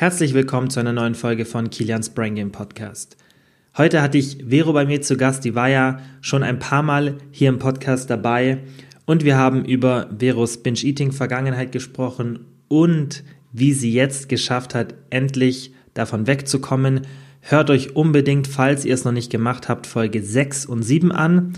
Herzlich 0.00 0.32
willkommen 0.32 0.70
zu 0.70 0.80
einer 0.80 0.94
neuen 0.94 1.14
Folge 1.14 1.44
von 1.44 1.68
Kilians 1.68 2.08
Brain 2.08 2.34
Game 2.34 2.52
Podcast. 2.52 3.18
Heute 3.76 4.00
hatte 4.00 4.16
ich 4.16 4.38
Vero 4.48 4.72
bei 4.72 4.86
mir 4.86 5.02
zu 5.02 5.18
Gast, 5.18 5.44
die 5.44 5.54
war 5.54 5.68
ja 5.68 6.00
schon 6.22 6.42
ein 6.42 6.58
paar 6.58 6.82
Mal 6.82 7.18
hier 7.30 7.50
im 7.50 7.58
Podcast 7.58 8.08
dabei 8.08 8.62
und 9.04 9.26
wir 9.26 9.36
haben 9.36 9.62
über 9.62 10.08
Veros 10.18 10.62
Binge-Eating 10.62 11.12
Vergangenheit 11.12 11.70
gesprochen 11.70 12.46
und 12.68 13.24
wie 13.52 13.74
sie 13.74 13.92
jetzt 13.92 14.30
geschafft 14.30 14.74
hat, 14.74 14.94
endlich 15.10 15.74
davon 15.92 16.26
wegzukommen. 16.26 17.02
Hört 17.42 17.68
euch 17.68 17.94
unbedingt, 17.94 18.46
falls 18.46 18.86
ihr 18.86 18.94
es 18.94 19.04
noch 19.04 19.12
nicht 19.12 19.30
gemacht 19.30 19.68
habt, 19.68 19.86
Folge 19.86 20.22
6 20.22 20.64
und 20.64 20.82
7 20.82 21.12
an. 21.12 21.52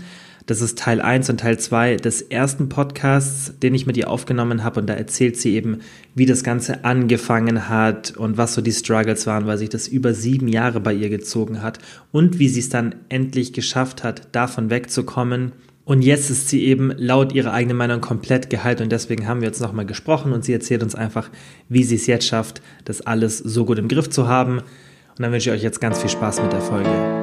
Das 0.45 0.61
ist 0.61 0.77
Teil 0.77 0.99
1 0.99 1.29
und 1.29 1.39
Teil 1.39 1.57
2 1.57 1.95
des 1.95 2.21
ersten 2.21 2.67
Podcasts, 2.67 3.53
den 3.59 3.73
ich 3.73 3.85
mit 3.85 3.95
ihr 3.95 4.09
aufgenommen 4.09 4.63
habe. 4.63 4.81
Und 4.81 4.87
da 4.87 4.93
erzählt 4.93 5.37
sie 5.37 5.55
eben, 5.55 5.79
wie 6.15 6.25
das 6.25 6.43
Ganze 6.43 6.83
angefangen 6.83 7.69
hat 7.69 8.17
und 8.17 8.37
was 8.37 8.53
so 8.53 8.61
die 8.61 8.73
Struggles 8.73 9.25
waren, 9.25 9.47
weil 9.47 9.57
sich 9.57 9.69
das 9.69 9.87
über 9.87 10.13
sieben 10.13 10.49
Jahre 10.49 10.81
bei 10.81 10.93
ihr 10.93 11.09
gezogen 11.09 11.61
hat 11.61 11.79
und 12.11 12.39
wie 12.39 12.49
sie 12.49 12.59
es 12.59 12.67
dann 12.67 12.95
endlich 13.07 13.53
geschafft 13.53 14.03
hat, 14.03 14.27
davon 14.33 14.69
wegzukommen. 14.69 15.53
Und 15.85 16.01
jetzt 16.01 16.29
ist 16.29 16.49
sie 16.49 16.65
eben 16.65 16.91
laut 16.97 17.33
ihrer 17.33 17.53
eigenen 17.53 17.77
Meinung 17.77 18.01
komplett 18.01 18.49
geheilt 18.49 18.81
und 18.81 18.91
deswegen 18.91 19.27
haben 19.27 19.41
wir 19.41 19.47
jetzt 19.47 19.61
nochmal 19.61 19.85
gesprochen 19.85 20.33
und 20.33 20.43
sie 20.43 20.53
erzählt 20.53 20.83
uns 20.83 20.95
einfach, 20.95 21.29
wie 21.69 21.83
sie 21.83 21.95
es 21.95 22.07
jetzt 22.07 22.27
schafft, 22.27 22.61
das 22.85 23.01
alles 23.01 23.37
so 23.37 23.65
gut 23.65 23.79
im 23.79 23.87
Griff 23.87 24.09
zu 24.09 24.27
haben. 24.27 24.59
Und 24.59 25.19
dann 25.19 25.31
wünsche 25.31 25.49
ich 25.49 25.55
euch 25.55 25.63
jetzt 25.63 25.79
ganz 25.79 25.99
viel 25.99 26.09
Spaß 26.09 26.41
mit 26.41 26.51
der 26.51 26.61
Folge. 26.61 27.22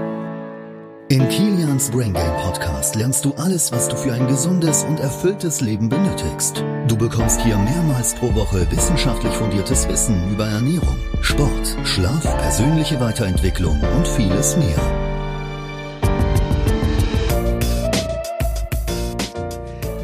In 1.11 1.29
Kilians 1.29 1.91
Brain 1.91 2.13
Game 2.13 2.37
Podcast 2.37 2.95
lernst 2.95 3.25
du 3.25 3.35
alles, 3.35 3.73
was 3.73 3.89
du 3.89 3.97
für 3.97 4.13
ein 4.13 4.29
gesundes 4.29 4.85
und 4.85 5.01
erfülltes 5.01 5.61
Leben 5.61 5.89
benötigst. 5.89 6.65
Du 6.87 6.97
bekommst 6.97 7.41
hier 7.41 7.59
mehrmals 7.59 8.15
pro 8.15 8.33
Woche 8.33 8.65
wissenschaftlich 8.71 9.33
fundiertes 9.33 9.89
Wissen 9.89 10.15
über 10.33 10.47
Ernährung, 10.47 10.97
Sport, 11.21 11.77
Schlaf, 11.83 12.23
persönliche 12.39 13.01
Weiterentwicklung 13.01 13.77
und 13.81 14.07
vieles 14.07 14.57
mehr. 14.57 14.79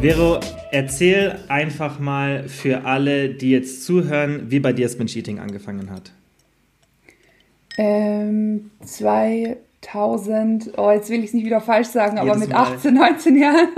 Vero, 0.01 0.41
erzähl 0.73 1.39
einfach 1.47 2.01
mal 2.01 2.49
für 2.49 2.85
alle, 2.85 3.29
die 3.29 3.53
jetzt 3.53 3.85
zuhören, 3.85 4.51
wie 4.51 4.59
bei 4.59 4.73
dir 4.73 4.87
das 4.87 4.99
Binge-Eating 4.99 5.39
angefangen 5.39 5.89
hat. 5.91 6.11
Ähm, 7.79 8.73
zwei 8.85 9.59
1000, 9.85 10.73
oh, 10.79 10.91
jetzt 10.91 11.11
will 11.11 11.21
ich 11.21 11.27
es 11.27 11.35
nicht 11.35 11.45
wieder 11.45 11.61
falsch 11.61 11.89
sagen, 11.89 12.19
aber 12.19 12.37
mit 12.37 12.55
18, 12.55 12.95
19 12.95 13.37
Jahren, 13.37 13.69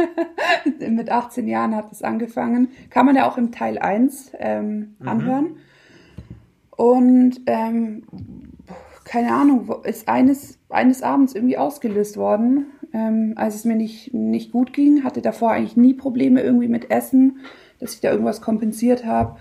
mit 0.94 1.10
18 1.10 1.46
Jahren 1.48 1.77
hat 1.77 1.92
es 1.92 2.02
angefangen. 2.02 2.68
Kann 2.90 3.05
man 3.06 3.16
ja 3.16 3.28
auch 3.28 3.36
im 3.36 3.52
Teil 3.52 3.78
1 3.78 4.32
ähm, 4.38 4.96
mhm. 4.98 5.08
anhören. 5.08 5.56
Und 6.77 7.40
ähm, 7.46 8.05
keine 9.05 9.32
Ahnung, 9.32 9.68
ist 9.84 10.08
eines, 10.08 10.58
eines 10.68 11.02
Abends 11.02 11.34
irgendwie 11.34 11.58
ausgelöst 11.58 12.16
worden, 12.16 12.66
ähm, 12.92 13.34
als 13.36 13.55
es 13.55 13.64
mir 13.64 13.77
nicht, 13.77 14.14
nicht 14.14 14.52
gut 14.52 14.72
ging. 14.72 15.02
Hatte 15.05 15.20
davor 15.20 15.50
eigentlich 15.50 15.77
nie 15.77 15.94
Probleme 15.94 16.40
irgendwie 16.40 16.68
mit 16.68 16.90
Essen, 16.90 17.38
dass 17.80 17.94
ich 17.94 18.00
da 18.00 18.10
irgendwas 18.10 18.40
kompensiert 18.40 19.05
habe. 19.05 19.36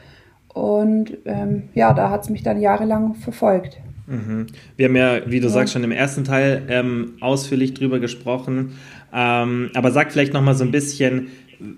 Und 0.54 1.18
ähm, 1.26 1.70
ja, 1.76 1.94
da 1.94 2.10
hat 2.10 2.24
es 2.24 2.30
mich 2.30 2.44
dann 2.44 2.60
jahrelang 2.60 3.14
verfolgt. 3.14 3.80
Mhm. 4.08 4.48
Wir 4.78 4.88
haben 4.88 4.96
ja, 4.96 5.22
wie 5.30 5.40
du 5.40 5.48
ja. 5.48 5.54
sagst, 5.54 5.74
schon 5.74 5.84
im 5.84 5.92
ersten 5.92 6.24
Teil 6.24 6.64
ähm, 6.70 7.14
ausführlich 7.20 7.74
drüber 7.74 8.00
gesprochen. 8.00 8.72
Ähm, 9.14 9.70
aber 9.76 9.92
sag 9.92 10.12
vielleicht 10.12 10.34
noch 10.34 10.42
mal 10.42 10.56
so 10.56 10.64
ein 10.64 10.72
bisschen, 10.72 11.28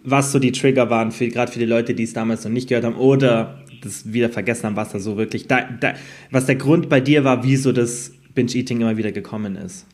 was 0.04 0.32
so 0.32 0.40
die 0.40 0.52
Trigger 0.52 0.90
waren, 0.90 1.12
für, 1.12 1.28
gerade 1.28 1.52
für 1.52 1.60
die 1.60 1.66
Leute, 1.66 1.94
die 1.94 2.04
es 2.04 2.14
damals 2.14 2.44
noch 2.44 2.52
nicht 2.52 2.70
gehört 2.70 2.86
haben 2.86 2.96
oder 2.96 3.60
das 3.84 4.14
wieder 4.14 4.30
vergessen 4.30 4.66
haben, 4.66 4.76
was 4.76 4.92
da 4.92 5.00
so 5.00 5.18
wirklich, 5.18 5.48
da, 5.48 5.62
da, 5.80 5.94
was 6.32 6.46
der 6.46 6.56
Grund 6.56 6.90
bei 6.90 7.00
dir 7.00 7.24
war, 7.24 7.44
wieso 7.44 7.72
das 7.72 8.12
Binge-Eating 8.36 8.82
immer 8.82 8.98
wieder 8.98 9.12
gekommen 9.12 9.56
ist. 9.56 9.86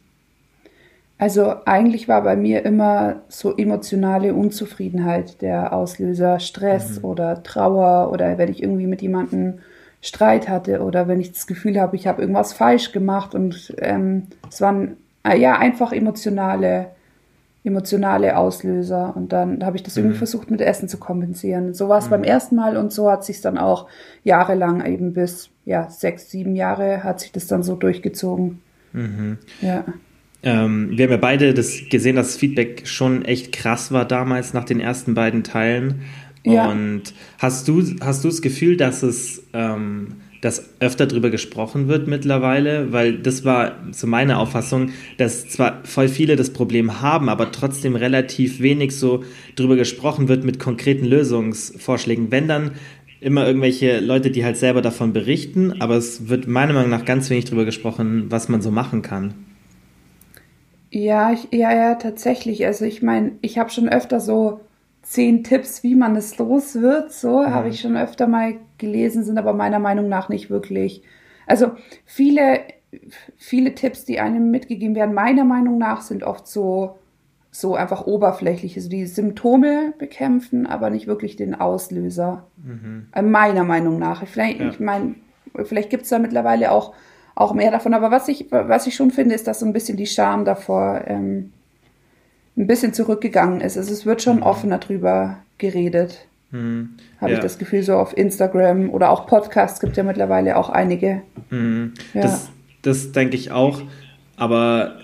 Also 1.18 1.54
eigentlich 1.66 2.10
war 2.10 2.24
bei 2.24 2.36
mir 2.36 2.66
immer 2.66 3.22
so 3.30 3.56
emotionale 3.56 4.34
Unzufriedenheit 4.34 5.42
der 5.42 5.72
Auslöser, 5.72 6.40
Stress 6.40 7.00
mhm. 7.00 7.06
oder 7.06 7.44
Trauer 7.44 8.12
oder 8.12 8.38
wenn 8.38 8.50
ich 8.50 8.62
irgendwie 8.62 8.88
mit 8.88 9.02
jemandem 9.02 9.60
Streit 10.06 10.48
hatte 10.48 10.82
oder 10.82 11.08
wenn 11.08 11.20
ich 11.20 11.32
das 11.32 11.48
Gefühl 11.48 11.80
habe, 11.82 11.96
ich 11.96 12.06
habe 12.06 12.22
irgendwas 12.22 12.54
falsch 12.54 12.92
gemacht 12.92 13.34
und 13.34 13.74
ähm, 13.80 14.28
es 14.50 14.62
waren 14.62 14.98
äh, 15.28 15.38
ja 15.38 15.58
einfach 15.58 15.92
emotionale 15.92 16.92
emotionale 17.64 18.38
Auslöser 18.38 19.18
und 19.18 19.34
dann 19.34 19.66
habe 19.66 19.76
ich 19.76 19.82
das 19.82 19.98
irgendwie 19.98 20.14
mhm. 20.14 20.20
versucht 20.20 20.52
mit 20.52 20.62
Essen 20.62 20.88
zu 20.88 21.00
kompensieren. 21.00 21.74
So 21.74 21.90
war 21.90 21.98
es 21.98 22.06
mhm. 22.06 22.12
beim 22.12 22.24
ersten 22.24 22.56
Mal 22.56 22.78
und 22.78 22.94
so 22.94 23.10
hat 23.10 23.26
sich 23.26 23.42
dann 23.42 23.58
auch 23.58 23.88
jahrelang 24.24 24.86
eben 24.86 25.14
bis 25.14 25.50
ja 25.66 25.90
sechs 25.90 26.30
sieben 26.30 26.56
Jahre 26.56 27.04
hat 27.04 27.20
sich 27.20 27.32
das 27.32 27.48
dann 27.48 27.64
so 27.64 27.76
durchgezogen. 27.76 28.62
Mhm. 28.94 29.40
Ja. 29.62 29.84
Ähm, 30.44 30.92
wir 30.92 31.06
haben 31.06 31.12
ja 31.12 31.18
beide 31.18 31.56
das 31.56 31.82
gesehen, 31.90 32.16
dass 32.16 32.28
das 32.28 32.38
Feedback 32.38 32.88
schon 32.88 33.26
echt 33.26 33.52
krass 33.52 33.92
war 33.92 34.06
damals 34.06 34.54
nach 34.54 34.66
den 34.66 34.80
ersten 34.80 35.16
beiden 35.16 35.44
Teilen. 35.44 36.02
Ja. 36.46 36.70
Und 36.70 37.14
hast 37.40 37.68
du, 37.68 37.84
hast 38.02 38.24
du 38.24 38.30
das 38.30 38.42
Gefühl, 38.42 38.78
dass 38.78 39.04
es 39.04 39.44
ähm, 39.54 40.16
dass 40.46 40.70
öfter 40.80 41.08
darüber 41.08 41.32
gesprochen 41.32 41.88
wird 41.88 42.08
mittlerweile, 42.08 42.94
weil 42.94 43.18
das 43.18 43.46
war 43.46 43.80
so 43.92 44.06
meine 44.06 44.38
Auffassung, 44.38 44.92
dass 45.18 45.50
zwar 45.50 45.84
voll 45.86 46.08
viele 46.08 46.36
das 46.36 46.52
Problem 46.52 47.02
haben, 47.02 47.30
aber 47.30 47.52
trotzdem 47.52 47.96
relativ 47.96 48.60
wenig 48.60 48.96
so 48.96 49.24
darüber 49.56 49.76
gesprochen 49.76 50.28
wird 50.28 50.44
mit 50.44 50.60
konkreten 50.60 51.06
Lösungsvorschlägen. 51.06 52.30
Wenn 52.30 52.48
dann 52.48 52.72
immer 53.22 53.48
irgendwelche 53.48 54.00
Leute, 54.00 54.30
die 54.30 54.46
halt 54.46 54.58
selber 54.58 54.84
davon 54.84 55.14
berichten, 55.14 55.82
aber 55.82 55.96
es 55.96 56.30
wird 56.30 56.48
meiner 56.48 56.74
Meinung 56.74 56.92
nach 56.92 57.06
ganz 57.06 57.32
wenig 57.32 57.46
darüber 57.46 57.66
gesprochen, 57.66 58.26
was 58.30 58.48
man 58.48 58.62
so 58.62 58.70
machen 58.70 59.02
kann. 59.02 59.34
Ja, 60.92 61.34
ich, 61.34 61.48
ja, 61.52 61.74
ja, 61.74 61.96
tatsächlich. 61.96 62.68
Also 62.68 62.86
ich 62.86 63.02
meine, 63.02 63.32
ich 63.42 63.58
habe 63.58 63.72
schon 63.72 63.90
öfter 63.90 64.20
so 64.20 64.60
zehn 65.06 65.44
Tipps, 65.44 65.84
wie 65.84 65.96
man 65.96 66.16
es 66.16 66.38
los 66.38 66.76
wird. 66.76 67.14
So 67.14 67.42
mhm. 67.42 67.54
habe 67.54 67.70
ich 67.70 67.80
schon 67.80 67.96
öfter 67.96 68.28
mal 68.28 68.56
gelesen, 68.78 69.24
sind 69.24 69.38
aber 69.38 69.54
meiner 69.54 69.80
Meinung 69.80 70.10
nach 70.10 70.30
nicht 70.30 70.50
wirklich. 70.50 71.04
Also 71.48 71.72
viele, 72.06 72.62
viele 73.38 73.76
Tipps, 73.76 74.04
die 74.04 74.20
einem 74.20 74.50
mitgegeben 74.50 74.96
werden, 74.96 75.14
meiner 75.14 75.46
Meinung 75.46 75.78
nach 75.78 76.02
sind 76.02 76.24
oft 76.24 76.48
so, 76.48 76.98
so 77.52 77.76
einfach 77.76 78.08
oberflächlich. 78.08 78.76
Also 78.76 78.90
die 78.90 79.06
Symptome 79.06 79.94
bekämpfen, 80.00 80.66
aber 80.66 80.90
nicht 80.90 81.06
wirklich 81.06 81.36
den 81.36 81.54
Auslöser. 81.54 82.48
Mhm. 82.58 83.08
Äh, 83.14 83.22
meiner 83.22 83.64
Meinung 83.64 84.00
nach. 84.00 84.26
Vielleicht, 84.26 84.60
ja. 84.60 84.70
ich 84.70 84.80
meine, 84.80 85.16
vielleicht 85.66 85.92
gibt 85.92 86.04
es 86.04 86.10
da 86.10 86.18
mittlerweile 86.18 86.72
auch, 86.72 86.96
auch 87.36 87.54
mehr 87.54 87.70
davon. 87.70 87.94
Aber 87.94 88.10
was 88.10 88.28
ich, 88.28 88.48
was 88.50 88.88
ich 88.88 88.96
schon 88.96 89.12
finde, 89.12 89.36
ist, 89.36 89.46
dass 89.46 89.60
so 89.60 89.68
ein 89.68 89.74
bisschen 89.74 89.98
die 89.98 90.08
Scham 90.08 90.46
davor 90.46 91.04
ähm, 91.06 91.54
ein 92.58 92.68
bisschen 92.68 92.94
zurückgegangen 92.94 93.62
ist. 93.62 93.78
Also 93.78 93.94
es 93.94 94.06
wird 94.06 94.22
schon 94.22 94.38
mhm. 94.38 94.44
offener 94.44 94.78
drüber 94.78 95.38
geredet. 95.58 96.28
Mhm. 96.52 96.92
Habe 97.20 97.32
ja. 97.32 97.38
ich 97.38 97.44
das 97.44 97.58
Gefühl, 97.58 97.84
so 97.84 97.96
auf 97.96 98.16
Instagram 98.18 98.90
oder 98.90 99.10
auch 99.10 99.28
Podcasts 99.28 99.80
gibt 99.80 99.98
ja 99.98 100.04
mittlerweile 100.04 100.58
auch 100.58 100.70
einige. 100.70 101.22
Mhm. 101.50 101.94
Ja. 102.14 102.22
Das, 102.22 102.50
das 102.82 103.12
denke 103.12 103.36
ich 103.36 103.52
auch, 103.52 103.82
aber 104.38 104.98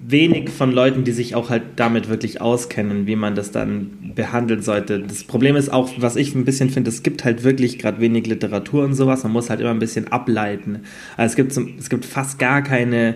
wenig 0.00 0.50
von 0.50 0.72
Leuten, 0.72 1.04
die 1.04 1.12
sich 1.12 1.34
auch 1.34 1.50
halt 1.50 1.62
damit 1.76 2.08
wirklich 2.08 2.40
auskennen, 2.40 3.06
wie 3.06 3.16
man 3.16 3.34
das 3.34 3.52
dann 3.52 4.12
behandeln 4.14 4.62
sollte. 4.62 5.00
Das 5.00 5.24
Problem 5.24 5.56
ist 5.56 5.72
auch, 5.72 5.90
was 5.98 6.16
ich 6.16 6.34
ein 6.34 6.44
bisschen 6.44 6.70
finde, 6.70 6.90
es 6.90 7.02
gibt 7.02 7.24
halt 7.24 7.44
wirklich 7.44 7.78
gerade 7.78 8.00
wenig 8.00 8.26
Literatur 8.26 8.84
und 8.84 8.94
sowas. 8.94 9.22
Man 9.22 9.32
muss 9.32 9.50
halt 9.50 9.60
immer 9.60 9.70
ein 9.70 9.78
bisschen 9.78 10.10
ableiten. 10.10 10.80
Also 11.16 11.32
es 11.32 11.36
gibt, 11.36 11.78
es 11.78 11.90
gibt 11.90 12.04
fast 12.04 12.38
gar 12.38 12.62
keine 12.62 13.14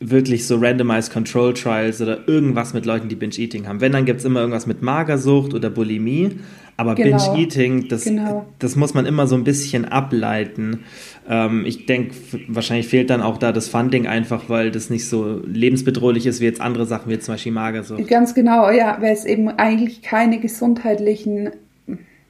wirklich 0.00 0.46
so 0.46 0.56
Randomized 0.56 1.12
Control 1.12 1.52
Trials 1.52 2.00
oder 2.00 2.26
irgendwas 2.26 2.72
mit 2.72 2.86
Leuten, 2.86 3.08
die 3.08 3.16
Binge-Eating 3.16 3.68
haben. 3.68 3.82
Wenn, 3.82 3.92
dann 3.92 4.06
gibt 4.06 4.20
es 4.20 4.24
immer 4.24 4.40
irgendwas 4.40 4.66
mit 4.66 4.80
Magersucht 4.80 5.52
oder 5.52 5.68
Bulimie. 5.68 6.40
Aber 6.78 6.94
genau. 6.94 7.18
Binge-Eating, 7.18 7.88
das, 7.88 8.04
genau. 8.04 8.46
das 8.58 8.74
muss 8.74 8.94
man 8.94 9.04
immer 9.04 9.26
so 9.26 9.34
ein 9.34 9.44
bisschen 9.44 9.84
ableiten. 9.84 10.84
Ähm, 11.28 11.66
ich 11.66 11.84
denke, 11.84 12.14
wahrscheinlich 12.48 12.88
fehlt 12.88 13.10
dann 13.10 13.20
auch 13.20 13.36
da 13.36 13.52
das 13.52 13.68
Funding 13.68 14.06
einfach, 14.06 14.48
weil 14.48 14.70
das 14.70 14.88
nicht 14.88 15.06
so 15.06 15.42
lebensbedrohlich 15.44 16.24
ist 16.24 16.40
wie 16.40 16.46
jetzt 16.46 16.62
andere 16.62 16.86
Sachen, 16.86 17.12
wie 17.12 17.18
zum 17.18 17.34
Beispiel 17.34 17.52
Magersucht. 17.52 18.08
Ganz 18.08 18.34
genau, 18.34 18.70
ja, 18.70 18.96
weil 19.02 19.12
es 19.12 19.26
eben 19.26 19.48
eigentlich 19.48 20.00
keine 20.00 20.40
gesundheitlichen 20.40 21.50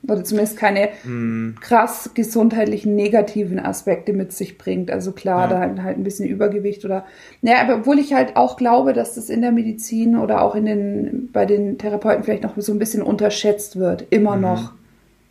oder 0.03 0.25
zumindest 0.25 0.57
keine 0.57 0.89
mm. 1.05 1.57
krass 1.61 2.11
gesundheitlichen 2.15 2.95
negativen 2.95 3.59
Aspekte 3.59 4.13
mit 4.13 4.33
sich 4.33 4.59
bringt. 4.59 4.91
Also 4.91 5.13
klar, 5.13 5.43
ja. 5.43 5.49
da 5.49 5.59
halt, 5.61 5.83
halt 5.83 5.99
ein 5.99 6.05
bisschen 6.05 6.29
Übergewicht 6.29 6.85
oder 6.85 7.05
naja, 7.43 7.61
aber 7.63 7.77
obwohl 7.77 7.99
ich 7.99 8.15
halt 8.15 8.37
auch 8.37 8.57
glaube, 8.57 8.93
dass 8.93 9.15
das 9.15 9.31
in 9.31 9.43
der 9.43 9.53
Medizin 9.53 10.17
oder 10.17 10.43
auch 10.43 10.55
in 10.55 10.67
den 10.67 11.29
bei 11.33 11.47
den 11.47 11.79
Therapeuten 11.79 12.25
vielleicht 12.25 12.43
noch 12.43 12.55
so 12.57 12.73
ein 12.73 12.79
bisschen 12.79 13.03
unterschätzt 13.03 13.79
wird, 13.79 14.07
immer 14.11 14.37
mhm. 14.37 14.43
noch. 14.43 14.73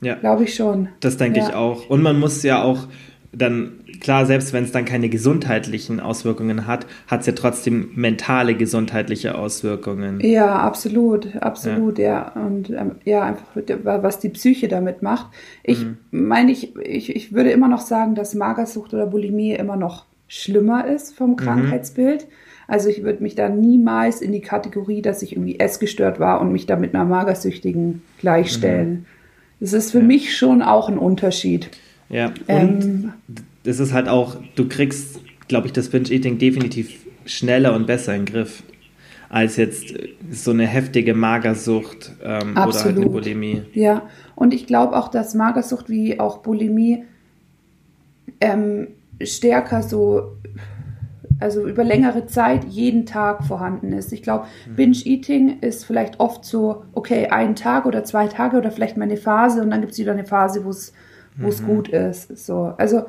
Ja. 0.01 0.15
Glaube 0.15 0.45
ich 0.45 0.55
schon. 0.55 0.89
Das 1.01 1.17
denke 1.17 1.39
ja. 1.39 1.49
ich 1.49 1.53
auch. 1.53 1.89
Und 1.89 2.01
man 2.01 2.19
muss 2.19 2.41
ja 2.43 2.63
auch 2.63 2.87
dann 3.31 3.83
klar, 4.01 4.25
selbst 4.25 4.53
wenn 4.53 4.63
es 4.63 4.71
dann 4.71 4.85
keine 4.85 5.07
gesundheitlichen 5.07 5.99
Auswirkungen 5.99 6.65
hat, 6.65 6.87
hat 7.07 7.21
es 7.21 7.27
ja 7.27 7.33
trotzdem 7.33 7.89
mentale 7.95 8.55
gesundheitliche 8.55 9.35
Auswirkungen. 9.35 10.19
Ja, 10.21 10.55
absolut, 10.55 11.35
absolut, 11.35 11.99
ja. 11.99 12.33
ja. 12.35 12.41
Und 12.41 12.71
ähm, 12.71 12.95
ja, 13.05 13.23
einfach 13.23 13.45
was 13.83 14.19
die 14.19 14.29
Psyche 14.29 14.67
damit 14.67 15.03
macht. 15.03 15.27
Ich 15.63 15.85
mhm. 15.85 15.97
meine, 16.11 16.51
ich, 16.51 16.75
ich, 16.77 17.15
ich 17.15 17.33
würde 17.33 17.51
immer 17.51 17.67
noch 17.67 17.81
sagen, 17.81 18.15
dass 18.15 18.33
Magersucht 18.33 18.93
oder 18.93 19.05
Bulimie 19.05 19.53
immer 19.53 19.75
noch 19.75 20.05
schlimmer 20.27 20.87
ist 20.87 21.15
vom 21.15 21.31
mhm. 21.31 21.37
Krankheitsbild. 21.37 22.25
Mhm. 22.25 22.31
Also 22.67 22.89
ich 22.89 23.03
würde 23.03 23.23
mich 23.23 23.35
da 23.35 23.49
niemals 23.49 24.21
in 24.21 24.31
die 24.31 24.41
Kategorie, 24.41 25.01
dass 25.01 25.23
ich 25.23 25.33
irgendwie 25.33 25.59
essgestört 25.59 26.19
war 26.19 26.39
und 26.39 26.51
mich 26.51 26.67
da 26.67 26.75
mit 26.75 26.93
einer 26.93 27.05
Magersüchtigen 27.05 28.03
gleichstellen. 28.19 28.91
Mhm. 28.91 29.05
Das 29.59 29.73
ist 29.73 29.91
für 29.91 29.99
ja. 29.99 30.05
mich 30.05 30.37
schon 30.37 30.61
auch 30.61 30.87
ein 30.87 30.97
Unterschied. 30.97 31.69
Ja, 32.09 32.33
und 32.47 32.83
ähm, 32.83 33.13
es 33.63 33.79
ist 33.79 33.93
halt 33.93 34.07
auch, 34.07 34.37
du 34.55 34.67
kriegst, 34.67 35.19
glaube 35.47 35.67
ich, 35.67 35.73
das 35.73 35.89
Binge-Eating 35.89 36.37
definitiv 36.37 37.05
schneller 37.25 37.75
und 37.75 37.85
besser 37.85 38.15
in 38.15 38.25
den 38.25 38.33
Griff 38.33 38.63
als 39.29 39.57
jetzt 39.57 39.93
so 40.31 40.51
eine 40.51 40.65
heftige 40.65 41.13
Magersucht 41.13 42.13
ähm, 42.23 42.53
oder 42.53 42.83
halt 42.83 42.97
eine 42.97 43.05
Bulimie. 43.05 43.61
Ja, 43.73 44.09
und 44.35 44.53
ich 44.53 44.65
glaube 44.65 44.97
auch, 44.97 45.09
dass 45.09 45.35
Magersucht 45.35 45.87
wie 45.87 46.19
auch 46.19 46.39
Bulimie 46.39 47.05
ähm, 48.41 48.87
stärker 49.21 49.83
so, 49.83 50.37
also 51.39 51.67
über 51.67 51.83
längere 51.83 52.25
Zeit 52.25 52.65
jeden 52.65 53.05
Tag 53.05 53.43
vorhanden 53.43 53.93
ist. 53.93 54.11
Ich 54.13 54.23
glaube, 54.23 54.45
mhm. 54.67 54.75
Binge-Eating 54.75 55.59
ist 55.59 55.85
vielleicht 55.85 56.19
oft 56.19 56.43
so, 56.43 56.85
okay, 56.93 57.27
ein 57.27 57.55
Tag 57.55 57.85
oder 57.85 58.03
zwei 58.03 58.27
Tage 58.27 58.57
oder 58.57 58.71
vielleicht 58.71 58.97
mal 58.97 59.05
eine 59.05 59.17
Phase 59.17 59.61
und 59.61 59.69
dann 59.69 59.81
gibt 59.81 59.93
es 59.93 59.99
wieder 59.99 60.13
eine 60.13 60.25
Phase, 60.25 60.65
wo 60.65 60.71
es 60.71 60.91
wo 61.41 61.49
es 61.49 61.61
mhm. 61.61 61.67
gut 61.67 61.87
ist. 61.89 62.45
So, 62.45 62.73
also 62.77 63.05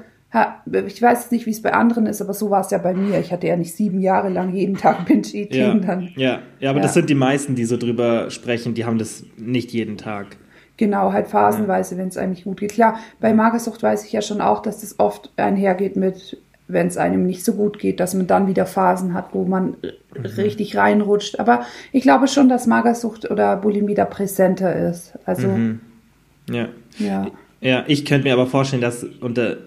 ich 0.86 1.02
weiß 1.02 1.32
nicht, 1.32 1.46
wie 1.46 1.50
es 1.50 1.60
bei 1.60 1.72
anderen 1.72 2.06
ist, 2.06 2.22
aber 2.22 2.34
so 2.34 2.50
war 2.50 2.60
es 2.60 2.70
ja 2.70 2.78
bei 2.78 2.94
mir. 2.94 3.18
Ich 3.18 3.32
hatte 3.32 3.48
ja 3.48 3.56
nicht 3.56 3.74
sieben 3.74 4.00
Jahre 4.00 4.28
lang 4.28 4.54
jeden 4.54 4.76
Tag 4.76 5.04
Binge-Eating. 5.06 5.60
Ja, 5.60 5.74
dann, 5.74 6.08
ja. 6.16 6.38
ja, 6.60 6.70
aber 6.70 6.78
ja. 6.78 6.84
das 6.84 6.94
sind 6.94 7.10
die 7.10 7.16
meisten, 7.16 7.56
die 7.56 7.64
so 7.64 7.76
drüber 7.76 8.30
sprechen, 8.30 8.74
die 8.74 8.84
haben 8.84 8.98
das 8.98 9.24
nicht 9.36 9.72
jeden 9.72 9.96
Tag. 9.96 10.36
Genau, 10.76 11.12
halt 11.12 11.26
phasenweise, 11.26 11.94
ja. 11.94 12.00
wenn 12.00 12.08
es 12.08 12.16
eigentlich 12.16 12.44
gut 12.44 12.60
geht. 12.60 12.72
Klar, 12.72 12.98
bei 13.20 13.34
Magersucht 13.34 13.82
weiß 13.82 14.04
ich 14.06 14.12
ja 14.12 14.22
schon 14.22 14.40
auch, 14.40 14.62
dass 14.62 14.80
das 14.80 15.00
oft 15.00 15.32
einhergeht 15.36 15.96
mit, 15.96 16.40
wenn 16.68 16.86
es 16.86 16.96
einem 16.96 17.26
nicht 17.26 17.44
so 17.44 17.54
gut 17.54 17.80
geht, 17.80 17.98
dass 17.98 18.14
man 18.14 18.28
dann 18.28 18.46
wieder 18.46 18.66
Phasen 18.66 19.14
hat, 19.14 19.34
wo 19.34 19.44
man 19.44 19.76
mhm. 19.82 20.24
richtig 20.38 20.76
reinrutscht. 20.76 21.40
Aber 21.40 21.62
ich 21.90 22.02
glaube 22.02 22.28
schon, 22.28 22.48
dass 22.48 22.68
Magersucht 22.68 23.28
oder 23.28 23.56
Bulimie 23.56 23.94
da 23.94 24.04
präsenter 24.04 24.88
ist. 24.88 25.18
Also, 25.26 25.48
mhm. 25.48 25.80
ja. 26.48 26.68
ja. 26.98 27.26
Ja, 27.60 27.84
ich 27.86 28.04
könnte 28.04 28.26
mir 28.26 28.32
aber 28.32 28.46
vorstellen, 28.46 28.82
dass 28.82 29.04
unter 29.20 29.58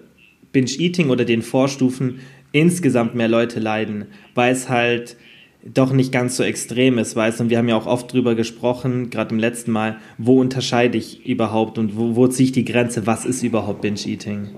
Binge-Eating 0.51 1.09
oder 1.09 1.25
den 1.25 1.41
Vorstufen 1.41 2.19
insgesamt 2.51 3.15
mehr 3.15 3.27
Leute 3.27 3.59
leiden, 3.59 4.05
weil 4.35 4.53
es 4.53 4.69
halt 4.69 5.17
doch 5.65 5.93
nicht 5.93 6.11
ganz 6.11 6.35
so 6.35 6.43
extrem 6.43 6.97
ist, 6.97 7.15
weißt 7.15 7.39
du, 7.39 7.43
und 7.45 7.49
wir 7.49 7.57
haben 7.57 7.69
ja 7.69 7.77
auch 7.77 7.87
oft 7.87 8.11
drüber 8.11 8.35
gesprochen, 8.35 9.09
gerade 9.09 9.33
im 9.33 9.39
letzten 9.39 9.71
Mal, 9.71 9.97
wo 10.17 10.39
unterscheide 10.39 10.97
ich 10.97 11.25
überhaupt 11.25 11.77
und 11.77 11.97
wo, 11.97 12.15
wo 12.15 12.27
ziehe 12.27 12.47
ich 12.47 12.51
die 12.51 12.65
Grenze, 12.65 13.07
was 13.07 13.25
ist 13.25 13.43
überhaupt 13.43 13.81
Binge-Eating? 13.81 14.49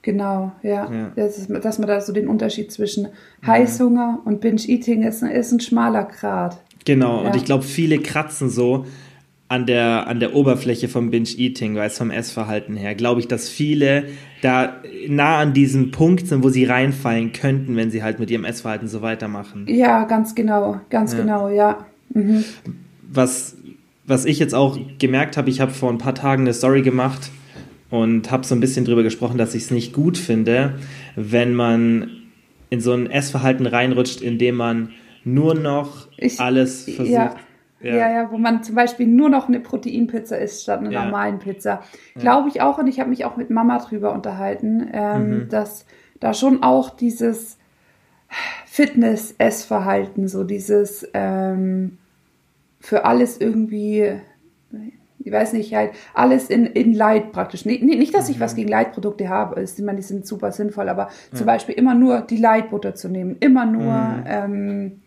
Genau, 0.00 0.52
ja. 0.62 0.90
ja. 0.92 1.12
Das 1.16 1.38
ist, 1.38 1.50
dass 1.50 1.78
man 1.78 1.88
da 1.88 2.00
so 2.00 2.12
den 2.12 2.28
Unterschied 2.28 2.70
zwischen 2.72 3.08
Heißhunger 3.46 4.20
und 4.24 4.40
Binge-Eating 4.40 5.02
ist, 5.02 5.22
ist 5.22 5.52
ein 5.52 5.60
schmaler 5.60 6.04
Grad. 6.04 6.58
Genau, 6.84 7.22
ja. 7.22 7.28
und 7.28 7.36
ich 7.36 7.44
glaube, 7.44 7.64
viele 7.64 7.98
kratzen 7.98 8.50
so 8.50 8.84
an 9.54 9.66
der, 9.66 10.08
an 10.08 10.18
der 10.18 10.34
Oberfläche 10.34 10.88
vom 10.88 11.10
Binge-Eating, 11.10 11.76
weil 11.76 11.86
es 11.86 11.96
vom 11.96 12.10
Essverhalten 12.10 12.76
her, 12.76 12.96
glaube 12.96 13.20
ich, 13.20 13.28
dass 13.28 13.48
viele 13.48 14.06
da 14.42 14.82
nah 15.06 15.38
an 15.38 15.52
diesem 15.52 15.92
Punkt 15.92 16.26
sind, 16.26 16.42
wo 16.42 16.48
sie 16.48 16.64
reinfallen 16.64 17.32
könnten, 17.32 17.76
wenn 17.76 17.88
sie 17.92 18.02
halt 18.02 18.18
mit 18.18 18.32
ihrem 18.32 18.44
Essverhalten 18.44 18.88
so 18.88 19.00
weitermachen. 19.00 19.66
Ja, 19.68 20.04
ganz 20.04 20.34
genau, 20.34 20.80
ganz 20.90 21.12
ja. 21.12 21.20
genau, 21.20 21.48
ja. 21.48 21.86
Mhm. 22.12 22.42
Was, 23.12 23.56
was 24.04 24.24
ich 24.24 24.40
jetzt 24.40 24.56
auch 24.56 24.76
gemerkt 24.98 25.36
habe, 25.36 25.50
ich 25.50 25.60
habe 25.60 25.70
vor 25.70 25.90
ein 25.90 25.98
paar 25.98 26.16
Tagen 26.16 26.42
eine 26.42 26.52
Story 26.52 26.82
gemacht 26.82 27.30
und 27.90 28.32
habe 28.32 28.44
so 28.44 28.56
ein 28.56 28.60
bisschen 28.60 28.84
drüber 28.84 29.04
gesprochen, 29.04 29.38
dass 29.38 29.54
ich 29.54 29.62
es 29.62 29.70
nicht 29.70 29.92
gut 29.92 30.18
finde, 30.18 30.74
wenn 31.14 31.54
man 31.54 32.10
in 32.70 32.80
so 32.80 32.92
ein 32.92 33.08
Essverhalten 33.08 33.66
reinrutscht, 33.66 34.20
indem 34.20 34.56
man 34.56 34.90
nur 35.24 35.54
noch 35.54 36.08
ich, 36.16 36.40
alles 36.40 36.86
versucht. 36.86 37.08
Ja 37.08 37.36
ja. 37.84 37.94
ja, 37.94 38.10
ja, 38.10 38.30
wo 38.30 38.38
man 38.38 38.62
zum 38.62 38.74
Beispiel 38.74 39.06
nur 39.06 39.28
noch 39.28 39.48
eine 39.48 39.60
Proteinpizza 39.60 40.36
isst 40.36 40.62
statt 40.62 40.80
einer 40.80 40.90
ja. 40.90 41.04
normalen 41.04 41.38
Pizza. 41.38 41.82
Glaube 42.16 42.48
ich 42.48 42.60
auch, 42.60 42.78
und 42.78 42.86
ich 42.86 43.00
habe 43.00 43.10
mich 43.10 43.24
auch 43.24 43.36
mit 43.36 43.50
Mama 43.50 43.78
drüber 43.78 44.12
unterhalten, 44.12 44.88
ähm, 44.92 45.28
mhm. 45.28 45.48
dass 45.48 45.84
da 46.20 46.32
schon 46.32 46.62
auch 46.62 46.90
dieses 46.90 47.58
Fitness-Essverhalten, 48.66 50.28
so 50.28 50.44
dieses 50.44 51.08
ähm, 51.14 51.98
für 52.80 53.04
alles 53.04 53.40
irgendwie, 53.40 54.20
ich 55.18 55.32
weiß 55.32 55.52
nicht, 55.52 55.74
halt 55.74 55.92
alles 56.12 56.50
in, 56.50 56.66
in 56.66 56.92
Light 56.92 57.32
praktisch. 57.32 57.64
Nee, 57.64 57.78
nicht, 57.78 58.14
dass 58.14 58.28
ich 58.28 58.36
mhm. 58.36 58.40
was 58.40 58.54
gegen 58.56 58.68
Leitprodukte 58.68 59.28
habe, 59.28 59.62
ich 59.62 59.78
meine, 59.78 59.96
die 59.96 60.02
sind 60.02 60.26
super 60.26 60.52
sinnvoll, 60.52 60.88
aber 60.88 61.08
ja. 61.32 61.38
zum 61.38 61.46
Beispiel 61.46 61.74
immer 61.74 61.94
nur 61.94 62.22
die 62.22 62.36
Leitbutter 62.36 62.94
zu 62.94 63.08
nehmen, 63.08 63.36
immer 63.40 63.66
nur 63.66 63.92
mhm. 63.92 64.24
ähm, 64.26 65.02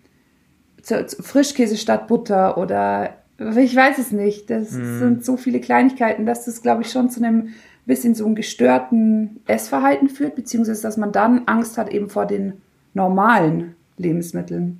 Frischkäse 0.88 1.78
statt 1.78 2.08
Butter 2.08 2.58
oder 2.58 3.16
ich 3.40 3.76
weiß 3.76 4.00
es 4.00 4.12
nicht. 4.12 4.50
Das 4.50 4.72
mm. 4.72 5.00
sind 5.00 5.26
so 5.26 5.38
viele 5.38 5.60
Kleinigkeiten, 5.60 6.26
dass 6.26 6.46
das, 6.46 6.62
glaube 6.62 6.82
ich, 6.82 6.92
schon 6.92 7.10
zu 7.10 7.24
einem 7.24 7.50
bisschen 7.88 8.14
so 8.14 8.26
einem 8.26 8.36
gestörten 8.36 9.40
Essverhalten 9.48 10.10
führt, 10.10 10.36
beziehungsweise 10.36 10.82
dass 10.82 10.98
man 10.98 11.12
dann 11.12 11.44
Angst 11.46 11.78
hat 11.78 11.90
eben 11.92 12.10
vor 12.10 12.26
den 12.26 12.54
normalen 12.94 13.76
Lebensmitteln. 13.98 14.80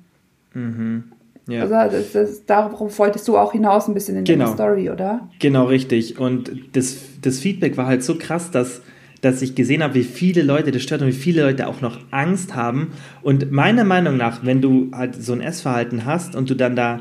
Mhm. 0.54 1.04
Ja. 1.48 1.62
Also 1.62 1.96
das, 1.96 2.12
das, 2.12 2.44
darauf 2.44 2.98
wolltest 2.98 3.26
du 3.26 3.38
auch 3.38 3.52
hinaus 3.52 3.88
ein 3.88 3.94
bisschen 3.94 4.18
in 4.18 4.24
genau. 4.24 4.44
der 4.44 4.54
Story, 4.54 4.90
oder? 4.90 5.28
Genau, 5.38 5.64
richtig. 5.64 6.20
Und 6.20 6.52
das, 6.72 6.98
das 7.22 7.38
Feedback 7.38 7.78
war 7.78 7.86
halt 7.86 8.04
so 8.04 8.18
krass, 8.18 8.50
dass 8.50 8.82
dass 9.20 9.42
ich 9.42 9.54
gesehen 9.54 9.82
habe, 9.82 9.94
wie 9.94 10.04
viele 10.04 10.42
Leute 10.42 10.70
das 10.70 10.82
stört 10.82 11.02
und 11.02 11.08
wie 11.08 11.12
viele 11.12 11.42
Leute 11.42 11.66
auch 11.66 11.80
noch 11.80 11.98
Angst 12.10 12.54
haben. 12.54 12.92
Und 13.22 13.50
meiner 13.50 13.84
Meinung 13.84 14.16
nach, 14.16 14.44
wenn 14.44 14.60
du 14.60 14.90
halt 14.92 15.20
so 15.20 15.32
ein 15.32 15.40
Essverhalten 15.40 16.04
hast 16.04 16.36
und 16.36 16.50
du 16.50 16.54
dann 16.54 16.76
da 16.76 17.00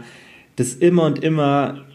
das 0.55 0.73
immer 0.73 1.03
und 1.03 1.23
immer 1.23 1.85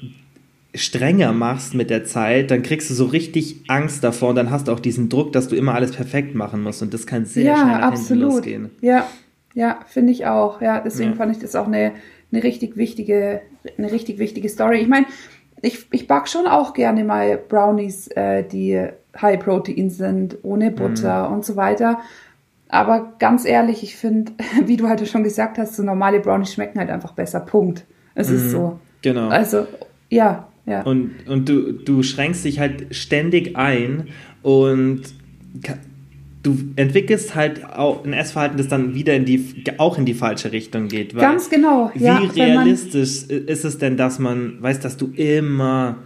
strenger 0.75 1.33
machst 1.33 1.75
mit 1.75 1.91
der 1.91 2.05
Zeit, 2.05 2.51
dann 2.51 2.63
kriegst 2.63 2.89
du 2.89 2.95
so 2.95 3.07
richtig 3.07 3.65
Angst 3.69 4.03
davor 4.05 4.31
und 4.31 4.37
dann 4.37 4.51
hast 4.51 4.69
du 4.69 4.73
auch 4.73 4.81
diesen 4.81 5.09
Druck, 5.09 5.33
dass 5.33 5.49
du 5.49 5.57
immer 5.57 5.75
alles 5.75 5.93
perfekt 5.93 6.35
machen 6.35 6.63
musst 6.63 6.83
und 6.83 6.95
das 6.95 7.07
kann 7.07 7.27
sehr 7.27 7.45
ja, 7.45 7.57
schnell 7.57 7.83
absolut. 7.83 8.33
losgehen. 8.33 8.71
Ja, 8.81 9.07
ja, 9.55 9.81
finde 9.87 10.13
ich 10.13 10.27
auch. 10.27 10.63
Ja, 10.63 10.81
deswegen 10.81 11.11
ja. 11.11 11.17
fand 11.17 11.33
ich 11.33 11.43
das 11.43 11.55
auch 11.57 11.67
eine, 11.67 11.93
eine 12.31 12.43
richtig 12.43 12.77
wichtige, 12.77 13.43
eine 13.77 13.93
richtig 13.93 14.19
wichtige 14.19 14.49
Story. 14.49 14.79
Ich 14.79 14.89
meine, 14.89 15.07
ich, 15.63 15.87
ich 15.93 16.07
back 16.07 16.29
schon 16.29 16.47
auch 16.47 16.75
gerne 16.75 17.05
mal 17.05 17.39
Brownies, 17.39 18.09
äh, 18.09 18.43
die 18.43 18.89
High 19.21 19.39
Protein 19.39 19.91
sind, 19.91 20.39
ohne 20.43 20.71
Butter 20.71 21.29
mm. 21.29 21.33
und 21.33 21.45
so 21.45 21.57
weiter. 21.57 22.01
Aber 22.69 23.15
ganz 23.19 23.45
ehrlich, 23.45 23.83
ich 23.83 23.97
finde, 23.97 24.33
wie 24.67 24.77
du 24.77 24.89
halt 24.89 25.07
schon 25.09 25.23
gesagt 25.23 25.59
hast, 25.59 25.77
so 25.77 25.83
normale 25.83 26.21
Brownies 26.21 26.53
schmecken 26.53 26.79
halt 26.79 26.91
einfach 26.91 27.13
besser. 27.13 27.41
Punkt. 27.41 27.85
Es 28.15 28.29
mm. 28.29 28.35
ist 28.35 28.51
so. 28.51 28.81
Genau. 29.03 29.29
Also, 29.29 29.67
ja, 30.11 30.49
ja. 30.67 30.83
Und, 30.83 31.27
und 31.29 31.49
du, 31.49 31.73
du 31.73 32.03
schränkst 32.03 32.45
dich 32.45 32.59
halt 32.59 32.95
ständig 32.95 33.57
ein 33.57 34.09
und 34.43 35.03
du 36.43 36.59
entwickelst 36.77 37.35
halt 37.35 37.65
auch 37.65 38.05
ein 38.05 38.13
Essverhalten, 38.13 38.59
das 38.59 38.69
dann 38.69 38.95
wieder 38.95 39.15
in 39.15 39.25
die, 39.25 39.65
auch 39.79 39.99
in 39.99 40.05
die 40.05 40.15
falsche 40.15 40.53
Richtung 40.53 40.89
geht. 40.89 41.17
Ganz 41.17 41.49
genau. 41.49 41.91
Wie 41.95 42.05
ja, 42.05 42.17
realistisch 42.19 43.25
ist 43.25 43.65
es 43.65 43.79
denn, 43.79 43.97
dass 43.97 44.19
man 44.19 44.61
weiß, 44.61 44.81
dass 44.81 44.97
du 44.97 45.13
immer 45.15 45.97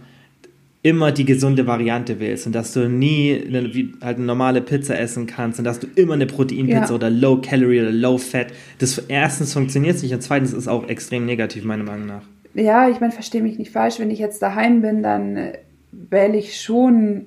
immer 0.83 1.11
die 1.11 1.25
gesunde 1.25 1.67
Variante 1.67 2.19
willst 2.19 2.45
und 2.45 2.53
dass 2.53 2.71
du 2.71 2.87
nie 2.87 3.43
eine, 3.45 3.73
wie, 3.73 3.93
halt 4.01 4.17
eine 4.17 4.25
normale 4.25 4.61
Pizza 4.61 4.97
essen 4.97 5.25
kannst 5.25 5.59
und 5.59 5.65
dass 5.65 5.79
du 5.79 5.87
immer 5.95 6.13
eine 6.13 6.27
Proteinpizza 6.27 6.89
ja. 6.89 6.91
oder 6.91 7.09
Low 7.09 7.41
Calorie 7.41 7.81
oder 7.81 7.91
Low 7.91 8.17
Fat. 8.17 8.47
Das 8.79 8.97
erstens 8.97 9.53
funktioniert 9.53 10.01
nicht 10.01 10.13
und 10.13 10.21
zweitens 10.21 10.51
ist 10.51 10.59
es 10.59 10.67
auch 10.67 10.87
extrem 10.87 11.25
negativ 11.25 11.65
meiner 11.65 11.83
Meinung 11.83 12.05
nach. 12.05 12.21
Ja, 12.53 12.89
ich 12.89 13.01
meine, 13.01 13.11
verstehe 13.11 13.41
mich 13.41 13.57
nicht 13.57 13.71
falsch. 13.71 13.99
Wenn 13.99 14.11
ich 14.11 14.19
jetzt 14.19 14.41
daheim 14.41 14.81
bin, 14.81 15.03
dann 15.03 15.35
äh, 15.35 15.57
wähle 15.91 16.37
ich 16.37 16.61
schon 16.61 17.25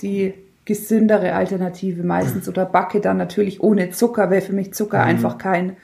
die 0.00 0.32
gesündere 0.66 1.32
Alternative 1.32 2.02
meistens 2.02 2.48
oder 2.48 2.66
backe 2.66 3.00
dann 3.00 3.16
natürlich 3.16 3.62
ohne 3.62 3.90
Zucker, 3.90 4.30
weil 4.30 4.42
für 4.42 4.52
mich 4.52 4.74
Zucker 4.74 4.98
mhm. 4.98 5.08
einfach 5.08 5.38
kein 5.38 5.76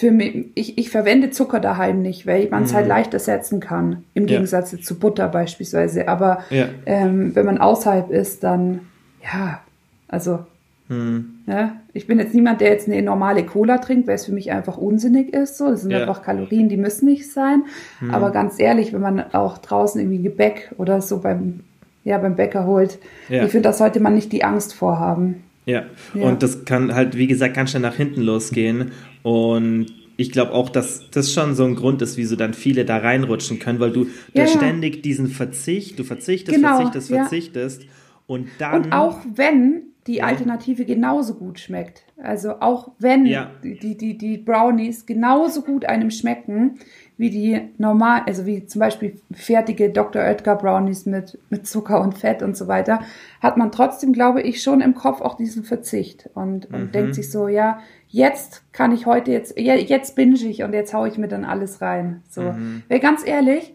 für 0.00 0.12
mich, 0.12 0.46
ich, 0.54 0.78
ich 0.78 0.88
verwende 0.88 1.28
Zucker 1.28 1.60
daheim 1.60 2.00
nicht, 2.00 2.26
weil 2.26 2.48
man 2.48 2.62
es 2.62 2.72
halt 2.72 2.86
mhm. 2.86 2.92
halt 2.92 3.00
leicht 3.02 3.14
ersetzen 3.14 3.60
kann, 3.60 4.04
im 4.14 4.24
Gegensatz 4.24 4.72
ja. 4.72 4.78
zu 4.78 4.98
Butter 4.98 5.28
beispielsweise. 5.28 6.08
Aber 6.08 6.42
ja. 6.48 6.68
ähm, 6.86 7.36
wenn 7.36 7.44
man 7.44 7.58
außerhalb 7.58 8.10
ist, 8.10 8.42
dann 8.42 8.80
ja, 9.22 9.60
also 10.08 10.38
mhm. 10.88 11.40
ja, 11.46 11.76
ich 11.92 12.06
bin 12.06 12.18
jetzt 12.18 12.34
niemand, 12.34 12.62
der 12.62 12.70
jetzt 12.70 12.88
eine 12.88 13.02
normale 13.02 13.44
Cola 13.44 13.76
trinkt, 13.76 14.08
weil 14.08 14.14
es 14.14 14.24
für 14.24 14.32
mich 14.32 14.50
einfach 14.50 14.78
unsinnig 14.78 15.34
ist. 15.34 15.58
So, 15.58 15.68
das 15.68 15.82
sind 15.82 15.90
ja. 15.90 16.00
einfach 16.00 16.22
Kalorien, 16.22 16.70
die 16.70 16.78
müssen 16.78 17.04
nicht 17.04 17.30
sein. 17.30 17.64
Mhm. 18.00 18.14
Aber 18.14 18.30
ganz 18.30 18.58
ehrlich, 18.58 18.94
wenn 18.94 19.02
man 19.02 19.34
auch 19.34 19.58
draußen 19.58 20.00
irgendwie 20.00 20.22
Gebäck 20.22 20.72
oder 20.78 21.02
so 21.02 21.20
beim 21.20 21.60
ja 22.04 22.18
beim 22.18 22.36
Bäcker 22.36 22.66
holt, 22.66 22.98
ich 23.28 23.38
finde, 23.50 23.62
da 23.62 23.72
sollte 23.72 24.00
man 24.00 24.14
nicht 24.14 24.32
die 24.32 24.44
Angst 24.44 24.74
vorhaben. 24.74 25.44
Ja. 25.66 25.84
ja. 26.14 26.26
und 26.26 26.42
das 26.42 26.64
kann 26.64 26.94
halt, 26.94 27.16
wie 27.16 27.26
gesagt, 27.26 27.54
ganz 27.54 27.70
schnell 27.70 27.82
nach 27.82 27.94
hinten 27.94 28.22
losgehen. 28.22 28.92
Und 29.22 29.86
ich 30.16 30.32
glaube 30.32 30.52
auch, 30.52 30.68
dass 30.68 31.10
das 31.10 31.32
schon 31.32 31.54
so 31.54 31.64
ein 31.64 31.76
Grund 31.76 32.02
ist, 32.02 32.16
wieso 32.16 32.36
dann 32.36 32.54
viele 32.54 32.84
da 32.84 32.98
reinrutschen 32.98 33.58
können, 33.58 33.80
weil 33.80 33.90
du, 33.90 34.06
ja, 34.32 34.46
ständig 34.46 35.02
diesen 35.02 35.28
Verzicht, 35.28 35.98
du 35.98 36.04
verzichtest, 36.04 36.56
genau, 36.56 36.76
verzichtest, 36.76 37.08
verzichtest. 37.08 37.82
Und 38.26 38.48
dann. 38.58 38.84
Und 38.84 38.92
auch 38.92 39.18
wenn 39.34 39.82
die 40.06 40.22
Alternative 40.22 40.84
genauso 40.84 41.34
gut 41.34 41.60
schmeckt. 41.60 42.02
Also 42.16 42.60
auch 42.60 42.92
wenn 42.98 43.24
die, 43.62 43.96
die, 43.96 44.18
die 44.18 44.38
Brownies 44.38 45.06
genauso 45.06 45.62
gut 45.62 45.84
einem 45.84 46.10
schmecken, 46.10 46.78
wie 47.20 47.28
die 47.28 47.60
normal, 47.76 48.22
also 48.26 48.46
wie 48.46 48.64
zum 48.64 48.78
Beispiel 48.78 49.20
fertige 49.30 49.90
Dr. 49.90 50.22
Oetker 50.22 50.56
Brownies 50.56 51.04
mit, 51.04 51.38
mit 51.50 51.66
Zucker 51.66 52.00
und 52.00 52.16
Fett 52.16 52.42
und 52.42 52.56
so 52.56 52.66
weiter, 52.66 53.00
hat 53.42 53.58
man 53.58 53.70
trotzdem, 53.70 54.14
glaube 54.14 54.40
ich, 54.40 54.62
schon 54.62 54.80
im 54.80 54.94
Kopf 54.94 55.20
auch 55.20 55.36
diesen 55.36 55.62
Verzicht 55.62 56.30
und, 56.32 56.72
und 56.72 56.86
mhm. 56.86 56.92
denkt 56.92 57.14
sich 57.14 57.30
so, 57.30 57.46
ja, 57.46 57.80
jetzt 58.08 58.62
kann 58.72 58.92
ich 58.92 59.04
heute 59.04 59.32
jetzt, 59.32 59.58
jetzt 59.58 60.16
binge 60.16 60.36
ich 60.36 60.62
und 60.62 60.72
jetzt 60.72 60.94
haue 60.94 61.08
ich 61.08 61.18
mir 61.18 61.28
dann 61.28 61.44
alles 61.44 61.82
rein. 61.82 62.22
So. 62.30 62.40
Mhm. 62.40 62.84
Weil 62.88 63.00
ganz 63.00 63.26
ehrlich, 63.26 63.74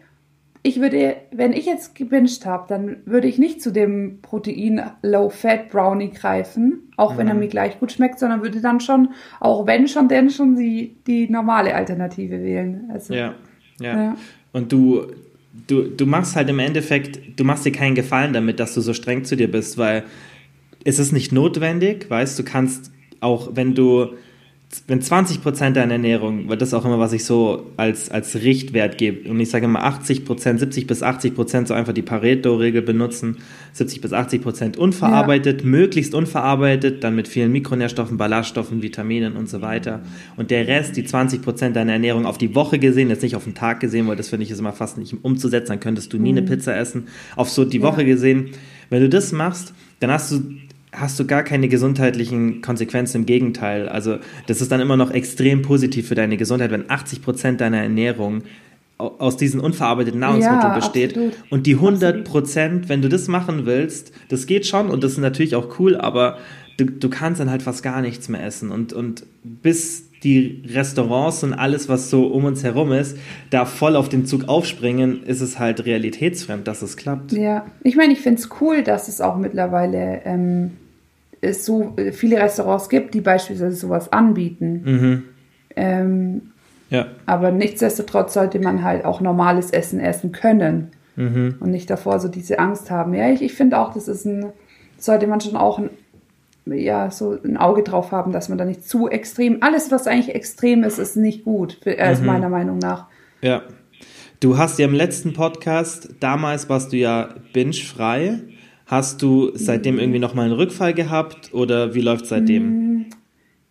ich 0.66 0.80
würde, 0.80 1.16
wenn 1.30 1.52
ich 1.52 1.64
jetzt 1.64 1.94
gebinged 1.94 2.44
habe, 2.44 2.64
dann 2.68 2.96
würde 3.04 3.28
ich 3.28 3.38
nicht 3.38 3.62
zu 3.62 3.70
dem 3.70 4.18
Protein 4.20 4.82
Low 5.00 5.30
Fat 5.30 5.70
Brownie 5.70 6.10
greifen, 6.10 6.90
auch 6.96 7.14
mhm. 7.14 7.18
wenn 7.18 7.28
er 7.28 7.34
mhm. 7.34 7.40
mir 7.40 7.48
gleich 7.48 7.78
gut 7.78 7.92
schmeckt, 7.92 8.18
sondern 8.18 8.42
würde 8.42 8.60
dann 8.60 8.80
schon, 8.80 9.10
auch 9.38 9.68
wenn 9.68 9.86
schon, 9.86 10.08
denn 10.08 10.28
schon 10.28 10.56
die, 10.56 10.96
die 11.06 11.30
normale 11.30 11.72
Alternative 11.72 12.42
wählen. 12.42 12.90
Also, 12.92 13.14
ja, 13.14 13.34
ja, 13.80 14.02
ja. 14.02 14.16
Und 14.52 14.72
du, 14.72 15.06
du, 15.68 15.84
du 15.84 16.04
machst 16.04 16.34
halt 16.34 16.50
im 16.50 16.58
Endeffekt, 16.58 17.38
du 17.38 17.44
machst 17.44 17.64
dir 17.64 17.72
keinen 17.72 17.94
Gefallen 17.94 18.32
damit, 18.32 18.58
dass 18.58 18.74
du 18.74 18.80
so 18.80 18.92
streng 18.92 19.24
zu 19.24 19.36
dir 19.36 19.48
bist, 19.48 19.78
weil 19.78 20.02
es 20.82 20.98
ist 20.98 21.12
nicht 21.12 21.30
notwendig, 21.30 22.10
weißt 22.10 22.36
du, 22.40 22.42
kannst 22.42 22.90
auch, 23.20 23.50
wenn 23.54 23.76
du 23.76 24.14
wenn 24.88 25.00
20 25.00 25.42
Prozent 25.42 25.76
deiner 25.76 25.92
Ernährung, 25.92 26.48
weil 26.48 26.56
das 26.56 26.74
auch 26.74 26.84
immer, 26.84 26.98
was 26.98 27.12
ich 27.12 27.24
so 27.24 27.70
als, 27.76 28.10
als 28.10 28.34
Richtwert 28.34 28.98
gebe, 28.98 29.30
und 29.30 29.38
ich 29.38 29.48
sage 29.48 29.64
immer 29.64 29.84
80 29.84 30.24
Prozent, 30.24 30.58
70 30.58 30.88
bis 30.88 31.02
80 31.02 31.34
Prozent, 31.34 31.68
so 31.68 31.74
einfach 31.74 31.92
die 31.92 32.02
Pareto-Regel 32.02 32.82
benutzen, 32.82 33.38
70 33.72 34.00
bis 34.00 34.12
80 34.12 34.42
Prozent 34.42 34.76
unverarbeitet, 34.76 35.62
ja. 35.62 35.66
möglichst 35.66 36.14
unverarbeitet, 36.14 37.04
dann 37.04 37.14
mit 37.14 37.28
vielen 37.28 37.52
Mikronährstoffen, 37.52 38.16
Ballaststoffen, 38.16 38.82
Vitaminen 38.82 39.36
und 39.36 39.48
so 39.48 39.62
weiter. 39.62 40.00
Und 40.36 40.50
der 40.50 40.66
Rest, 40.66 40.96
die 40.96 41.04
20 41.04 41.42
Prozent 41.42 41.76
deiner 41.76 41.92
Ernährung 41.92 42.26
auf 42.26 42.36
die 42.36 42.54
Woche 42.54 42.80
gesehen, 42.80 43.08
jetzt 43.08 43.22
nicht 43.22 43.36
auf 43.36 43.44
den 43.44 43.54
Tag 43.54 43.78
gesehen, 43.78 44.08
weil 44.08 44.16
das 44.16 44.28
finde 44.28 44.44
ich 44.44 44.50
ist 44.50 44.58
immer 44.58 44.72
fast 44.72 44.98
nicht 44.98 45.14
umzusetzen, 45.22 45.68
dann 45.68 45.80
könntest 45.80 46.12
du 46.12 46.18
nie 46.18 46.32
mhm. 46.32 46.38
eine 46.38 46.46
Pizza 46.46 46.76
essen, 46.76 47.06
auf 47.36 47.48
so 47.48 47.64
die 47.64 47.82
Woche 47.82 48.04
gesehen. 48.04 48.50
Wenn 48.90 49.00
du 49.00 49.08
das 49.08 49.32
machst, 49.32 49.74
dann 50.00 50.10
hast 50.10 50.32
du 50.32 50.42
hast 50.96 51.20
du 51.20 51.26
gar 51.26 51.42
keine 51.42 51.68
gesundheitlichen 51.68 52.62
Konsequenzen. 52.62 53.18
Im 53.18 53.26
Gegenteil. 53.26 53.88
Also, 53.88 54.18
das 54.46 54.60
ist 54.60 54.72
dann 54.72 54.80
immer 54.80 54.96
noch 54.96 55.10
extrem 55.10 55.62
positiv 55.62 56.08
für 56.08 56.14
deine 56.14 56.36
Gesundheit, 56.36 56.70
wenn 56.70 56.90
80 56.90 57.22
Prozent 57.22 57.60
deiner 57.60 57.78
Ernährung 57.78 58.42
aus 58.98 59.36
diesen 59.36 59.60
unverarbeiteten 59.60 60.20
Nahrungsmitteln 60.20 60.62
ja, 60.62 60.74
besteht. 60.74 61.10
Absolut. 61.10 61.34
Und 61.50 61.66
die 61.66 61.74
100 61.74 62.24
Prozent, 62.24 62.88
wenn 62.88 63.02
du 63.02 63.08
das 63.08 63.28
machen 63.28 63.66
willst, 63.66 64.12
das 64.30 64.46
geht 64.46 64.66
schon 64.66 64.88
und 64.88 65.04
das 65.04 65.12
ist 65.12 65.18
natürlich 65.18 65.54
auch 65.54 65.78
cool, 65.78 65.96
aber 65.96 66.38
du, 66.78 66.86
du 66.86 67.10
kannst 67.10 67.40
dann 67.40 67.50
halt 67.50 67.62
fast 67.62 67.82
gar 67.82 68.00
nichts 68.00 68.30
mehr 68.30 68.42
essen. 68.42 68.70
Und, 68.70 68.94
und 68.94 69.26
bis 69.42 70.04
die 70.24 70.62
Restaurants 70.66 71.44
und 71.44 71.52
alles, 71.52 71.90
was 71.90 72.08
so 72.08 72.26
um 72.26 72.46
uns 72.46 72.64
herum 72.64 72.90
ist, 72.92 73.18
da 73.50 73.66
voll 73.66 73.96
auf 73.96 74.08
den 74.08 74.24
Zug 74.24 74.48
aufspringen, 74.48 75.22
ist 75.24 75.42
es 75.42 75.58
halt 75.58 75.84
realitätsfremd, 75.84 76.66
dass 76.66 76.80
es 76.80 76.96
klappt. 76.96 77.32
Ja, 77.32 77.66
ich 77.82 77.96
meine, 77.96 78.14
ich 78.14 78.20
finde 78.20 78.40
es 78.40 78.48
cool, 78.60 78.82
dass 78.82 79.08
es 79.08 79.20
auch 79.20 79.36
mittlerweile 79.36 80.22
ähm, 80.24 80.72
es 81.40 81.64
so 81.64 81.94
viele 82.12 82.38
Restaurants 82.38 82.88
gibt, 82.88 83.14
die 83.14 83.20
beispielsweise 83.20 83.76
sowas 83.76 84.12
anbieten. 84.12 84.82
Mhm. 84.84 85.22
Ähm, 85.76 86.42
ja. 86.90 87.06
Aber 87.26 87.50
nichtsdestotrotz 87.50 88.34
sollte 88.34 88.58
man 88.58 88.82
halt 88.82 89.04
auch 89.04 89.20
normales 89.20 89.70
Essen 89.70 90.00
essen 90.00 90.32
können 90.32 90.92
mhm. 91.16 91.56
und 91.60 91.70
nicht 91.70 91.90
davor 91.90 92.20
so 92.20 92.28
diese 92.28 92.58
Angst 92.58 92.90
haben. 92.90 93.14
Ja, 93.14 93.28
ich, 93.30 93.42
ich 93.42 93.54
finde 93.54 93.78
auch, 93.78 93.92
das 93.92 94.08
ist 94.08 94.24
ein, 94.24 94.46
sollte 94.98 95.26
man 95.26 95.40
schon 95.40 95.56
auch 95.56 95.78
ein, 95.78 95.90
ja, 96.66 97.10
so 97.10 97.36
ein 97.44 97.56
Auge 97.56 97.82
drauf 97.82 98.12
haben, 98.12 98.32
dass 98.32 98.48
man 98.48 98.58
da 98.58 98.64
nicht 98.64 98.88
zu 98.88 99.08
extrem, 99.08 99.58
alles, 99.62 99.90
was 99.90 100.06
eigentlich 100.06 100.34
extrem 100.34 100.84
ist, 100.84 100.98
ist 100.98 101.16
nicht 101.16 101.44
gut, 101.44 101.78
für, 101.82 101.96
äh, 101.96 102.14
mhm. 102.14 102.26
meiner 102.26 102.48
Meinung 102.48 102.78
nach. 102.78 103.06
Ja. 103.42 103.62
Du 104.40 104.58
hast 104.58 104.78
ja 104.78 104.86
im 104.86 104.94
letzten 104.94 105.32
Podcast, 105.32 106.10
damals 106.20 106.68
warst 106.68 106.92
du 106.92 106.98
ja 106.98 107.30
binge-frei. 107.54 108.40
Hast 108.86 109.20
du 109.20 109.50
seitdem 109.54 109.98
irgendwie 109.98 110.20
nochmal 110.20 110.46
einen 110.46 110.54
Rückfall 110.54 110.94
gehabt 110.94 111.52
oder 111.52 111.94
wie 111.94 112.00
läuft 112.00 112.26
seitdem? 112.26 112.98
Mm, 112.98 113.06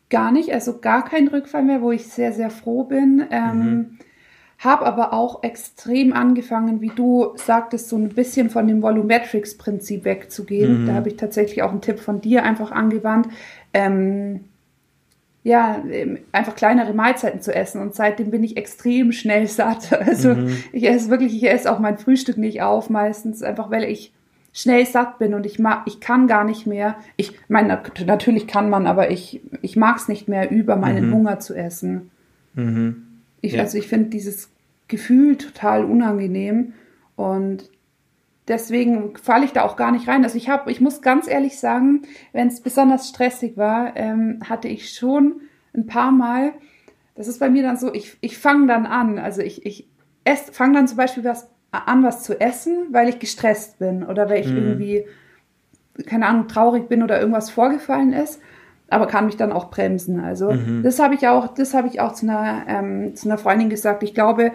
gar 0.10 0.32
nicht, 0.32 0.52
also 0.52 0.80
gar 0.80 1.06
kein 1.06 1.30
Rückfall 1.30 1.64
mehr, 1.64 1.82
wo 1.82 1.92
ich 1.92 2.08
sehr, 2.08 2.34
sehr 2.34 2.50
froh 2.50 2.84
bin. 2.84 3.26
Ähm, 3.32 3.58
mhm. 3.58 3.98
Habe 4.60 4.86
aber 4.86 5.14
auch 5.14 5.44
extrem 5.44 6.12
angefangen, 6.12 6.82
wie 6.82 6.92
du 6.94 7.34
sagtest, 7.36 7.90
so 7.90 7.98
ein 7.98 8.10
bisschen 8.10 8.50
von 8.50 8.68
dem 8.68 8.82
Volumetrics-Prinzip 8.82 10.04
wegzugehen. 10.04 10.84
Mhm. 10.84 10.88
Da 10.88 10.94
habe 10.94 11.10
ich 11.10 11.16
tatsächlich 11.16 11.64
auch 11.64 11.72
einen 11.72 11.82
Tipp 11.82 12.00
von 12.00 12.20
dir 12.20 12.44
einfach 12.44 12.72
angewandt. 12.72 13.30
Ähm, 13.74 14.42
ja, 15.44 15.82
ähm, 15.90 16.20
einfach 16.34 16.56
kleinere 16.56 16.94
Mahlzeiten 16.94 17.40
zu 17.40 17.54
essen. 17.54 17.80
Und 17.80 17.96
seitdem 17.96 18.32
bin 18.32 18.44
ich 18.44 18.58
extrem 18.58 19.14
schnell 19.14 19.48
satt. 19.48 19.92
Also 20.06 20.34
mhm. 20.34 20.58
ich 20.74 20.90
esse 20.90 21.10
wirklich, 21.10 21.34
ich 21.36 21.50
esse 21.50 21.72
auch 21.72 21.80
mein 21.80 21.98
Frühstück 21.98 22.38
nicht 22.38 22.62
auf 22.62 22.90
meistens, 22.90 23.44
einfach 23.44 23.72
weil 23.72 23.84
ich 23.86 24.12
schnell 24.56 24.86
satt 24.86 25.20
bin 25.20 25.34
und 25.34 25.46
ich 25.46 25.60
mag, 25.60 25.84
ich 25.86 26.00
kann 26.00 26.28
gar 26.28 26.46
nicht 26.46 26.66
mehr. 26.66 26.96
Ich 27.18 27.38
meine, 27.50 27.84
natürlich 28.06 28.48
kann 28.48 28.70
man, 28.70 28.88
aber 28.88 29.12
ich, 29.12 29.42
ich 29.62 29.76
mag 29.76 29.98
es 29.98 30.08
nicht 30.08 30.30
mehr, 30.30 30.50
über 30.50 30.78
meinen 30.78 31.10
mhm. 31.10 31.14
Hunger 31.14 31.40
zu 31.40 31.54
essen. 31.54 32.10
Mhm. 32.54 33.06
Ich, 33.42 33.54
ja. 33.54 33.62
Also 33.62 33.78
ich 33.78 33.88
finde 33.88 34.10
dieses 34.10 34.50
Gefühl 34.88 35.38
total 35.38 35.84
unangenehm 35.84 36.72
und 37.18 37.70
deswegen 38.48 39.18
falle 39.18 39.44
ich 39.44 39.52
da 39.52 39.64
auch 39.64 39.76
gar 39.76 39.92
nicht 39.92 40.08
rein. 40.08 40.24
Also 40.24 40.38
ich 40.38 40.48
habe, 40.48 40.72
ich 40.72 40.80
muss 40.80 41.02
ganz 41.02 41.28
ehrlich 41.28 41.60
sagen, 41.60 42.04
wenn 42.32 42.48
es 42.48 42.62
besonders 42.62 43.10
stressig 43.10 43.58
war, 43.58 43.98
ähm, 43.98 44.40
hatte 44.48 44.70
ich 44.70 44.94
schon 44.94 45.42
ein 45.76 45.86
paar 45.86 46.14
Mal, 46.14 46.54
das 47.16 47.28
ist 47.28 47.42
bei 47.42 47.50
mir 47.50 47.64
dann 47.64 47.76
so, 47.76 47.94
ich, 47.94 48.16
ich 48.22 48.38
fange 48.38 48.68
dann 48.68 48.86
an, 48.86 49.20
also 49.20 49.42
ich, 49.42 49.66
ich 49.66 49.90
fange 50.54 50.76
dann 50.76 50.88
zum 50.88 50.96
Beispiel 50.96 51.26
was 51.26 51.50
an, 51.86 52.04
was 52.04 52.24
zu 52.24 52.40
essen, 52.40 52.88
weil 52.92 53.10
ich 53.10 53.20
gestresst 53.20 53.80
bin 53.80 54.04
oder 54.04 54.30
weil 54.30 54.42
ich 54.42 54.48
mhm. 54.48 54.58
irgendwie, 54.58 55.06
keine 56.06 56.28
Ahnung, 56.28 56.48
traurig 56.48 56.88
bin 56.88 57.04
oder 57.04 57.20
irgendwas 57.20 57.50
vorgefallen 57.50 58.14
ist, 58.14 58.40
aber 58.90 59.08
kann 59.08 59.26
mich 59.26 59.38
dann 59.38 59.52
auch 59.52 59.70
bremsen. 59.70 60.20
Also 60.20 60.52
mhm. 60.52 60.84
das 60.84 61.00
habe 61.00 61.16
ich 61.16 61.28
auch, 61.28 61.54
das 61.54 61.74
habe 61.74 61.88
ich 61.88 62.00
auch 62.00 62.14
zu 62.14 62.28
einer, 62.28 62.64
ähm, 62.68 63.16
zu 63.16 63.28
einer 63.28 63.38
Freundin 63.38 63.70
gesagt. 63.70 64.04
Ich 64.04 64.14
glaube, 64.14 64.52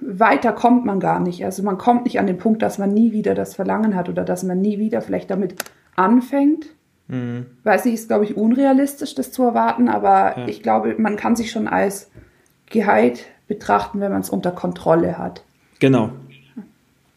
weiter 0.00 0.52
kommt 0.52 0.84
man 0.84 1.00
gar 1.00 1.20
nicht. 1.20 1.44
Also 1.44 1.62
man 1.62 1.78
kommt 1.78 2.04
nicht 2.04 2.18
an 2.18 2.26
den 2.26 2.38
Punkt, 2.38 2.62
dass 2.62 2.78
man 2.78 2.92
nie 2.92 3.12
wieder 3.12 3.34
das 3.34 3.54
Verlangen 3.54 3.94
hat 3.94 4.08
oder 4.08 4.24
dass 4.24 4.42
man 4.42 4.60
nie 4.60 4.78
wieder 4.78 5.02
vielleicht 5.02 5.30
damit 5.30 5.56
anfängt. 5.96 6.66
Mhm. 7.08 7.46
Weiß 7.64 7.84
nicht, 7.84 7.94
ist 7.94 8.08
glaube 8.08 8.24
ich 8.24 8.36
unrealistisch, 8.36 9.14
das 9.14 9.32
zu 9.32 9.42
erwarten, 9.42 9.88
aber 9.88 10.38
ja. 10.38 10.46
ich 10.46 10.62
glaube, 10.62 10.94
man 10.98 11.16
kann 11.16 11.36
sich 11.36 11.50
schon 11.50 11.66
als 11.66 12.10
geheilt 12.66 13.26
betrachten, 13.48 14.00
wenn 14.00 14.12
man 14.12 14.20
es 14.20 14.30
unter 14.30 14.52
Kontrolle 14.52 15.18
hat. 15.18 15.42
Genau. 15.80 16.10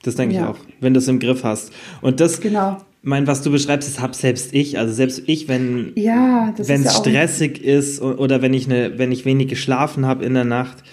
Das 0.03 0.15
denke 0.15 0.35
ja. 0.35 0.41
ich 0.41 0.47
auch, 0.47 0.57
wenn 0.79 0.93
du 0.93 0.99
es 0.99 1.07
im 1.07 1.19
Griff 1.19 1.43
hast. 1.43 1.71
Und 2.01 2.19
das, 2.19 2.41
genau. 2.41 2.77
mein, 3.03 3.27
was 3.27 3.43
du 3.43 3.51
beschreibst, 3.51 3.87
das 3.87 4.01
habe 4.01 4.15
selbst 4.15 4.53
ich. 4.53 4.79
Also 4.79 4.93
selbst 4.93 5.23
ich, 5.27 5.47
wenn 5.47 5.91
ja, 5.95 6.53
es 6.57 6.67
ja 6.67 6.89
stressig 6.89 7.63
ist 7.63 8.01
oder 8.01 8.41
wenn 8.41 8.53
ich 8.53 8.65
eine, 8.65 8.97
wenn 8.97 9.11
ich 9.11 9.25
wenig 9.25 9.47
geschlafen 9.47 10.07
habe 10.07 10.25
in 10.25 10.33
der 10.33 10.45
Nacht, 10.45 10.83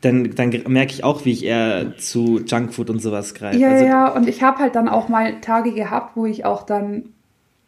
dann, 0.00 0.34
dann 0.34 0.50
merke 0.68 0.92
ich 0.92 1.04
auch, 1.04 1.24
wie 1.24 1.32
ich 1.32 1.44
eher 1.44 1.96
zu 1.98 2.40
Junkfood 2.46 2.90
und 2.90 3.00
sowas 3.00 3.34
greife. 3.34 3.58
Ja, 3.58 3.70
also, 3.70 3.84
ja, 3.84 4.08
und 4.08 4.28
ich 4.28 4.42
habe 4.42 4.58
halt 4.58 4.74
dann 4.74 4.88
auch 4.88 5.08
mal 5.08 5.40
Tage 5.40 5.72
gehabt, 5.72 6.16
wo 6.16 6.26
ich 6.26 6.44
auch 6.44 6.62
dann 6.62 7.10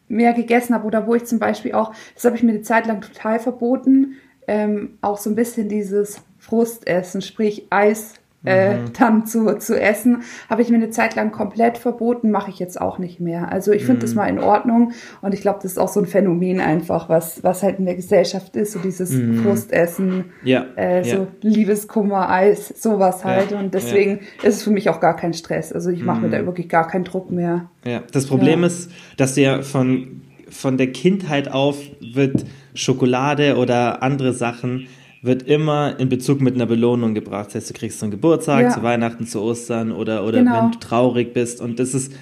mehr 0.08 0.32
gegessen 0.32 0.74
habe 0.74 0.86
oder 0.86 1.06
wo 1.06 1.14
ich 1.14 1.24
zum 1.24 1.38
Beispiel 1.38 1.72
auch, 1.72 1.92
das 2.14 2.24
habe 2.24 2.36
ich 2.36 2.42
mir 2.42 2.52
eine 2.52 2.62
Zeit 2.62 2.86
lang 2.86 3.00
total 3.00 3.40
verboten, 3.40 4.14
ähm, 4.46 4.98
auch 5.02 5.18
so 5.18 5.28
ein 5.28 5.36
bisschen 5.36 5.68
dieses 5.68 6.22
Frustessen, 6.48 7.22
sprich 7.22 7.66
Eis 7.70 8.14
äh, 8.44 8.74
mhm. 8.74 8.92
dann 8.98 9.26
zu, 9.26 9.58
zu 9.58 9.78
essen, 9.78 10.22
habe 10.48 10.62
ich 10.62 10.70
mir 10.70 10.76
eine 10.76 10.90
Zeit 10.90 11.16
lang 11.16 11.32
komplett 11.32 11.76
verboten, 11.76 12.30
mache 12.30 12.50
ich 12.50 12.58
jetzt 12.58 12.80
auch 12.80 12.98
nicht 12.98 13.18
mehr. 13.18 13.50
Also 13.50 13.72
ich 13.72 13.82
finde 13.82 13.96
mhm. 13.96 14.00
das 14.00 14.14
mal 14.14 14.26
in 14.26 14.38
Ordnung 14.38 14.92
und 15.22 15.34
ich 15.34 15.40
glaube, 15.40 15.58
das 15.62 15.72
ist 15.72 15.78
auch 15.78 15.88
so 15.88 16.00
ein 16.00 16.06
Phänomen 16.06 16.60
einfach, 16.60 17.08
was, 17.08 17.42
was 17.42 17.62
halt 17.62 17.80
in 17.80 17.84
der 17.84 17.96
Gesellschaft 17.96 18.54
ist, 18.54 18.72
so 18.72 18.78
dieses 18.78 19.10
mhm. 19.10 19.42
Frustessen, 19.42 20.26
ja. 20.44 20.66
Äh, 20.76 21.02
so 21.02 21.16
ja. 21.16 21.26
Liebeskummer, 21.42 22.30
Eis, 22.30 22.72
sowas 22.76 23.24
halt 23.24 23.50
ja. 23.50 23.58
und 23.58 23.74
deswegen 23.74 24.20
ist 24.42 24.56
es 24.56 24.62
für 24.62 24.70
mich 24.70 24.88
auch 24.88 25.00
gar 25.00 25.16
kein 25.16 25.34
Stress. 25.34 25.72
Also 25.72 25.90
ich 25.90 26.04
mache 26.04 26.20
mir 26.20 26.30
da 26.30 26.40
mhm. 26.40 26.46
wirklich 26.46 26.68
gar 26.68 26.86
keinen 26.86 27.04
Druck 27.04 27.30
mehr. 27.30 27.68
Ja, 27.84 28.02
das 28.12 28.26
Problem 28.26 28.62
ist, 28.62 28.90
dass 29.16 29.36
ja 29.36 29.62
von, 29.62 30.22
von 30.48 30.78
der 30.78 30.92
Kindheit 30.92 31.50
auf 31.50 31.76
wird 32.00 32.44
Schokolade 32.74 33.56
oder 33.56 34.02
andere 34.02 34.32
Sachen 34.32 34.86
wird 35.22 35.42
immer 35.42 35.98
in 35.98 36.08
Bezug 36.08 36.40
mit 36.40 36.54
einer 36.54 36.66
Belohnung 36.66 37.14
gebracht. 37.14 37.48
Das 37.48 37.56
heißt, 37.56 37.70
du 37.70 37.74
kriegst 37.74 37.98
zum 37.98 38.10
Geburtstag, 38.10 38.62
ja. 38.62 38.70
zu 38.70 38.82
Weihnachten, 38.82 39.26
zu 39.26 39.40
Ostern 39.40 39.92
oder, 39.92 40.24
oder 40.24 40.38
genau. 40.38 40.62
wenn 40.62 40.70
du 40.72 40.78
traurig 40.78 41.32
bist. 41.32 41.60
Und 41.60 41.78
das 41.80 41.94
ist, 41.94 42.12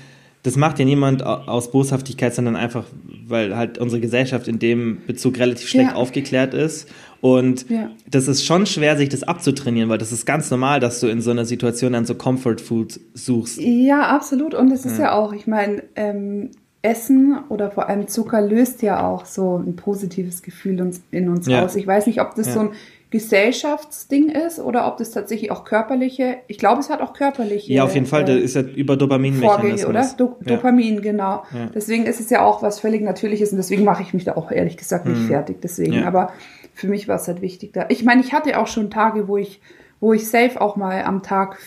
das 0.43 0.57
macht 0.57 0.79
ja 0.79 0.85
niemand 0.85 1.23
aus 1.23 1.71
Boshaftigkeit, 1.71 2.35
sondern 2.35 2.57
einfach, 2.57 2.85
weil 3.27 3.57
halt 3.57 3.79
unsere 3.79 4.01
Gesellschaft 4.01 4.49
in 4.49 4.59
dem 4.59 4.99
Bezug 5.07 5.39
relativ 5.39 5.69
schlecht 5.69 5.91
ja. 5.91 5.97
aufgeklärt 5.97 6.55
ist. 6.55 6.89
Und 7.21 7.69
ja. 7.69 7.91
das 8.11 8.29
ist 8.29 8.45
schon 8.45 8.67
schwer, 8.67 8.97
sich 8.97 9.09
das 9.09 9.23
abzutrainieren, 9.23 9.89
weil 9.89 9.99
das 9.99 10.13
ist 10.13 10.27
ganz 10.27 10.51
normal, 10.51 10.81
dass 10.81 11.01
du 11.01 11.09
in 11.09 11.21
so 11.21 11.31
einer 11.31 11.45
Situation 11.45 11.93
dann 11.93 12.07
so 12.07 12.15
Comfort 12.15 12.59
Food 12.59 13.01
suchst. 13.15 13.61
Ja, 13.61 14.09
absolut. 14.09 14.55
Und 14.55 14.71
es 14.71 14.85
ist 14.85 14.99
ja, 14.99 15.07
ja 15.07 15.13
auch, 15.13 15.33
ich 15.33 15.47
meine, 15.47 15.83
ähm, 15.97 16.51
Essen 16.83 17.39
oder 17.49 17.71
vor 17.71 17.89
allem 17.89 18.07
Zucker 18.07 18.41
löst 18.41 18.83
ja 18.83 19.07
auch 19.07 19.25
so 19.25 19.57
ein 19.57 19.77
positives 19.77 20.43
Gefühl 20.43 20.93
in 21.11 21.29
uns 21.29 21.47
ja. 21.47 21.65
aus. 21.65 21.75
Ich 21.75 21.87
weiß 21.87 22.07
nicht, 22.07 22.21
ob 22.21 22.35
das 22.35 22.55
so 22.55 22.61
ein 22.61 22.71
Gesellschaftsding 23.11 24.31
ist 24.31 24.59
oder 24.59 24.87
ob 24.89 24.97
das 24.97 25.13
tatsächlich 25.13 25.51
auch 25.51 25.65
körperliche, 25.65 26.39
ich 26.49 26.59
glaube, 26.59 26.81
es 26.81 26.91
hat 26.91 27.01
auch 27.01 27.13
körperliche. 27.13 27.73
Ja, 27.73 27.85
auf 27.85 27.95
jeden 27.95 28.07
Fall, 28.07 28.23
äh, 28.23 28.27
das 28.27 28.37
ist 28.37 28.57
ja 28.57 28.63
über 28.63 28.97
Dopaminmechanismus. 28.97 29.87
oder? 29.87 30.11
Do 30.17 30.37
ja. 30.45 30.57
Dopamin, 30.57 31.01
genau. 31.03 31.45
Ja. 31.55 31.71
Deswegen 31.75 32.05
ist 32.05 32.21
es 32.21 32.31
ja 32.31 32.45
auch 32.45 32.63
was 32.63 32.81
völlig 32.81 33.03
Natürliches 33.03 33.53
und 33.53 33.59
deswegen 33.59 33.85
mache 33.85 34.03
ich 34.03 34.13
mich 34.13 34.25
da 34.25 34.37
auch 34.37 34.51
ehrlich 34.51 34.77
gesagt 34.77 35.07
nicht 35.07 35.21
mhm. 35.21 35.29
fertig. 35.29 35.63
Deswegen, 35.63 35.95
ja. 35.95 36.07
aber 36.07 36.33
für 36.75 36.89
mich 36.89 37.07
war 37.07 37.17
es 37.17 37.29
halt 37.29 37.43
wichtig 37.43 37.73
da. 37.73 37.87
Ich 37.89 38.05
meine, 38.05 38.21
ich 38.23 38.33
hatte 38.33 38.59
auch 38.59 38.67
schon 38.67 38.91
Tage, 38.91 39.29
wo 39.29 39.37
ich, 39.37 39.61
wo 40.01 40.13
ich 40.13 40.29
safe 40.29 40.61
auch 40.61 40.77
mal 40.77 41.03
am 41.03 41.23
Tag 41.23 41.59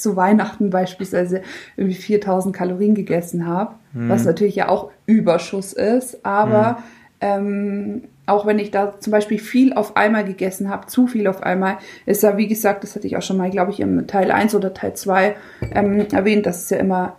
zu 0.00 0.16
Weihnachten 0.16 0.70
beispielsweise 0.70 1.42
irgendwie 1.76 1.96
4000 1.96 2.54
Kalorien 2.54 2.94
gegessen 2.94 3.46
habe, 3.46 3.74
mhm. 3.92 4.08
was 4.08 4.24
natürlich 4.24 4.56
ja 4.56 4.68
auch 4.68 4.90
Überschuss 5.06 5.72
ist, 5.72 6.24
aber 6.24 6.72
mhm. 6.72 6.82
ähm, 7.20 8.02
auch 8.30 8.46
wenn 8.46 8.58
ich 8.58 8.70
da 8.70 8.98
zum 8.98 9.10
Beispiel 9.10 9.38
viel 9.38 9.72
auf 9.72 9.96
einmal 9.96 10.24
gegessen 10.24 10.70
habe, 10.70 10.86
zu 10.86 11.06
viel 11.06 11.26
auf 11.26 11.42
einmal, 11.42 11.78
ist 12.06 12.22
ja, 12.22 12.36
wie 12.36 12.46
gesagt, 12.46 12.84
das 12.84 12.94
hatte 12.94 13.06
ich 13.06 13.16
auch 13.16 13.22
schon 13.22 13.36
mal, 13.36 13.50
glaube 13.50 13.72
ich, 13.72 13.80
im 13.80 14.06
Teil 14.06 14.30
1 14.30 14.54
oder 14.54 14.72
Teil 14.72 14.94
2 14.94 15.34
ähm, 15.74 16.06
erwähnt, 16.12 16.46
dass 16.46 16.64
es 16.64 16.70
ja 16.70 16.78
immer, 16.78 17.16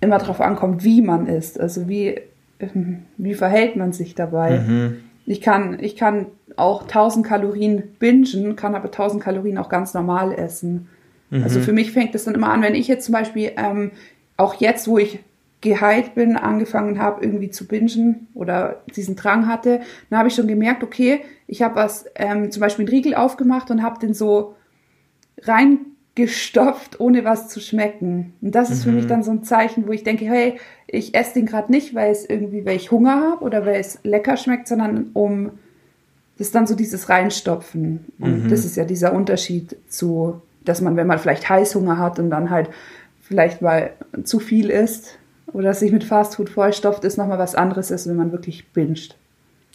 immer 0.00 0.18
darauf 0.18 0.40
ankommt, 0.40 0.84
wie 0.84 1.02
man 1.02 1.26
isst. 1.26 1.60
Also 1.60 1.88
wie, 1.88 2.18
ähm, 2.60 3.02
wie 3.18 3.34
verhält 3.34 3.76
man 3.76 3.92
sich 3.92 4.14
dabei. 4.14 4.60
Mhm. 4.60 4.96
Ich 5.26 5.40
kann, 5.40 5.78
ich 5.80 5.96
kann 5.96 6.26
auch 6.56 6.82
1000 6.82 7.26
Kalorien 7.26 7.82
bingen, 7.98 8.56
kann 8.56 8.74
aber 8.74 8.86
1000 8.86 9.22
Kalorien 9.22 9.58
auch 9.58 9.68
ganz 9.68 9.94
normal 9.94 10.32
essen. 10.32 10.88
Mhm. 11.32 11.42
Also 11.42 11.60
für 11.60 11.72
mich 11.72 11.92
fängt 11.92 12.14
es 12.14 12.24
dann 12.24 12.34
immer 12.34 12.50
an, 12.50 12.62
wenn 12.62 12.74
ich 12.74 12.86
jetzt 12.86 13.06
zum 13.06 13.14
Beispiel, 13.14 13.52
ähm, 13.56 13.90
auch 14.36 14.54
jetzt, 14.54 14.86
wo 14.86 14.98
ich 14.98 15.20
geheilt 15.62 16.14
bin, 16.14 16.36
angefangen 16.36 16.98
habe, 16.98 17.24
irgendwie 17.24 17.50
zu 17.50 17.66
bingen 17.66 18.28
oder 18.34 18.82
diesen 18.94 19.16
Drang 19.16 19.46
hatte, 19.46 19.80
dann 20.10 20.18
habe 20.18 20.28
ich 20.28 20.34
schon 20.34 20.48
gemerkt, 20.48 20.82
okay, 20.82 21.20
ich 21.46 21.62
habe 21.62 21.76
was, 21.76 22.04
ähm, 22.16 22.50
zum 22.50 22.60
Beispiel 22.60 22.84
einen 22.84 22.94
Riegel 22.94 23.14
aufgemacht 23.14 23.70
und 23.70 23.82
habe 23.82 23.98
den 23.98 24.12
so 24.12 24.56
reingestopft, 25.42 27.00
ohne 27.00 27.24
was 27.24 27.48
zu 27.48 27.60
schmecken. 27.60 28.34
Und 28.42 28.54
das 28.54 28.70
ist 28.70 28.80
mhm. 28.80 28.90
für 28.90 28.96
mich 28.96 29.04
mhm. 29.04 29.08
dann 29.08 29.22
so 29.22 29.30
ein 29.30 29.44
Zeichen, 29.44 29.86
wo 29.86 29.92
ich 29.92 30.04
denke, 30.04 30.26
hey, 30.26 30.58
ich 30.86 31.14
esse 31.14 31.34
den 31.34 31.46
gerade 31.46 31.70
nicht, 31.70 31.94
weil 31.94 32.10
es 32.10 32.28
irgendwie, 32.28 32.66
weil 32.66 32.76
ich 32.76 32.90
Hunger 32.90 33.22
habe 33.30 33.44
oder 33.44 33.64
weil 33.64 33.80
es 33.80 34.00
lecker 34.02 34.36
schmeckt, 34.36 34.68
sondern 34.68 35.10
um 35.14 35.52
das 36.38 36.48
ist 36.48 36.54
dann 36.54 36.66
so 36.66 36.74
dieses 36.74 37.08
Reinstopfen. 37.08 38.06
Und 38.18 38.44
mhm. 38.44 38.48
das 38.48 38.64
ist 38.64 38.76
ja 38.76 38.84
dieser 38.84 39.12
Unterschied 39.12 39.76
zu, 39.88 40.42
dass 40.64 40.80
man, 40.80 40.96
wenn 40.96 41.06
man 41.06 41.18
vielleicht 41.18 41.48
Heißhunger 41.48 41.98
hat 41.98 42.18
und 42.18 42.30
dann 42.30 42.50
halt 42.50 42.68
vielleicht 43.20 43.62
mal 43.62 43.90
zu 44.24 44.40
viel 44.40 44.70
isst, 44.70 45.18
oder 45.52 45.74
sich 45.74 45.92
mit 45.92 46.04
Fastfood 46.04 46.48
vollstopft, 46.48 47.04
ist 47.04 47.18
nochmal 47.18 47.38
was 47.38 47.54
anderes, 47.54 47.92
als 47.92 48.08
wenn 48.08 48.16
man 48.16 48.32
wirklich 48.32 48.66
binscht. 48.68 49.14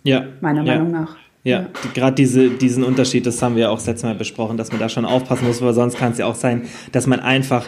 Ja. 0.03 0.25
Meiner 0.41 0.63
ja. 0.63 0.75
Meinung 0.75 0.91
nach. 0.91 1.17
Ja, 1.43 1.61
ja. 1.61 1.67
gerade 1.93 2.15
diese, 2.15 2.49
diesen 2.49 2.83
Unterschied, 2.83 3.25
das 3.25 3.41
haben 3.41 3.55
wir 3.55 3.71
auch 3.71 3.77
letztes 3.77 4.03
Mal 4.03 4.15
besprochen, 4.15 4.57
dass 4.57 4.71
man 4.71 4.79
da 4.79 4.89
schon 4.89 5.05
aufpassen 5.05 5.47
muss, 5.47 5.61
weil 5.61 5.73
sonst 5.73 5.97
kann 5.97 6.11
es 6.11 6.17
ja 6.17 6.25
auch 6.25 6.35
sein, 6.35 6.63
dass 6.91 7.07
man 7.07 7.19
einfach, 7.19 7.67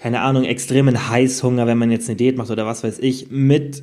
keine 0.00 0.20
Ahnung, 0.20 0.44
extremen 0.44 1.08
Heißhunger, 1.08 1.66
wenn 1.66 1.78
man 1.78 1.90
jetzt 1.90 2.08
eine 2.08 2.16
Diät 2.16 2.36
macht 2.36 2.50
oder 2.50 2.66
was 2.66 2.84
weiß 2.84 2.98
ich, 2.98 3.30
mit 3.30 3.82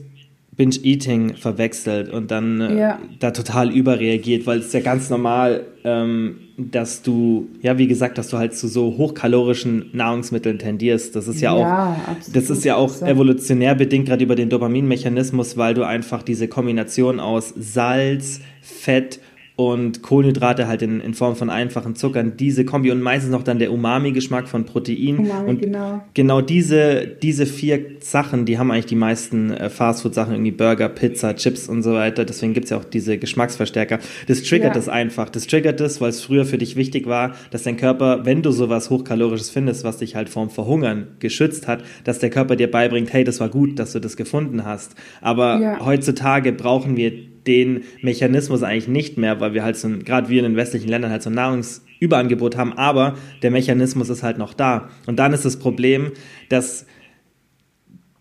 Binge-Eating 0.55 1.36
verwechselt 1.36 2.10
und 2.10 2.29
dann 2.29 2.62
äh, 2.62 2.79
ja. 2.79 3.00
da 3.19 3.31
total 3.31 3.71
überreagiert, 3.71 4.45
weil 4.45 4.60
es 4.60 4.67
ist 4.67 4.74
ja 4.74 4.81
ganz 4.81 5.10
normal, 5.10 5.65
ähm, 5.83 6.39
dass 6.70 7.01
du, 7.01 7.48
ja, 7.62 7.77
wie 7.77 7.88
gesagt, 7.88 8.18
dass 8.18 8.30
du 8.30 8.38
halt 8.38 8.56
zu 8.56 8.68
so 8.68 8.98
hochkalorischen 8.98 9.89
Nahrungsmitteln 9.94 10.60
tendierst. 10.60 11.15
Das 11.15 11.27
ist 11.27 11.41
ja, 11.41 11.58
ja 11.58 11.94
auch, 11.94 12.32
das 12.32 12.50
ist 12.50 12.63
ja 12.63 12.75
auch 12.75 13.01
evolutionär 13.01 13.74
bedingt, 13.74 14.08
gerade 14.08 14.24
über 14.24 14.36
den 14.36 14.50
Dopaminmechanismus, 14.50 15.58
weil 15.58 15.74
du 15.74 15.84
einfach 15.84 16.22
diese 16.22 16.48
Kombination 16.48 17.20
aus 17.20 17.53
Salz, 17.58 18.41
Fett 18.62 19.20
und 19.55 20.02
Kohlenhydrate 20.02 20.67
halt 20.67 20.82
in, 20.82 21.02
in 21.02 21.13
Form 21.13 21.36
von 21.36 21.49
einfachen 21.49 21.95
Zuckern, 21.95 22.34
diese 22.38 22.65
Kombi 22.65 22.91
und 22.91 23.02
meistens 23.02 23.32
noch 23.32 23.43
dann 23.43 23.60
der 23.60 23.71
Umami-Geschmack 23.71 24.47
von 24.47 24.65
Protein. 24.65 25.19
Umami, 25.19 25.49
und 25.49 25.62
genau. 25.62 26.02
Genau 26.13 26.41
diese, 26.41 27.08
diese 27.21 27.45
vier 27.45 27.97
Sachen, 27.99 28.45
die 28.45 28.58
haben 28.58 28.71
eigentlich 28.71 28.86
die 28.86 28.95
meisten 28.95 29.52
äh, 29.52 29.69
Fastfood-Sachen, 29.69 30.34
irgendwie 30.34 30.52
Burger, 30.52 30.89
Pizza, 30.89 31.36
Chips 31.36 31.67
und 31.67 31.84
so 31.84 31.93
weiter. 31.93 32.25
Deswegen 32.25 32.54
gibt 32.54 32.65
es 32.65 32.69
ja 32.69 32.78
auch 32.78 32.86
diese 32.86 33.17
Geschmacksverstärker. 33.17 33.99
Das 34.28 34.41
triggert 34.43 34.69
ja. 34.69 34.73
das 34.73 34.89
einfach. 34.89 35.30
Das 35.30 35.47
triggert 35.47 35.80
das, 35.80 36.02
weil 36.02 36.10
es 36.10 36.21
früher 36.21 36.45
für 36.45 36.58
dich 36.58 36.75
wichtig 36.75 37.06
war, 37.08 37.36
dass 37.52 37.63
dein 37.63 37.78
Körper, 37.78 38.25
wenn 38.25 38.41
du 38.41 38.52
sowas 38.52 38.89
Hochkalorisches 38.89 39.49
findest, 39.49 39.84
was 39.84 39.97
dich 39.97 40.15
halt 40.15 40.30
vorm 40.30 40.49
Verhungern 40.49 41.08
geschützt 41.19 41.67
hat, 41.67 41.84
dass 42.04 42.19
der 42.19 42.30
Körper 42.30 42.56
dir 42.56 42.71
beibringt, 42.71 43.12
hey, 43.12 43.23
das 43.23 43.39
war 43.39 43.49
gut, 43.49 43.78
dass 43.80 43.91
du 43.91 43.99
das 43.99 44.17
gefunden 44.17 44.65
hast. 44.65 44.95
Aber 45.19 45.60
ja. 45.60 45.86
heutzutage 45.86 46.54
brauchen 46.54 46.95
wir 46.95 47.31
den 47.47 47.84
Mechanismus 48.01 48.63
eigentlich 48.63 48.88
nicht 48.88 49.17
mehr, 49.17 49.39
weil 49.39 49.54
wir 49.54 49.63
halt 49.63 49.77
so, 49.77 49.89
gerade 49.89 50.30
wir 50.30 50.39
in 50.39 50.51
den 50.51 50.56
westlichen 50.56 50.89
Ländern 50.89 51.12
halt 51.12 51.23
so 51.23 51.30
ein 51.30 51.36
Nahrungsüberangebot 51.36 52.58
haben, 52.58 52.73
aber 52.73 53.15
der 53.41 53.51
Mechanismus 53.51 54.10
ist 54.10 54.23
halt 54.23 54.38
noch 54.38 54.54
da. 54.54 54.89
Und 55.08 55.17
dann 55.17 55.34
ist 55.34 55.45
das 55.45 55.58
Problem, 55.58 56.12
dass, 56.49 56.86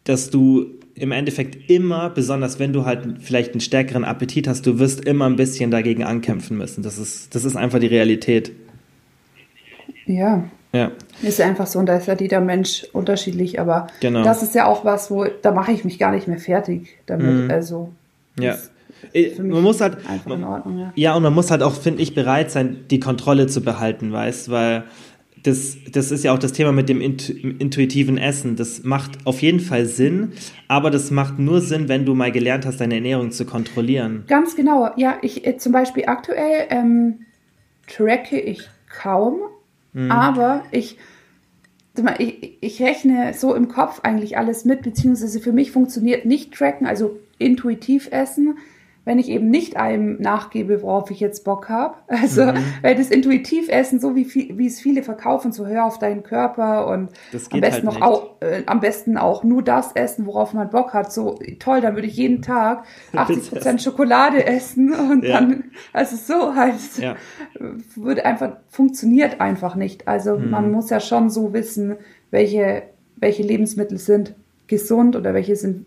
dass 0.04 0.30
du 0.30 0.66
im 0.94 1.12
Endeffekt 1.12 1.70
immer, 1.70 2.11
besonders 2.11 2.59
wenn 2.59 2.72
du 2.72 2.85
halt 2.85 3.20
vielleicht 3.20 3.52
einen 3.52 3.61
stärkeren 3.61 4.04
Appetit 4.04 4.46
hast, 4.46 4.66
du 4.66 4.78
wirst 4.78 5.04
immer 5.04 5.26
ein 5.26 5.37
bisschen 5.37 5.70
dagegen 5.70 6.04
ankämpfen 6.04 6.59
müssen. 6.59 6.83
Das 6.83 6.98
ist, 6.98 7.35
das 7.35 7.44
ist 7.44 7.56
einfach 7.56 7.78
die 7.78 7.87
Realität. 7.87 8.52
Ja. 10.06 10.44
Ja. 10.72 10.92
Ist 11.22 11.40
einfach 11.40 11.66
so 11.66 11.78
und 11.78 11.87
da 11.87 11.96
ist 11.96 12.06
ja 12.06 12.14
jeder 12.14 12.40
Mensch 12.40 12.87
unterschiedlich, 12.92 13.59
aber 13.59 13.88
genau. 14.00 14.22
das 14.22 14.42
ist 14.42 14.54
ja 14.54 14.66
auch 14.66 14.85
was, 14.85 15.11
wo 15.11 15.24
da 15.24 15.52
mache 15.52 15.72
ich 15.72 15.85
mich 15.85 15.98
gar 15.98 16.12
nicht 16.12 16.28
mehr 16.28 16.38
fertig 16.38 16.98
damit. 17.06 17.44
Mhm. 17.44 17.50
Also 17.50 17.90
ja. 18.38 18.54
Äh, 18.54 18.59
man 19.38 19.62
muss 19.62 19.80
halt 19.80 19.98
einfach 20.06 20.32
in 20.32 20.44
Ordnung, 20.44 20.78
ja. 20.78 20.92
ja 20.94 21.14
und 21.14 21.22
man 21.22 21.34
muss 21.34 21.50
halt 21.50 21.62
auch 21.62 21.74
finde 21.74 22.02
ich 22.02 22.14
bereit 22.14 22.50
sein 22.50 22.84
die 22.90 23.00
Kontrolle 23.00 23.46
zu 23.46 23.62
behalten 23.62 24.12
weißt 24.12 24.50
weil 24.50 24.84
das, 25.42 25.78
das 25.90 26.10
ist 26.10 26.24
ja 26.24 26.32
auch 26.32 26.38
das 26.38 26.52
Thema 26.52 26.72
mit 26.72 26.88
dem 26.88 27.00
intuitiven 27.00 28.18
Essen. 28.18 28.56
Das 28.56 28.84
macht 28.84 29.26
auf 29.26 29.40
jeden 29.40 29.60
Fall 29.60 29.86
Sinn, 29.86 30.32
aber 30.68 30.90
das 30.90 31.10
macht 31.10 31.38
nur 31.38 31.60
Sinn, 31.60 31.88
wenn 31.88 32.04
du 32.04 32.14
mal 32.14 32.30
gelernt 32.32 32.66
hast, 32.66 32.80
deine 32.80 32.96
Ernährung 32.96 33.30
zu 33.30 33.46
kontrollieren. 33.46 34.24
Ganz 34.26 34.56
genau. 34.56 34.90
Ja, 34.96 35.18
ich 35.22 35.46
äh, 35.46 35.56
zum 35.56 35.72
Beispiel 35.72 36.04
aktuell 36.06 36.66
ähm, 36.70 37.20
tracke 37.86 38.38
ich 38.38 38.68
kaum, 38.90 39.38
mhm. 39.92 40.10
aber 40.10 40.62
ich, 40.72 40.98
ich, 42.18 42.58
ich 42.60 42.82
rechne 42.82 43.32
so 43.34 43.54
im 43.54 43.68
Kopf 43.68 44.00
eigentlich 44.02 44.36
alles 44.36 44.64
mit, 44.64 44.82
beziehungsweise 44.82 45.40
für 45.40 45.52
mich 45.52 45.72
funktioniert 45.72 46.26
nicht 46.26 46.52
tracken, 46.52 46.86
also 46.86 47.18
intuitiv 47.38 48.08
essen, 48.12 48.58
wenn 49.04 49.18
ich 49.18 49.28
eben 49.28 49.48
nicht 49.48 49.76
einem 49.76 50.20
nachgebe, 50.20 50.82
worauf 50.82 51.10
ich 51.10 51.20
jetzt 51.20 51.44
Bock 51.44 51.68
habe. 51.68 51.94
Also, 52.20 52.44
mhm. 52.44 52.58
weil 52.82 52.96
das 52.96 53.08
intuitiv 53.08 53.68
essen, 53.70 53.98
so 53.98 54.14
wie, 54.14 54.26
viel, 54.26 54.58
wie 54.58 54.66
es 54.66 54.78
viele 54.78 55.02
verkaufen, 55.02 55.52
so 55.52 55.66
hör 55.66 55.86
auf 55.86 55.98
deinen 55.98 56.22
Körper 56.22 56.86
und 56.88 57.08
am 57.50 57.60
besten 57.60 57.72
halt 57.72 57.84
noch 57.84 58.02
auch, 58.02 58.40
äh, 58.40 58.62
am 58.66 58.80
besten 58.80 59.16
auch 59.16 59.42
nur 59.42 59.62
das 59.62 59.92
essen, 59.92 60.26
worauf 60.26 60.52
man 60.52 60.68
Bock 60.68 60.92
hat. 60.92 61.12
So 61.12 61.38
toll, 61.58 61.80
dann 61.80 61.94
würde 61.94 62.08
ich 62.08 62.16
jeden 62.16 62.42
Tag 62.42 62.84
80 63.16 63.50
Prozent 63.50 63.82
Schokolade 63.82 64.44
essen 64.46 64.92
und 64.92 65.24
ja. 65.24 65.40
dann, 65.40 65.64
also 65.94 66.16
so 66.16 66.54
halt, 66.54 66.74
ja. 66.98 67.16
würde 67.94 68.26
einfach, 68.26 68.58
funktioniert 68.68 69.40
einfach 69.40 69.76
nicht. 69.76 70.06
Also, 70.06 70.36
mhm. 70.36 70.50
man 70.50 70.72
muss 70.72 70.90
ja 70.90 71.00
schon 71.00 71.30
so 71.30 71.54
wissen, 71.54 71.96
welche, 72.30 72.82
welche 73.16 73.42
Lebensmittel 73.42 73.96
sind 73.96 74.34
gesund 74.66 75.16
oder 75.16 75.32
welche 75.32 75.56
sind 75.56 75.86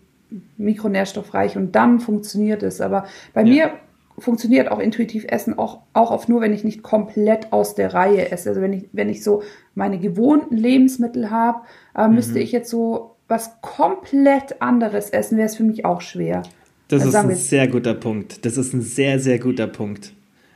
mikronährstoffreich 0.56 1.56
und 1.56 1.74
dann 1.74 2.00
funktioniert 2.00 2.62
es. 2.62 2.80
Aber 2.80 3.06
bei 3.32 3.42
ja. 3.42 3.46
mir 3.46 3.70
funktioniert 4.18 4.70
auch 4.70 4.78
intuitiv 4.78 5.24
Essen 5.28 5.58
auch, 5.58 5.80
auch 5.92 6.10
auf 6.10 6.28
nur, 6.28 6.40
wenn 6.40 6.52
ich 6.52 6.64
nicht 6.64 6.82
komplett 6.82 7.52
aus 7.52 7.74
der 7.74 7.94
Reihe 7.94 8.30
esse. 8.30 8.50
Also 8.50 8.60
wenn 8.60 8.72
ich, 8.72 8.84
wenn 8.92 9.08
ich 9.08 9.24
so 9.24 9.42
meine 9.74 9.98
gewohnten 9.98 10.56
Lebensmittel 10.56 11.30
habe, 11.30 11.60
äh, 11.96 12.06
mhm. 12.06 12.14
müsste 12.14 12.38
ich 12.38 12.52
jetzt 12.52 12.70
so 12.70 13.16
was 13.26 13.60
komplett 13.62 14.60
anderes 14.60 15.10
essen, 15.10 15.38
wäre 15.38 15.46
es 15.46 15.56
für 15.56 15.64
mich 15.64 15.84
auch 15.84 16.00
schwer. 16.00 16.42
Das 16.88 17.02
also 17.02 17.16
ist 17.16 17.24
ein 17.24 17.34
sehr 17.34 17.68
guter 17.68 17.94
Punkt. 17.94 18.44
Das 18.44 18.56
ist 18.56 18.74
ein 18.74 18.82
sehr, 18.82 19.18
sehr 19.18 19.38
guter 19.38 19.66
Punkt 19.66 20.12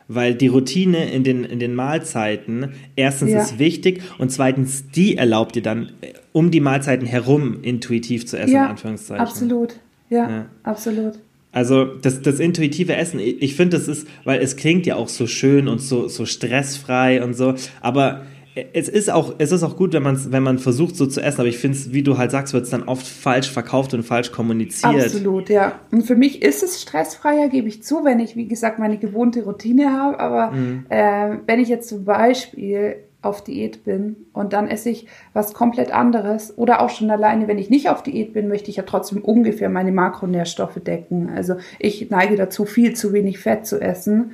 weil 0.08 0.34
die 0.34 0.48
Routine 0.48 1.10
in 1.12 1.22
den, 1.22 1.44
in 1.44 1.58
den 1.58 1.74
Mahlzeiten 1.74 2.72
erstens 2.96 3.30
ja. 3.30 3.42
ist 3.42 3.58
wichtig 3.58 4.02
und 4.18 4.32
zweitens, 4.32 4.90
die 4.90 5.16
erlaubt 5.16 5.54
dir 5.54 5.62
dann, 5.62 5.92
um 6.32 6.50
die 6.50 6.60
Mahlzeiten 6.60 7.06
herum 7.06 7.58
intuitiv 7.62 8.26
zu 8.26 8.38
essen, 8.38 8.54
ja, 8.54 8.64
in 8.64 8.70
Anführungszeichen. 8.70 9.24
Absolut, 9.24 9.76
ja, 10.08 10.30
ja. 10.30 10.46
absolut. 10.62 11.14
Also 11.52 11.84
das, 11.84 12.22
das 12.22 12.40
intuitive 12.40 12.94
Essen, 12.94 13.20
ich, 13.20 13.42
ich 13.42 13.54
finde, 13.54 13.76
das 13.78 13.88
ist, 13.88 14.06
weil 14.24 14.40
es 14.40 14.56
klingt 14.56 14.86
ja 14.86 14.96
auch 14.96 15.08
so 15.08 15.26
schön 15.26 15.68
und 15.68 15.80
so, 15.80 16.08
so 16.08 16.26
stressfrei 16.26 17.22
und 17.22 17.34
so, 17.34 17.54
aber 17.80 18.26
es 18.72 18.88
ist 18.88 19.10
auch, 19.10 19.34
es 19.38 19.52
ist 19.52 19.62
auch 19.62 19.76
gut, 19.76 19.92
wenn 19.92 20.02
man 20.02 20.32
wenn 20.32 20.42
man 20.42 20.58
versucht, 20.58 20.96
so 20.96 21.06
zu 21.06 21.20
essen, 21.20 21.40
aber 21.40 21.48
ich 21.48 21.58
finde 21.58 21.76
es, 21.76 21.92
wie 21.92 22.02
du 22.02 22.18
halt 22.18 22.30
sagst, 22.30 22.52
wird 22.54 22.64
es 22.64 22.70
dann 22.70 22.84
oft 22.84 23.06
falsch 23.06 23.50
verkauft 23.50 23.94
und 23.94 24.02
falsch 24.02 24.32
kommuniziert. 24.32 25.04
Absolut, 25.04 25.48
ja. 25.48 25.78
Und 25.90 26.02
für 26.02 26.16
mich 26.16 26.42
ist 26.42 26.62
es 26.62 26.82
stressfreier, 26.82 27.48
gebe 27.48 27.68
ich 27.68 27.82
zu, 27.82 28.04
wenn 28.04 28.20
ich, 28.20 28.36
wie 28.36 28.48
gesagt, 28.48 28.78
meine 28.78 28.98
gewohnte 28.98 29.44
Routine 29.44 29.92
habe. 29.92 30.18
Aber 30.20 30.50
mhm. 30.52 30.86
äh, 30.88 31.38
wenn 31.46 31.60
ich 31.60 31.68
jetzt 31.68 31.88
zum 31.88 32.04
Beispiel 32.04 32.96
auf 33.20 33.42
Diät 33.42 33.84
bin 33.84 34.16
und 34.32 34.52
dann 34.52 34.68
esse 34.68 34.90
ich 34.90 35.08
was 35.32 35.52
komplett 35.52 35.92
anderes 35.92 36.56
oder 36.56 36.80
auch 36.80 36.90
schon 36.90 37.10
alleine, 37.10 37.48
wenn 37.48 37.58
ich 37.58 37.68
nicht 37.68 37.88
auf 37.88 38.02
Diät 38.02 38.32
bin, 38.32 38.48
möchte 38.48 38.70
ich 38.70 38.76
ja 38.76 38.84
trotzdem 38.84 39.22
ungefähr 39.22 39.68
meine 39.68 39.90
Makronährstoffe 39.90 40.78
decken. 40.80 41.28
Also 41.34 41.56
ich 41.80 42.10
neige 42.10 42.36
dazu, 42.36 42.64
viel 42.64 42.94
zu 42.94 43.12
wenig 43.12 43.38
Fett 43.38 43.66
zu 43.66 43.80
essen 43.80 44.32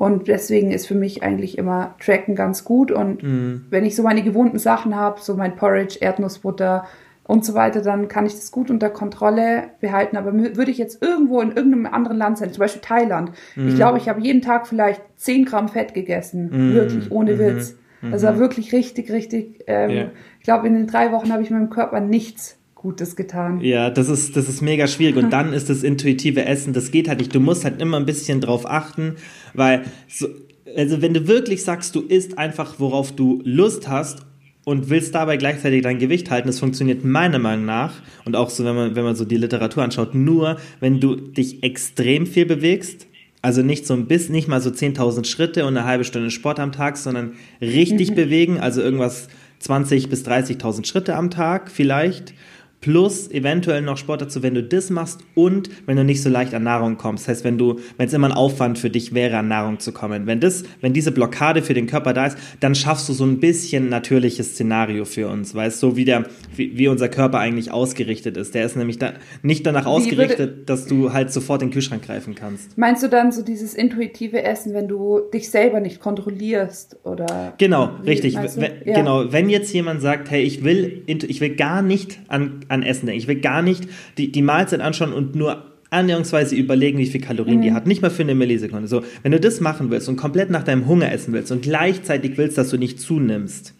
und 0.00 0.28
deswegen 0.28 0.70
ist 0.70 0.86
für 0.86 0.94
mich 0.94 1.22
eigentlich 1.22 1.58
immer 1.58 1.94
Tracken 2.02 2.34
ganz 2.34 2.64
gut. 2.64 2.90
Und 2.90 3.22
mhm. 3.22 3.66
wenn 3.68 3.84
ich 3.84 3.94
so 3.94 4.02
meine 4.02 4.22
gewohnten 4.22 4.58
Sachen 4.58 4.96
habe, 4.96 5.20
so 5.20 5.34
mein 5.34 5.56
Porridge, 5.56 5.98
Erdnussbutter 6.00 6.86
und 7.24 7.44
so 7.44 7.52
weiter, 7.52 7.82
dann 7.82 8.08
kann 8.08 8.24
ich 8.24 8.32
das 8.32 8.50
gut 8.50 8.70
unter 8.70 8.88
Kontrolle 8.88 9.64
behalten. 9.82 10.16
Aber 10.16 10.32
würde 10.32 10.70
ich 10.70 10.78
jetzt 10.78 11.02
irgendwo 11.02 11.42
in 11.42 11.48
irgendeinem 11.48 11.84
anderen 11.84 12.16
Land 12.16 12.38
sein, 12.38 12.50
zum 12.50 12.60
Beispiel 12.60 12.80
Thailand, 12.80 13.32
mhm. 13.56 13.68
ich 13.68 13.76
glaube, 13.76 13.98
ich 13.98 14.08
habe 14.08 14.22
jeden 14.22 14.40
Tag 14.40 14.66
vielleicht 14.66 15.02
10 15.16 15.44
Gramm 15.44 15.68
Fett 15.68 15.92
gegessen. 15.92 16.48
Mhm. 16.50 16.74
Wirklich, 16.74 17.12
ohne 17.12 17.34
mhm. 17.34 17.38
Witz. 17.38 17.76
Das 18.00 18.22
war 18.22 18.38
wirklich 18.38 18.72
richtig, 18.72 19.10
richtig. 19.10 19.64
Ähm, 19.66 19.90
ja. 19.90 20.04
Ich 20.38 20.44
glaube, 20.44 20.66
in 20.66 20.72
den 20.72 20.86
drei 20.86 21.12
Wochen 21.12 21.30
habe 21.30 21.42
ich 21.42 21.50
meinem 21.50 21.68
Körper 21.68 22.00
nichts 22.00 22.56
Gutes 22.80 23.14
getan. 23.14 23.60
Ja, 23.60 23.90
das 23.90 24.08
ist, 24.08 24.36
das 24.36 24.48
ist 24.48 24.62
mega 24.62 24.86
schwierig. 24.86 25.16
Und 25.16 25.30
dann 25.34 25.52
ist 25.52 25.68
das 25.68 25.82
intuitive 25.82 26.46
Essen, 26.46 26.72
das 26.72 26.90
geht 26.90 27.08
halt 27.08 27.18
nicht. 27.18 27.34
Du 27.34 27.38
musst 27.38 27.62
halt 27.64 27.78
immer 27.78 27.98
ein 27.98 28.06
bisschen 28.06 28.40
drauf 28.40 28.64
achten, 28.64 29.16
weil, 29.52 29.82
so, 30.08 30.28
also 30.74 31.02
wenn 31.02 31.12
du 31.12 31.28
wirklich 31.28 31.62
sagst, 31.62 31.94
du 31.94 32.00
isst 32.00 32.38
einfach, 32.38 32.76
worauf 32.78 33.12
du 33.12 33.42
Lust 33.44 33.86
hast 33.86 34.20
und 34.64 34.88
willst 34.88 35.14
dabei 35.14 35.36
gleichzeitig 35.36 35.82
dein 35.82 35.98
Gewicht 35.98 36.30
halten, 36.30 36.46
das 36.46 36.58
funktioniert 36.58 37.04
meiner 37.04 37.38
Meinung 37.38 37.66
nach 37.66 38.00
und 38.24 38.34
auch 38.34 38.48
so, 38.48 38.64
wenn 38.64 38.74
man, 38.74 38.96
wenn 38.96 39.04
man 39.04 39.14
so 39.14 39.26
die 39.26 39.36
Literatur 39.36 39.82
anschaut, 39.82 40.14
nur 40.14 40.56
wenn 40.80 41.00
du 41.00 41.16
dich 41.16 41.62
extrem 41.62 42.26
viel 42.26 42.46
bewegst, 42.46 43.08
also 43.42 43.60
nicht 43.60 43.86
so 43.86 43.92
ein 43.92 44.06
bisschen, 44.06 44.32
nicht 44.32 44.48
mal 44.48 44.62
so 44.62 44.70
10.000 44.70 45.26
Schritte 45.26 45.66
und 45.66 45.76
eine 45.76 45.86
halbe 45.86 46.04
Stunde 46.04 46.30
Sport 46.30 46.58
am 46.58 46.72
Tag, 46.72 46.96
sondern 46.96 47.34
richtig 47.60 48.12
mhm. 48.12 48.14
bewegen, 48.14 48.58
also 48.58 48.80
irgendwas 48.80 49.28
20 49.58 50.08
bis 50.08 50.24
30.000 50.24 50.86
Schritte 50.86 51.14
am 51.14 51.30
Tag 51.30 51.70
vielleicht 51.70 52.32
plus 52.80 53.30
eventuell 53.30 53.82
noch 53.82 53.96
Sport 53.96 54.22
dazu, 54.22 54.42
wenn 54.42 54.54
du 54.54 54.62
das 54.62 54.90
machst 54.90 55.20
und 55.34 55.70
wenn 55.86 55.96
du 55.96 56.04
nicht 56.04 56.22
so 56.22 56.30
leicht 56.30 56.54
an 56.54 56.62
Nahrung 56.62 56.96
kommst. 56.96 57.24
Das 57.24 57.36
heißt, 57.36 57.44
wenn 57.44 57.58
du, 57.58 57.78
wenn 57.98 58.06
es 58.08 58.12
immer 58.14 58.28
ein 58.28 58.32
Aufwand 58.32 58.78
für 58.78 58.90
dich 58.90 59.14
wäre, 59.14 59.36
an 59.36 59.48
Nahrung 59.48 59.78
zu 59.80 59.92
kommen. 59.92 60.26
Wenn 60.26 60.40
das, 60.40 60.64
wenn 60.80 60.92
diese 60.92 61.12
Blockade 61.12 61.62
für 61.62 61.74
den 61.74 61.86
Körper 61.86 62.12
da 62.14 62.26
ist, 62.26 62.38
dann 62.60 62.74
schaffst 62.74 63.08
du 63.08 63.12
so 63.12 63.24
ein 63.24 63.38
bisschen 63.40 63.88
natürliches 63.88 64.52
Szenario 64.52 65.04
für 65.04 65.28
uns, 65.28 65.54
weißt 65.54 65.82
du, 65.82 65.90
so 65.90 65.96
wie 65.96 66.04
der, 66.04 66.24
wie, 66.54 66.76
wie 66.78 66.88
unser 66.88 67.08
Körper 67.08 67.38
eigentlich 67.38 67.70
ausgerichtet 67.70 68.36
ist. 68.36 68.54
Der 68.54 68.64
ist 68.64 68.76
nämlich 68.76 68.98
da, 68.98 69.12
nicht 69.42 69.66
danach 69.66 69.84
wie 69.84 69.88
ausgerichtet, 69.88 70.38
würde, 70.38 70.62
dass 70.64 70.86
du 70.86 71.12
halt 71.12 71.32
sofort 71.32 71.62
in 71.62 71.68
den 71.68 71.74
Kühlschrank 71.74 72.02
greifen 72.02 72.34
kannst. 72.34 72.78
Meinst 72.78 73.02
du 73.02 73.08
dann 73.08 73.32
so 73.32 73.42
dieses 73.42 73.74
intuitive 73.74 74.42
Essen, 74.42 74.72
wenn 74.72 74.88
du 74.88 75.20
dich 75.32 75.50
selber 75.50 75.80
nicht 75.80 76.00
kontrollierst 76.00 76.98
oder? 77.04 77.54
Genau, 77.58 77.90
richtig. 78.06 78.36
Wenn, 78.36 78.72
ja. 78.84 78.94
Genau. 78.94 79.32
Wenn 79.32 79.50
jetzt 79.50 79.72
jemand 79.72 80.00
sagt, 80.00 80.30
hey, 80.30 80.42
ich 80.42 80.64
will, 80.64 81.02
ich 81.06 81.40
will 81.40 81.56
gar 81.56 81.82
nicht 81.82 82.20
an 82.28 82.62
an 82.70 82.82
Essen 82.82 83.06
denken. 83.06 83.20
Ich 83.20 83.28
will 83.28 83.40
gar 83.40 83.62
nicht 83.62 83.88
die, 84.16 84.32
die 84.32 84.42
Mahlzeit 84.42 84.80
anschauen 84.80 85.12
und 85.12 85.34
nur 85.34 85.64
annäherungsweise 85.90 86.54
überlegen, 86.54 86.98
wie 86.98 87.06
viel 87.06 87.20
Kalorien 87.20 87.58
mhm. 87.58 87.62
die 87.62 87.72
hat. 87.72 87.86
Nicht 87.86 88.00
mal 88.00 88.10
für 88.10 88.22
eine 88.22 88.34
Millisekunde. 88.34 88.86
So, 88.86 89.02
wenn 89.22 89.32
du 89.32 89.40
das 89.40 89.60
machen 89.60 89.90
willst 89.90 90.08
und 90.08 90.16
komplett 90.16 90.50
nach 90.50 90.62
deinem 90.62 90.86
Hunger 90.86 91.12
essen 91.12 91.32
willst 91.32 91.50
und 91.50 91.62
gleichzeitig 91.62 92.38
willst, 92.38 92.56
dass 92.56 92.70
du 92.70 92.78
nicht 92.78 93.00
zunimmst, 93.00 93.74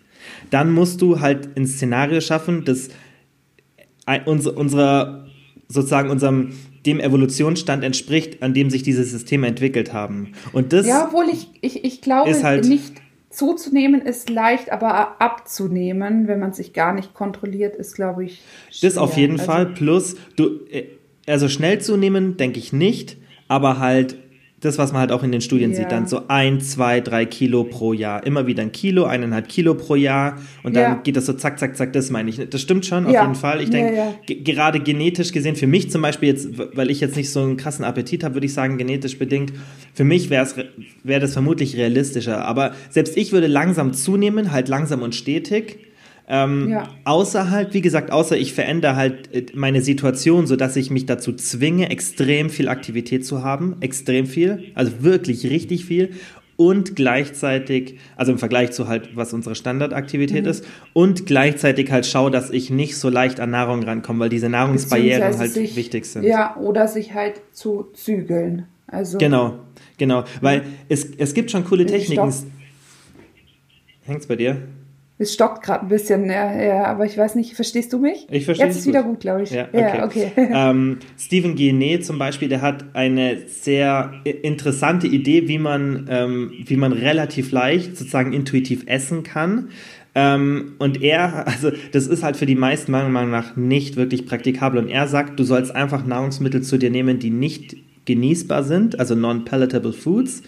dann 0.50 0.72
musst 0.72 1.00
du 1.00 1.20
halt 1.20 1.57
ein 1.57 1.66
Szenario 1.66 2.20
schaffen, 2.20 2.64
das 2.64 2.88
unserer, 4.26 5.26
sozusagen 5.68 6.11
unserem, 6.11 6.53
dem 6.85 6.98
Evolutionsstand 6.98 7.85
entspricht, 7.85 8.42
an 8.42 8.55
dem 8.55 8.70
sich 8.70 8.83
diese 8.83 9.05
Systeme 9.05 9.46
entwickelt 9.46 9.92
haben. 9.92 10.33
Und 10.53 10.72
das 10.72 10.87
ja, 10.87 11.07
obwohl 11.07 11.26
ich, 11.33 11.48
ich, 11.61 11.85
ich 11.85 12.00
glaube 12.00 12.42
halt 12.42 12.66
nicht 12.66 12.94
zuzunehmen 13.31 14.03
ist 14.03 14.29
leicht, 14.29 14.71
aber 14.71 15.21
abzunehmen, 15.21 16.27
wenn 16.29 16.40
man 16.40 16.53
sich 16.53 16.73
gar 16.73 16.93
nicht 16.93 17.14
kontrolliert, 17.14 17.77
ist, 17.77 17.95
glaube 17.95 18.25
ich. 18.25 18.43
Schwer. 18.71 18.90
Das 18.90 18.99
auf 18.99 19.16
jeden 19.16 19.35
also, 19.35 19.45
Fall. 19.45 19.66
Plus, 19.66 20.16
du, 20.37 20.66
äh, 20.71 20.87
also 21.27 21.49
schnell 21.49 21.81
zunehmen, 21.81 22.37
denke 22.37 22.59
ich 22.59 22.73
nicht, 22.73 23.16
aber 23.49 23.79
halt 23.79 24.16
das, 24.61 24.77
was 24.77 24.92
man 24.92 25.01
halt 25.01 25.12
auch 25.12 25.23
in 25.23 25.33
den 25.33 25.40
Studien 25.40 25.70
ja. 25.70 25.79
sieht, 25.79 25.90
dann 25.90 26.07
so 26.07 26.23
ein, 26.29 26.61
zwei, 26.61 27.01
drei 27.01 27.25
Kilo 27.25 27.64
pro 27.64 27.94
Jahr. 27.94 28.27
Immer 28.27 28.46
wieder 28.46 28.62
ein 28.62 28.73
Kilo, 28.73 29.05
eineinhalb 29.05 29.49
Kilo 29.49 29.75
pro 29.75 29.94
Jahr. 29.94 30.38
Und 30.62 30.77
dann 30.77 30.83
ja. 30.83 30.94
geht 31.03 31.16
das 31.16 31.27
so 31.27 31.33
zack, 31.33 31.59
zack, 31.59 31.77
zack, 31.77 31.94
das 31.94 32.11
meine 32.11 32.29
ich. 32.29 32.37
Das 32.51 32.61
stimmt 32.61 32.85
schon, 32.85 33.07
auf 33.07 33.12
ja. 33.12 33.23
jeden 33.23 33.35
Fall. 33.35 33.62
Ich 33.62 33.70
denke, 33.70 34.14
gerade 34.27 34.81
genetisch 34.81 35.33
gesehen, 35.33 35.57
für 35.57 35.66
mich 35.66 35.90
zum 35.90 36.03
Beispiel 36.03 36.29
jetzt, 36.29 36.51
weil 36.77 36.90
ich 36.90 37.01
jetzt 37.01 37.16
nicht 37.16 37.31
so 37.31 37.40
einen 37.40 37.57
krassen 37.57 37.87
Appetit 37.87 38.23
habe, 38.23 38.35
würde 38.35 38.46
ich 38.46 38.53
sagen, 38.53 38.77
genetisch 38.77 39.18
bedingt, 39.18 39.53
für 39.94 40.05
mich 40.05 40.29
wäre 40.29 40.46
wär 41.05 41.20
das 41.20 41.33
vermutlich 41.33 41.77
realistischer. 41.77 42.44
Aber 42.44 42.73
selbst 42.90 43.16
ich 43.16 43.33
würde 43.33 43.46
langsam 43.46 43.94
zunehmen, 43.94 44.53
halt 44.53 44.68
langsam 44.68 45.01
und 45.01 45.14
stetig. 45.14 45.89
Ähm, 46.33 46.69
ja. 46.71 46.88
Außer 47.05 47.51
halt, 47.51 47.75
wie 47.75 47.81
gesagt, 47.81 48.12
außer 48.12 48.38
ich 48.38 48.55
verändere 48.55 48.95
halt 48.95 49.35
äh, 49.35 49.47
meine 49.53 49.83
Situation, 49.83 50.47
sodass 50.47 50.77
ich 50.77 50.88
mich 50.88 51.05
dazu 51.05 51.33
zwinge, 51.33 51.90
extrem 51.90 52.51
viel 52.51 52.69
Aktivität 52.69 53.27
zu 53.27 53.43
haben. 53.43 53.77
Extrem 53.81 54.27
viel. 54.27 54.71
Also 54.77 55.03
wirklich 55.03 55.45
richtig 55.51 55.85
viel. 55.85 56.11
Und 56.57 56.95
gleichzeitig, 56.95 57.99
also 58.16 58.31
im 58.31 58.38
Vergleich 58.38 58.71
zu 58.71 58.87
halt, 58.87 59.16
was 59.16 59.33
unsere 59.33 59.57
Standardaktivität 59.57 60.45
mhm. 60.45 60.51
ist, 60.51 60.64
und 60.93 61.27
gleichzeitig 61.27 61.90
halt 61.90 62.07
schaue, 62.07 62.31
dass 62.31 62.51
ich 62.51 62.71
nicht 62.71 62.97
so 62.97 63.09
leicht 63.09 63.40
an 63.40 63.51
Nahrung 63.51 63.83
rankomme, 63.83 64.21
weil 64.21 64.29
diese 64.29 64.49
Nahrungsbarrieren 64.49 65.37
halt 65.37 65.51
sich, 65.51 65.75
wichtig 65.75 66.05
sind. 66.05 66.23
Ja, 66.23 66.57
oder 66.59 66.87
sich 66.87 67.12
halt 67.12 67.40
zu 67.53 67.88
zügeln. 67.95 68.66
Also, 68.87 69.19
genau, 69.19 69.59
genau. 69.99 70.25
Weil 70.43 70.62
es, 70.88 71.09
es 71.16 71.35
gibt 71.35 71.51
schon 71.51 71.64
coole 71.64 71.87
Techniken. 71.87 72.33
Hängt's 74.03 74.27
bei 74.27 74.37
dir? 74.37 74.59
Es 75.20 75.35
stockt 75.35 75.62
gerade 75.62 75.83
ein 75.83 75.88
bisschen, 75.88 76.24
ja, 76.30 76.62
ja, 76.62 76.85
aber 76.85 77.04
ich 77.04 77.18
weiß 77.18 77.35
nicht, 77.35 77.52
verstehst 77.54 77.92
du 77.92 77.98
mich? 77.98 78.26
Ich 78.30 78.46
verstehe. 78.46 78.66
Jetzt 78.66 78.78
ist 78.78 78.87
wieder 78.87 79.02
gut, 79.02 79.20
glaube 79.20 79.42
ich. 79.42 79.50
Ja, 79.50 79.68
okay. 79.68 79.98
Ja, 79.98 80.04
okay. 80.06 80.33
ähm, 80.37 80.98
Stephen 81.18 81.56
Guyenet 81.56 82.06
zum 82.06 82.18
Beispiel, 82.18 82.48
der 82.48 82.62
hat 82.62 82.87
eine 82.94 83.37
sehr 83.46 84.14
interessante 84.24 85.06
Idee, 85.06 85.46
wie 85.46 85.59
man, 85.59 86.06
ähm, 86.09 86.52
wie 86.64 86.76
man 86.76 86.94
relativ 86.94 87.52
leicht 87.52 87.98
sozusagen 87.98 88.33
intuitiv 88.33 88.85
essen 88.87 89.22
kann. 89.22 89.68
Ähm, 90.14 90.76
und 90.78 91.02
er, 91.02 91.46
also 91.46 91.70
das 91.92 92.06
ist 92.06 92.22
halt 92.22 92.38
für 92.38 92.46
die 92.46 92.54
meisten 92.54 92.90
meiner 92.90 93.11
Meinung 93.11 93.30
nach 93.30 93.56
nicht 93.56 93.96
wirklich 93.96 94.24
praktikabel. 94.24 94.83
Und 94.83 94.88
er 94.88 95.06
sagt, 95.06 95.38
du 95.38 95.44
sollst 95.44 95.76
einfach 95.76 96.06
Nahrungsmittel 96.06 96.62
zu 96.62 96.78
dir 96.78 96.88
nehmen, 96.88 97.18
die 97.18 97.30
nicht 97.30 97.76
genießbar 98.06 98.64
sind, 98.64 98.98
also 98.98 99.14
non-palatable 99.14 99.92
foods 99.92 100.42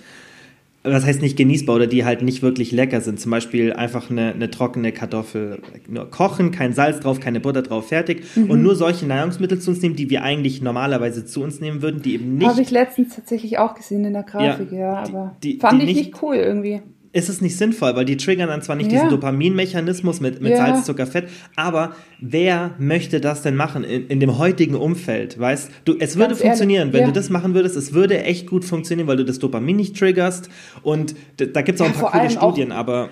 was 0.85 1.07
heißt 1.07 1.23
nicht 1.23 1.37
genießbar 1.37 1.77
oder 1.77 1.87
die 1.87 2.05
halt 2.05 2.23
nicht 2.23 2.43
wirklich 2.43 2.73
lecker 2.73 3.01
sind. 3.01 3.21
Zum 3.21 3.31
Beispiel 3.31 3.73
einfach 3.73 4.11
eine, 4.11 4.33
eine 4.33 4.51
trockene 4.51 4.91
Kartoffel 4.91 5.61
nur 5.89 6.11
kochen, 6.11 6.51
kein 6.51 6.73
Salz 6.73 7.01
drauf, 7.01 7.21
keine 7.21 7.39
Butter 7.39 7.63
drauf, 7.63 7.89
fertig. 7.89 8.25
Mhm. 8.35 8.51
Und 8.51 8.63
nur 8.63 8.75
solche 8.75 9.07
Nahrungsmittel 9.07 9.61
zu 9.61 9.71
uns 9.71 9.81
nehmen, 9.81 9.95
die 9.95 10.11
wir 10.11 10.25
eigentlich 10.25 10.61
normalerweise 10.61 11.25
zu 11.25 11.43
uns 11.43 11.61
nehmen 11.61 11.83
würden, 11.83 12.03
die 12.03 12.15
eben 12.15 12.37
nicht. 12.37 12.49
Habe 12.49 12.63
ich 12.63 12.71
letztens 12.71 13.15
tatsächlich 13.15 13.59
auch 13.59 13.75
gesehen 13.75 14.05
in 14.05 14.13
der 14.13 14.25
Grafik, 14.25 14.73
ja, 14.73 14.79
ja 14.79 15.03
aber 15.05 15.37
die, 15.43 15.55
die, 15.55 15.61
fand 15.61 15.83
die 15.83 15.87
ich 15.87 15.97
nicht 15.97 16.23
cool 16.23 16.37
irgendwie 16.37 16.83
ist 17.13 17.29
es 17.29 17.41
nicht 17.41 17.57
sinnvoll, 17.57 17.95
weil 17.95 18.05
die 18.05 18.17
triggern 18.17 18.49
dann 18.49 18.63
zwar 18.63 18.77
nicht 18.77 18.91
ja. 18.91 18.99
diesen 18.99 19.11
Dopaminmechanismus 19.11 20.21
mit, 20.21 20.41
mit 20.41 20.53
ja. 20.53 20.59
Salz, 20.59 20.87
Zucker, 20.87 21.07
Fett, 21.07 21.29
aber 21.57 21.95
wer 22.21 22.75
möchte 22.79 23.21
das 23.21 23.43
denn 23.43 23.55
machen 23.55 23.85
in, 23.85 24.07
in 24.07 24.21
dem 24.21 24.39
heutigen 24.39 24.75
Umfeld? 24.75 25.39
Weißt 25.39 25.71
du, 25.85 25.97
es 25.99 26.17
würde 26.17 26.31
Ganz 26.31 26.41
funktionieren, 26.41 26.89
ehrlich, 26.89 26.95
wenn 26.95 27.01
ja. 27.01 27.07
du 27.09 27.13
das 27.13 27.29
machen 27.29 27.55
würdest, 27.55 27.77
es 27.77 27.93
würde 27.93 28.23
echt 28.23 28.49
gut 28.49 28.65
funktionieren, 28.65 29.09
weil 29.09 29.19
du 29.19 29.25
das 29.25 29.39
Dopamin 29.39 29.77
nicht 29.77 29.99
triggerst 29.99 30.49
und 30.83 31.15
da 31.37 31.61
gibt 31.63 31.81
es 31.81 31.83
auch 31.83 31.87
ein 31.87 31.93
paar 31.93 32.13
coole 32.13 32.31
Studien, 32.31 32.73
aber. 32.73 33.11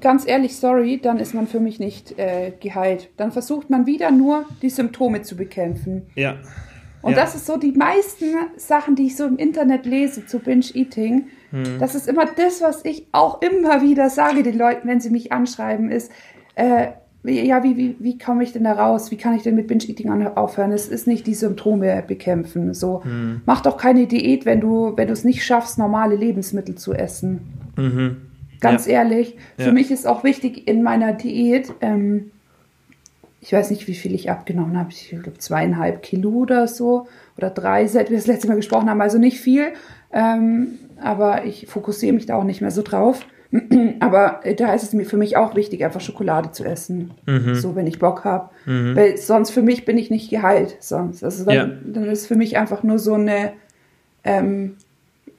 Ganz 0.00 0.26
ehrlich, 0.26 0.56
sorry, 0.56 0.98
dann 1.00 1.18
ist 1.18 1.32
man 1.32 1.46
für 1.46 1.60
mich 1.60 1.78
nicht 1.78 2.18
äh, 2.18 2.52
geheilt. 2.58 3.10
Dann 3.16 3.30
versucht 3.30 3.70
man 3.70 3.86
wieder 3.86 4.10
nur 4.10 4.46
die 4.60 4.68
Symptome 4.68 5.22
zu 5.22 5.36
bekämpfen. 5.36 6.06
Ja. 6.16 6.38
Und 7.02 7.16
das 7.16 7.34
ist 7.34 7.46
so 7.46 7.56
die 7.56 7.72
meisten 7.72 8.26
Sachen, 8.56 8.96
die 8.96 9.06
ich 9.06 9.16
so 9.16 9.26
im 9.26 9.36
Internet 9.36 9.86
lese 9.86 10.24
zu 10.26 10.38
Binge-Eating 10.38 11.26
hm. 11.52 11.78
Das 11.78 11.94
ist 11.94 12.08
immer 12.08 12.26
das, 12.26 12.60
was 12.60 12.84
ich 12.84 13.06
auch 13.12 13.40
immer 13.42 13.82
wieder 13.82 14.10
sage 14.10 14.42
den 14.42 14.58
Leuten, 14.58 14.88
wenn 14.88 15.00
sie 15.00 15.10
mich 15.10 15.32
anschreiben, 15.32 15.90
ist, 15.90 16.10
äh, 16.54 16.88
ja, 17.24 17.62
wie, 17.62 17.76
wie, 17.76 17.96
wie 18.00 18.18
komme 18.18 18.42
ich 18.42 18.52
denn 18.52 18.64
da 18.64 18.72
raus? 18.72 19.12
Wie 19.12 19.16
kann 19.16 19.36
ich 19.36 19.44
denn 19.44 19.54
mit 19.54 19.68
Binge-Eating 19.68 20.26
aufhören? 20.34 20.72
Es 20.72 20.88
ist 20.88 21.06
nicht 21.06 21.24
die 21.28 21.34
Symptome 21.34 22.02
bekämpfen. 22.04 22.74
So, 22.74 23.04
hm. 23.04 23.42
mach 23.46 23.60
doch 23.60 23.76
keine 23.76 24.06
Diät, 24.06 24.44
wenn 24.44 24.60
du, 24.60 24.94
wenn 24.96 25.06
du 25.06 25.12
es 25.12 25.22
nicht 25.22 25.44
schaffst, 25.44 25.78
normale 25.78 26.16
Lebensmittel 26.16 26.74
zu 26.74 26.92
essen. 26.92 27.42
Mhm. 27.76 28.16
Ganz 28.60 28.86
ja. 28.86 28.94
ehrlich, 28.94 29.36
für 29.56 29.66
ja. 29.66 29.72
mich 29.72 29.90
ist 29.90 30.06
auch 30.06 30.24
wichtig 30.24 30.66
in 30.66 30.82
meiner 30.82 31.12
Diät, 31.12 31.72
ähm, 31.80 32.32
ich 33.42 33.52
weiß 33.52 33.70
nicht, 33.70 33.88
wie 33.88 33.94
viel 33.94 34.14
ich 34.14 34.30
abgenommen 34.30 34.78
habe. 34.78 34.90
Ich 34.90 35.10
glaube 35.10 35.38
zweieinhalb 35.38 36.02
Kilo 36.02 36.30
oder 36.30 36.68
so. 36.68 37.08
Oder 37.36 37.50
drei, 37.50 37.88
seit 37.88 38.08
wir 38.08 38.16
das 38.16 38.28
letzte 38.28 38.46
Mal 38.46 38.54
gesprochen 38.54 38.88
haben. 38.88 39.00
Also 39.00 39.18
nicht 39.18 39.40
viel. 39.40 39.72
Ähm, 40.12 40.78
aber 41.02 41.44
ich 41.44 41.66
fokussiere 41.66 42.12
mich 42.12 42.26
da 42.26 42.36
auch 42.36 42.44
nicht 42.44 42.60
mehr 42.60 42.70
so 42.70 42.82
drauf. 42.82 43.26
Aber 44.00 44.40
da 44.56 44.72
ist 44.74 44.82
es 44.82 44.92
mir 44.94 45.04
für 45.04 45.18
mich 45.18 45.36
auch 45.36 45.54
wichtig, 45.54 45.84
einfach 45.84 46.00
Schokolade 46.00 46.52
zu 46.52 46.64
essen. 46.64 47.10
Mhm. 47.26 47.54
So, 47.54 47.76
wenn 47.76 47.86
ich 47.86 47.98
Bock 47.98 48.24
habe. 48.24 48.48
Mhm. 48.64 48.96
Weil 48.96 49.16
sonst 49.18 49.50
für 49.50 49.62
mich 49.62 49.84
bin 49.84 49.98
ich 49.98 50.10
nicht 50.10 50.30
geheilt. 50.30 50.76
Sonst. 50.80 51.22
Also 51.22 51.44
dann, 51.44 51.54
ja. 51.54 51.66
dann 51.66 52.04
ist 52.04 52.26
für 52.26 52.34
mich 52.34 52.56
einfach 52.56 52.82
nur 52.82 52.98
so 52.98 53.14
eine, 53.14 53.52
ähm, 54.24 54.76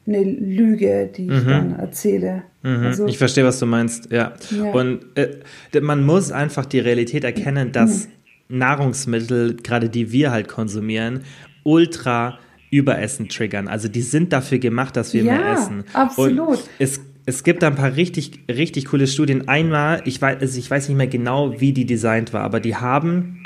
eine 0.06 0.24
Lüge, 0.24 1.10
die 1.16 1.26
ich 1.26 1.44
mhm. 1.44 1.48
dann 1.48 1.80
erzähle. 1.80 2.44
Mhm. 2.62 2.86
Also, 2.86 3.08
ich 3.08 3.18
verstehe, 3.18 3.46
was 3.46 3.60
du 3.60 3.66
meinst, 3.66 4.12
ja. 4.12 4.34
ja. 4.52 4.72
Und 4.72 5.06
äh, 5.16 5.82
man 5.82 6.06
muss 6.06 6.32
einfach 6.32 6.66
die 6.66 6.80
Realität 6.80 7.24
erkennen, 7.24 7.72
dass 7.72 8.08
mhm. 8.08 8.58
Nahrungsmittel, 8.60 9.56
gerade 9.56 9.90
die 9.90 10.12
wir 10.12 10.32
halt 10.32 10.48
konsumieren, 10.48 11.22
ultra 11.64 12.38
Überessen 12.74 13.30
triggern. 13.30 13.68
Also 13.68 13.88
die 13.88 14.02
sind 14.02 14.34
dafür 14.34 14.60
gemacht, 14.60 14.96
dass 14.96 15.14
wir 15.14 15.24
ja, 15.24 15.34
mehr 15.34 15.54
essen. 15.54 15.84
Absolut. 15.94 16.50
Und 16.50 16.70
es, 16.80 17.00
es 17.26 17.44
gibt 17.44 17.64
da 17.64 17.68
ein 17.68 17.76
paar 17.76 17.96
richtig, 17.96 18.40
richtig 18.50 18.86
coole 18.86 19.08
Studien. 19.08 19.48
Einmal, 19.48 20.02
ich 20.06 20.22
weiß, 20.22 20.42
also 20.42 20.60
ich 20.60 20.70
weiß 20.70 20.90
nicht 20.90 20.98
mehr 20.98 21.08
genau, 21.08 21.60
wie 21.60 21.74
die 21.74 21.86
designt 21.86 22.34
war, 22.34 22.42
aber 22.42 22.60
die 22.60 22.76
haben, 22.76 23.44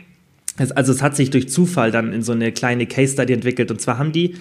also 0.58 0.92
es 0.92 1.02
hat 1.02 1.16
sich 1.16 1.30
durch 1.30 1.50
Zufall 1.50 1.92
dann 1.92 2.14
in 2.14 2.22
so 2.22 2.32
eine 2.32 2.52
kleine 2.52 2.86
Case 2.88 3.14
Study 3.14 3.34
entwickelt. 3.34 3.70
Und 3.70 3.82
zwar 3.82 3.98
haben 3.98 4.12
die 4.12 4.36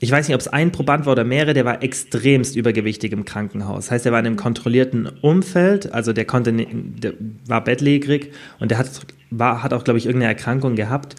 ich 0.00 0.10
weiß 0.10 0.28
nicht, 0.28 0.34
ob 0.34 0.40
es 0.40 0.48
ein 0.48 0.72
Proband 0.72 1.06
war 1.06 1.12
oder 1.12 1.24
mehrere, 1.24 1.54
der 1.54 1.64
war 1.64 1.82
extremst 1.82 2.56
übergewichtig 2.56 3.12
im 3.12 3.24
Krankenhaus. 3.24 3.86
Das 3.86 3.90
heißt, 3.92 4.06
er 4.06 4.12
war 4.12 4.20
in 4.20 4.26
einem 4.26 4.36
kontrollierten 4.36 5.06
Umfeld, 5.06 5.92
also 5.92 6.12
der 6.12 6.24
konnte, 6.24 6.52
der 6.52 7.14
war 7.46 7.62
bettlägerig 7.62 8.32
und 8.58 8.70
der 8.70 8.78
hat, 8.78 8.90
war, 9.30 9.62
hat 9.62 9.72
auch, 9.72 9.84
glaube 9.84 9.98
ich, 9.98 10.06
irgendeine 10.06 10.32
Erkrankung 10.32 10.74
gehabt. 10.74 11.14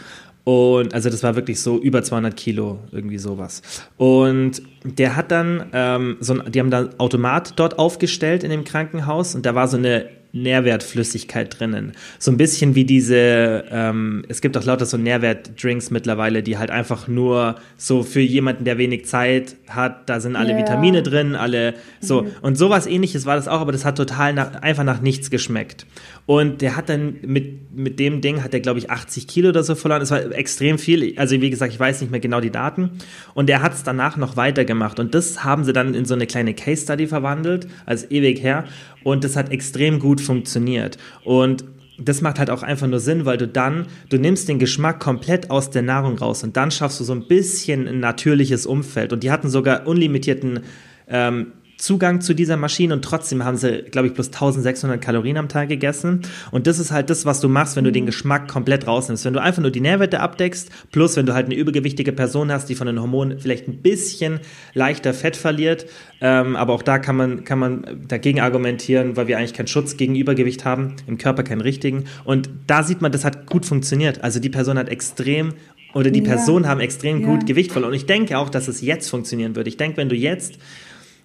Und 0.46 0.94
also 0.94 1.10
das 1.10 1.24
war 1.24 1.36
wirklich 1.36 1.60
so 1.60 1.80
über 1.80 2.04
200 2.04 2.38
Kilo, 2.38 2.80
irgendwie 2.92 3.18
sowas. 3.18 3.64
Und 3.98 4.62
der 4.84 5.16
hat 5.16 5.32
dann, 5.32 5.72
ähm, 5.74 6.18
so, 6.20 6.36
die 6.36 6.60
haben 6.60 6.70
da 6.70 6.90
Automat 7.00 7.54
dort 7.58 7.80
aufgestellt 7.80 8.44
in 8.44 8.52
dem 8.52 8.64
Krankenhaus 8.64 9.34
und 9.34 9.46
da 9.46 9.56
war 9.56 9.68
so 9.68 9.78
eine 9.78 10.08
Nährwertflüssigkeit 10.36 11.60
drinnen. 11.60 11.94
So 12.20 12.30
ein 12.30 12.38
bisschen 12.38 12.76
wie 12.76 12.84
diese, 12.84 13.64
ähm, 13.72 14.26
es 14.28 14.42
gibt 14.42 14.58
auch 14.58 14.66
lauter 14.66 14.86
so 14.86 14.98
Nährwertdrinks 14.98 15.92
mittlerweile, 15.92 16.44
die 16.44 16.58
halt 16.58 16.72
einfach 16.72 17.08
nur 17.08 17.56
so 17.78 18.04
für 18.04 18.20
jemanden, 18.20 18.66
der 18.66 18.78
wenig 18.78 19.06
Zeit 19.06 19.56
hat, 19.68 20.10
da 20.10 20.20
sind 20.20 20.36
alle 20.36 20.50
yeah. 20.50 20.60
Vitamine 20.60 21.04
drin, 21.04 21.36
alle 21.36 21.74
so. 22.02 22.24
Mhm. 22.24 22.32
Und 22.42 22.58
sowas 22.58 22.86
ähnliches 22.86 23.26
war 23.26 23.38
das 23.38 23.48
auch, 23.48 23.62
aber 23.62 23.72
das 23.72 23.86
hat 23.86 23.98
total 23.98 24.34
nach, 24.34 24.62
einfach 24.62 24.84
nach 24.84 25.02
nichts 25.02 25.30
geschmeckt. 25.30 25.86
Und 26.26 26.62
der 26.62 26.76
hat 26.76 26.90
dann 26.90 27.18
mit, 27.22 27.74
mit 27.74 28.00
dem 28.00 28.20
Ding, 28.20 28.44
hat 28.44 28.54
er 28.54 28.60
glaube 28.60 28.80
ich 28.80 28.90
80 28.90 29.28
Kilo 29.28 29.50
oder 29.50 29.64
so 29.64 29.76
verloren. 29.76 30.02
Das 30.02 30.12
war 30.12 30.32
extrem 30.34 30.78
viel. 30.78 31.14
Also 31.18 31.40
wie 31.40 31.50
gesagt, 31.50 31.72
ich 31.72 31.80
weiß 31.80 32.02
nicht 32.02 32.12
mehr 32.12 32.20
genau 32.20 32.42
die 32.42 32.52
Daten. 32.52 32.92
Und 33.36 33.50
er 33.50 33.62
hat 33.62 33.74
es 33.74 33.84
danach 33.84 34.18
noch 34.18 34.36
weitergemacht. 34.36 35.00
Und 35.00 35.16
das 35.16 35.44
haben 35.44 35.64
sie 35.64 35.72
dann 35.72 35.94
in 35.94 36.06
so 36.06 36.14
eine 36.14 36.26
kleine 36.26 36.54
Case 36.54 36.84
Study 36.84 37.08
verwandelt, 37.08 37.68
als 37.86 38.10
ewig 38.12 38.42
her. 38.42 38.66
Und 39.04 39.24
das 39.24 39.36
hat 39.36 39.52
extrem 39.52 40.00
gut 40.00 40.20
funktioniert. 40.26 40.98
Und 41.24 41.66
das 41.98 42.22
macht 42.22 42.40
halt 42.40 42.50
auch 42.50 42.64
einfach 42.64 42.88
nur 42.88 43.00
Sinn, 43.00 43.26
weil 43.26 43.38
du 43.38 43.48
dann, 43.48 43.88
du 44.10 44.18
nimmst 44.18 44.50
den 44.50 44.60
Geschmack 44.60 45.00
komplett 45.00 45.50
aus 45.50 45.70
der 45.70 45.82
Nahrung 45.82 46.18
raus 46.18 46.44
und 46.44 46.58
dann 46.58 46.72
schaffst 46.72 47.00
du 47.00 47.04
so 47.04 47.14
ein 47.14 47.28
bisschen 47.28 47.88
ein 47.88 48.00
natürliches 48.00 48.66
Umfeld. 48.66 49.14
Und 49.14 49.24
die 49.24 49.32
hatten 49.32 49.50
sogar 49.50 49.88
unlimitierten 49.88 50.62
ähm, 51.08 51.54
Zugang 51.78 52.22
zu 52.22 52.34
dieser 52.34 52.58
Maschine 52.58 52.94
und 52.94 53.04
trotzdem 53.04 53.44
haben 53.44 53.58
sie, 53.58 53.84
glaube 53.92 54.08
ich, 54.08 54.14
plus 54.14 54.28
1600 54.28 55.02
Kalorien 55.02 55.38
am 55.38 55.50
Tag 55.50 55.70
gegessen. 55.70 56.22
Und 56.52 56.68
das 56.68 56.80
ist 56.80 56.92
halt 56.92 57.10
das, 57.10 57.26
was 57.26 57.42
du 57.42 57.50
machst, 57.50 57.76
wenn 57.76 57.84
du 57.84 57.92
den 57.92 58.06
Geschmack 58.06 58.48
komplett 58.48 58.88
rausnimmst. 58.88 59.26
Wenn 59.26 59.34
du 59.34 59.42
einfach 59.42 59.62
nur 59.62 59.72
die 59.72 59.82
Nährwerte 59.82 60.20
abdeckst, 60.22 60.70
plus 60.92 61.18
wenn 61.18 61.26
du 61.26 61.34
halt 61.34 61.48
eine 61.48 61.56
übergewichtige 61.56 62.14
Person 62.14 62.52
hast, 62.52 62.70
die 62.70 62.76
von 62.76 62.88
den 62.88 63.02
Hormonen 63.02 63.40
vielleicht 63.40 63.68
ein 63.68 63.82
bisschen 63.82 64.40
leichter 64.74 65.14
Fett 65.14 65.36
verliert. 65.36 65.86
Ähm, 66.22 66.56
aber 66.56 66.74
auch 66.74 66.82
da 66.82 66.98
kann 66.98 67.18
man, 67.18 67.44
kann 67.44 67.60
man 67.60 68.06
dagegen 68.08 68.40
argumentieren, 68.40 69.18
weil 69.18 69.28
wir 69.28 69.38
eigentlich 69.38 69.54
keinen 69.54 69.68
Schutz 69.68 69.98
gegen 69.98 70.16
Übergewicht 70.16 70.64
haben, 70.64 70.96
im 71.08 71.18
Körper 71.18 71.44
keinen 71.44 71.62
richtigen. 71.62 72.06
Und 72.24 72.50
da 72.68 72.84
sieht 72.84 73.02
man, 73.02 73.12
das 73.12 73.26
hat 73.26 73.48
gut 73.48 73.66
funktioniert. 73.66 74.24
Also 74.24 74.40
die 74.40 74.50
Person 74.50 74.78
hat 74.78 74.88
extrem 74.88 75.54
oder 75.96 76.12
die 76.12 76.20
ja. 76.20 76.26
Personen 76.26 76.68
haben 76.68 76.82
extrem 76.82 77.22
ja. 77.22 77.28
gut 77.28 77.46
Gewicht 77.46 77.72
verloren. 77.72 77.92
Und 77.92 77.98
ich 77.98 78.06
denke 78.06 78.38
auch, 78.38 78.50
dass 78.50 78.68
es 78.68 78.82
jetzt 78.82 79.10
funktionieren 79.10 79.56
würde. 79.56 79.70
Ich 79.70 79.78
denke, 79.78 79.98
wenn 79.98 80.10
du 80.10 80.16
jetzt 80.16 80.60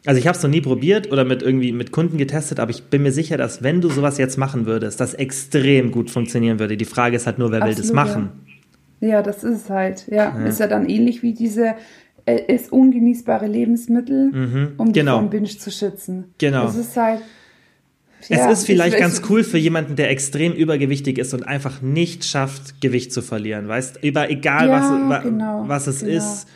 also 0.07 0.19
ich 0.19 0.27
habe 0.27 0.37
es 0.37 0.43
noch 0.43 0.51
nie 0.51 0.61
probiert 0.61 1.13
oder 1.13 1.25
mit 1.25 1.43
irgendwie 1.43 1.73
mit 1.73 1.93
Kunden 1.93 2.17
getestet, 2.17 2.59
aber 2.59 2.71
ich 2.71 2.85
bin 2.85 3.03
mir 3.03 3.13
sicher, 3.13 3.37
dass 3.37 3.63
wenn 3.63 3.81
du 3.81 3.91
sowas 3.91 4.17
jetzt 4.19 4.39
machen 4.39 4.67
würdest, 4.67 5.01
das 5.01 5.15
extrem 5.15 5.91
gut 5.91 6.11
funktionionieren 6.11 6.59
würde. 6.59 6.77
Die 6.77 6.85
Frage 6.87 7.17
ist 7.17 7.27
halt 7.27 7.39
nur, 7.39 7.51
wer 7.51 7.59
Absolut, 7.59 7.77
will 7.77 7.83
das 7.83 7.93
machen? 7.93 8.31
Ja. 9.01 9.09
ja, 9.09 9.23
das 9.23 9.45
ist 9.45 9.65
es 9.65 9.71
halt. 9.71 10.07
Ja, 10.09 10.37
ja, 10.39 10.47
ist 10.47 10.61
ja 10.61 10.69
dann 10.69 10.89
ähnlich 10.89 11.23
wie 11.23 11.35
diese 11.35 11.75
äh, 12.25 12.41
ist 12.55 12.73
ungenießbare 12.73 13.47
Lebensmittel, 13.47 14.31
mhm, 14.33 14.69
um 14.79 14.93
genau. 14.93 15.17
dich 15.17 15.21
vom 15.21 15.31
Binge 15.31 15.49
zu 15.49 15.71
schützen. 15.71 16.35
Genau. 16.39 16.65
Das 16.65 16.77
ist 16.77 16.97
halt 16.97 17.21
es 18.29 18.47
ist 18.47 18.67
vielleicht 18.67 18.95
ich, 18.95 19.01
ganz 19.01 19.23
cool 19.31 19.45
für 19.45 19.59
jemanden, 19.59 19.97
der 19.97 20.11
extrem 20.11 20.53
übergewichtig 20.53 21.19
ist 21.19 21.33
und 21.33 21.47
einfach 21.47 21.81
nicht 21.81 22.25
schafft, 22.25 22.81
Gewicht 22.81 23.13
zu 23.13 23.23
verlieren, 23.23 23.67
weißt? 23.67 24.05
Über 24.05 24.31
egal 24.31 24.69
ja, 24.69 25.09
was, 25.09 25.23
genau, 25.23 25.65
was 25.67 25.87
es 25.87 26.01
genau. 26.01 26.17
ist 26.17 26.47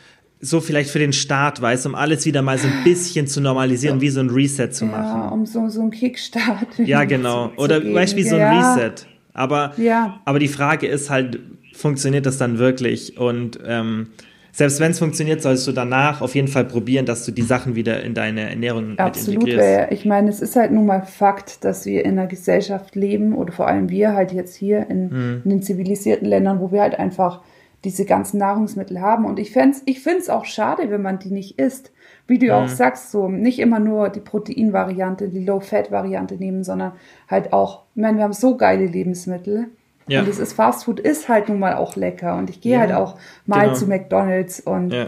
so 0.41 0.61
vielleicht 0.61 0.91
für 0.91 0.99
den 0.99 1.13
Start, 1.13 1.63
weißt 1.63 1.87
um 1.87 1.95
alles 1.95 2.27
wieder 2.27 2.43
mal 2.43 2.59
so 2.59 2.69
ein 2.69 2.85
bisschen 2.85 3.27
zu 3.27 3.41
normalisieren, 3.41 4.01
wie 4.01 4.11
so 4.11 4.21
ein 4.21 4.31
Reset 4.31 4.69
zu 4.71 4.85
machen. 4.85 5.21
Ja, 5.21 5.29
um 5.29 5.47
so, 5.47 5.69
so 5.69 5.81
einen 5.81 5.91
Kickstart. 5.91 6.79
Ja, 6.79 7.05
genau. 7.05 7.49
Zu, 7.49 7.59
Oder 7.59 7.83
wie 7.83 8.23
so 8.23 8.35
ein 8.35 8.41
ja. 8.41 8.75
Reset. 8.75 9.07
Aber, 9.33 9.73
ja. 9.77 10.21
aber 10.25 10.39
die 10.39 10.49
Frage 10.49 10.87
ist 10.87 11.11
halt, 11.11 11.41
funktioniert 11.75 12.27
das 12.27 12.39
dann 12.39 12.59
wirklich? 12.59 13.19
Und 13.19 13.59
ähm, 13.67 14.09
selbst 14.53 14.79
wenn 14.79 14.93
es 14.93 15.01
funktioniert, 15.01 15.43
solltest 15.43 15.67
du 15.67 15.73
danach 15.73 16.21
auf 16.21 16.37
jeden 16.37 16.47
Fall 16.47 16.65
probieren, 16.65 17.07
dass 17.07 17.27
du 17.27 17.33
die 17.33 17.43
Sachen 17.43 17.75
wieder 17.75 18.05
in 18.05 18.15
deine 18.15 18.49
Ernährung 18.51 18.97
Absolut, 18.99 19.43
mit 19.43 19.55
integrierst. 19.55 19.93
Ich 19.93 20.05
meine, 20.05 20.31
es 20.31 20.41
ist 20.41 20.55
halt 20.55 20.71
nun 20.71 20.87
mal 20.87 21.03
Fakt, 21.03 21.65
dass 21.65 21.87
wir 21.87 22.05
in 22.05 22.13
einer 22.13 22.29
Gesellschaft 22.29 22.95
leben 22.95 23.35
oder 23.35 23.53
vor 23.53 23.67
allem 23.67 23.91
wir 23.91 24.13
halt 24.13 24.33
jetzt 24.33 24.55
hier 24.55 24.89
in, 24.89 25.11
hm. 25.11 25.41
in 25.43 25.51
den 25.51 25.63
zivilisierten 25.63 26.29
Ländern, 26.29 26.61
wo 26.61 26.71
wir 26.71 26.83
halt 26.83 26.97
einfach 26.97 27.41
diese 27.85 28.05
ganzen 28.05 28.39
Nahrungsmittel 28.39 29.01
haben. 29.01 29.25
Und 29.25 29.39
ich 29.39 29.53
fände 29.53 29.79
ich 29.85 30.01
finde 30.01 30.21
es 30.21 30.31
auch 30.31 30.45
schade, 30.45 30.91
wenn 30.91 31.03
man 31.03 31.19
die 31.19 31.31
nicht 31.31 31.59
isst. 31.59 31.93
Wie 32.27 32.39
du 32.39 32.47
mhm. 32.47 32.53
auch 32.53 32.69
sagst, 32.69 33.11
so 33.11 33.29
nicht 33.29 33.59
immer 33.59 33.79
nur 33.79 34.09
die 34.09 34.21
Proteinvariante, 34.21 35.29
die 35.29 35.45
Low-Fat-Variante 35.45 36.37
nehmen, 36.37 36.65
sondern 36.65 36.93
halt 37.29 37.53
auch, 37.53 37.83
ich 37.95 38.03
meine, 38.03 38.17
wir 38.17 38.25
haben 38.25 38.33
so 38.33 38.57
geile 38.57 38.87
Lebensmittel. 38.87 39.69
Ja. 40.07 40.21
Und 40.21 40.29
das 40.29 40.53
Fastfood 40.53 41.01
ist 41.01 41.29
halt 41.29 41.49
nun 41.49 41.59
mal 41.59 41.75
auch 41.75 41.97
lecker. 41.97 42.37
Und 42.37 42.51
ich 42.51 42.61
gehe 42.61 42.75
ja, 42.75 42.81
halt 42.81 42.93
auch 42.93 43.17
mal 43.47 43.67
genau. 43.67 43.75
zu 43.75 43.87
McDonalds 43.87 44.61
und 44.61 44.93
ja. 44.93 45.07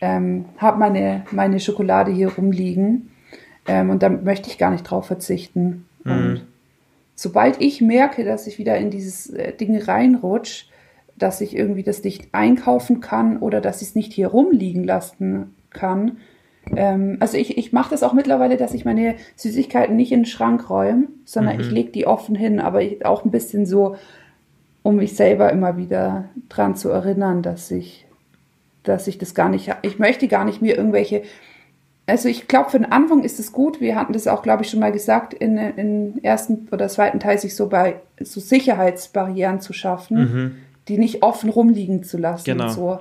ähm, 0.00 0.46
habe 0.58 0.78
meine, 0.78 1.24
meine 1.30 1.60
Schokolade 1.60 2.10
hier 2.10 2.32
rumliegen. 2.34 3.10
Ähm, 3.66 3.90
und 3.90 4.02
da 4.02 4.08
möchte 4.08 4.48
ich 4.48 4.58
gar 4.58 4.70
nicht 4.70 4.84
drauf 4.84 5.06
verzichten. 5.06 5.86
Mhm. 6.04 6.12
Und 6.12 6.46
sobald 7.14 7.60
ich 7.60 7.80
merke, 7.80 8.24
dass 8.24 8.46
ich 8.46 8.58
wieder 8.58 8.76
in 8.76 8.90
dieses 8.90 9.30
äh, 9.30 9.52
Ding 9.52 9.80
reinrutsche, 9.80 10.66
dass 11.18 11.40
ich 11.40 11.56
irgendwie 11.56 11.82
das 11.82 12.02
nicht 12.04 12.28
einkaufen 12.32 13.00
kann 13.00 13.38
oder 13.38 13.60
dass 13.60 13.82
ich 13.82 13.88
es 13.88 13.94
nicht 13.94 14.12
hier 14.12 14.28
rumliegen 14.28 14.84
lassen 14.84 15.54
kann. 15.70 16.18
Ähm, 16.74 17.16
also 17.20 17.38
ich, 17.38 17.56
ich 17.56 17.72
mache 17.72 17.90
das 17.90 18.02
auch 18.02 18.12
mittlerweile, 18.12 18.56
dass 18.56 18.74
ich 18.74 18.84
meine 18.84 19.14
Süßigkeiten 19.36 19.96
nicht 19.96 20.12
in 20.12 20.20
den 20.20 20.26
Schrank 20.26 20.68
räume, 20.68 21.08
sondern 21.24 21.56
mhm. 21.56 21.60
ich 21.60 21.70
lege 21.70 21.90
die 21.90 22.06
offen 22.06 22.34
hin, 22.34 22.60
aber 22.60 22.82
ich, 22.82 23.04
auch 23.06 23.24
ein 23.24 23.30
bisschen 23.30 23.66
so, 23.66 23.96
um 24.82 24.96
mich 24.96 25.16
selber 25.16 25.52
immer 25.52 25.76
wieder 25.76 26.26
dran 26.48 26.76
zu 26.76 26.90
erinnern, 26.90 27.42
dass 27.42 27.70
ich, 27.70 28.06
dass 28.82 29.06
ich 29.06 29.18
das 29.18 29.34
gar 29.34 29.48
nicht, 29.48 29.74
ich 29.82 29.98
möchte 29.98 30.28
gar 30.28 30.44
nicht 30.44 30.62
mir 30.62 30.76
irgendwelche 30.76 31.22
also 32.08 32.28
ich 32.28 32.46
glaube, 32.46 32.70
für 32.70 32.78
den 32.78 32.92
Anfang 32.92 33.24
ist 33.24 33.40
es 33.40 33.50
gut. 33.50 33.80
Wir 33.80 33.96
hatten 33.96 34.12
das 34.12 34.28
auch, 34.28 34.42
glaube 34.42 34.62
ich, 34.62 34.70
schon 34.70 34.78
mal 34.78 34.92
gesagt, 34.92 35.34
in, 35.34 35.58
in 35.58 36.22
ersten 36.22 36.68
oder 36.70 36.86
zweiten 36.86 37.18
Teil 37.18 37.36
sich 37.36 37.56
so 37.56 37.68
bei 37.68 37.96
so 38.20 38.38
Sicherheitsbarrieren 38.38 39.60
zu 39.60 39.72
schaffen. 39.72 40.18
Mhm 40.18 40.56
die 40.88 40.98
nicht 40.98 41.22
offen 41.22 41.50
rumliegen 41.50 42.02
zu 42.02 42.18
lassen 42.18 42.44
genau. 42.44 42.64
und 42.64 42.70
so. 42.70 42.98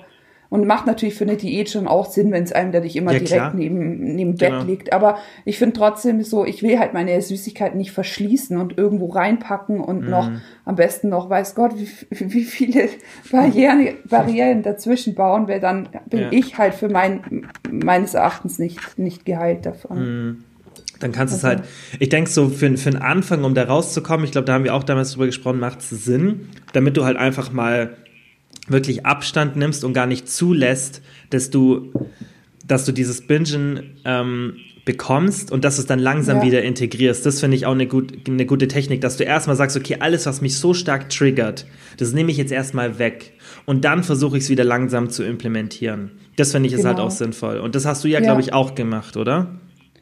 Und 0.47 0.67
macht 0.67 0.85
natürlich 0.85 1.15
für 1.15 1.23
eine 1.25 1.37
Diät 1.37 1.69
schon 1.69 1.87
auch 1.87 2.05
Sinn, 2.05 2.31
wenn 2.31 2.43
es 2.43 2.53
einem 2.53 2.71
da 2.71 2.79
nicht 2.79 2.95
immer 2.95 3.11
ja, 3.11 3.19
direkt 3.19 3.55
neben, 3.55 4.15
neben 4.15 4.35
Bett 4.35 4.51
genau. 4.51 4.63
liegt. 4.63 4.93
Aber 4.93 5.17
ich 5.43 5.57
finde 5.57 5.73
trotzdem 5.73 6.21
so, 6.23 6.45
ich 6.45 6.61
will 6.61 6.79
halt 6.79 6.93
meine 6.93 7.19
Süßigkeiten 7.19 7.77
nicht 7.77 7.91
verschließen 7.91 8.57
und 8.57 8.77
irgendwo 8.77 9.07
reinpacken 9.07 9.81
und 9.81 10.03
mhm. 10.03 10.09
noch 10.09 10.29
am 10.63 10.75
besten 10.75 11.09
noch, 11.09 11.29
weiß 11.29 11.55
Gott, 11.55 11.73
wie, 11.75 11.89
wie 12.33 12.43
viele 12.43 12.89
Barrieren, 13.31 13.95
Barrieren 14.07 14.61
dazwischen 14.61 15.15
bauen, 15.15 15.47
weil 15.47 15.59
dann 15.59 15.89
bin 16.09 16.21
ja. 16.21 16.31
ich 16.31 16.57
halt 16.57 16.75
für 16.75 16.89
mein, 16.89 17.49
meines 17.69 18.13
Erachtens 18.13 18.59
nicht, 18.59 18.97
nicht 18.97 19.25
geheilt 19.25 19.65
davon. 19.65 19.97
Mhm. 19.99 20.43
Dann 20.99 21.11
kannst 21.11 21.33
du 21.33 21.35
also. 21.35 21.47
es 21.47 21.63
halt, 21.63 21.69
ich 21.99 22.09
denke 22.09 22.29
so 22.29 22.49
für, 22.49 22.77
für 22.77 22.91
den 22.91 23.01
Anfang, 23.01 23.43
um 23.43 23.53
da 23.53 23.63
rauszukommen, 23.63 24.25
ich 24.25 24.31
glaube, 24.31 24.45
da 24.45 24.53
haben 24.53 24.63
wir 24.63 24.73
auch 24.73 24.83
damals 24.83 25.11
drüber 25.11 25.25
gesprochen, 25.25 25.59
macht 25.59 25.79
es 25.79 25.89
Sinn, 25.89 26.47
damit 26.73 26.97
du 26.97 27.05
halt 27.05 27.17
einfach 27.17 27.51
mal 27.51 27.95
wirklich 28.67 29.05
Abstand 29.05 29.55
nimmst 29.55 29.83
und 29.83 29.93
gar 29.93 30.07
nicht 30.07 30.29
zulässt, 30.29 31.01
dass 31.29 31.49
du, 31.49 31.91
dass 32.65 32.85
du 32.85 32.91
dieses 32.91 33.27
Bingen 33.27 33.97
ähm, 34.05 34.55
bekommst 34.85 35.51
und 35.51 35.65
dass 35.65 35.75
du 35.75 35.81
es 35.81 35.87
dann 35.87 35.99
langsam 35.99 36.37
ja. 36.37 36.43
wieder 36.43 36.63
integrierst. 36.63 37.25
Das 37.25 37.39
finde 37.39 37.57
ich 37.57 37.65
auch 37.65 37.73
eine, 37.73 37.87
gut, 37.87 38.13
eine 38.27 38.45
gute 38.45 38.67
Technik, 38.67 39.01
dass 39.01 39.17
du 39.17 39.23
erstmal 39.23 39.55
sagst, 39.55 39.75
okay, 39.75 39.97
alles, 39.99 40.25
was 40.27 40.41
mich 40.41 40.57
so 40.57 40.73
stark 40.73 41.09
triggert, 41.09 41.65
das 41.97 42.13
nehme 42.13 42.31
ich 42.31 42.37
jetzt 42.37 42.51
erstmal 42.51 42.99
weg. 42.99 43.33
Und 43.65 43.83
dann 43.83 44.03
versuche 44.03 44.37
ich 44.37 44.43
es 44.43 44.49
wieder 44.49 44.63
langsam 44.63 45.09
zu 45.09 45.23
implementieren. 45.23 46.11
Das 46.35 46.51
finde 46.51 46.67
ich 46.67 46.73
genau. 46.73 46.81
ist 46.81 46.85
halt 46.85 46.97
genau. 46.97 47.07
auch 47.07 47.11
sinnvoll. 47.11 47.57
Und 47.57 47.73
das 47.73 47.85
hast 47.85 48.03
du 48.03 48.07
ja, 48.07 48.19
ja. 48.19 48.25
glaube 48.25 48.41
ich, 48.41 48.53
auch 48.53 48.75
gemacht, 48.75 49.17
oder? 49.17 49.59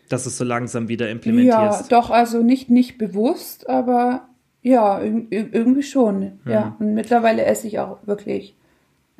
Dass 0.09 0.25
es 0.25 0.37
so 0.37 0.43
langsam 0.43 0.87
wieder 0.87 1.09
implementierst. 1.09 1.91
Ja, 1.91 2.01
doch, 2.01 2.09
also 2.09 2.41
nicht, 2.41 2.69
nicht 2.69 2.97
bewusst, 2.97 3.69
aber 3.69 4.27
ja, 4.61 5.01
irgendwie 5.01 5.83
schon. 5.83 6.39
Ja. 6.45 6.75
Mhm. 6.79 6.87
Und 6.87 6.93
mittlerweile 6.93 7.45
esse 7.45 7.67
ich 7.67 7.79
auch 7.79 8.05
wirklich 8.05 8.55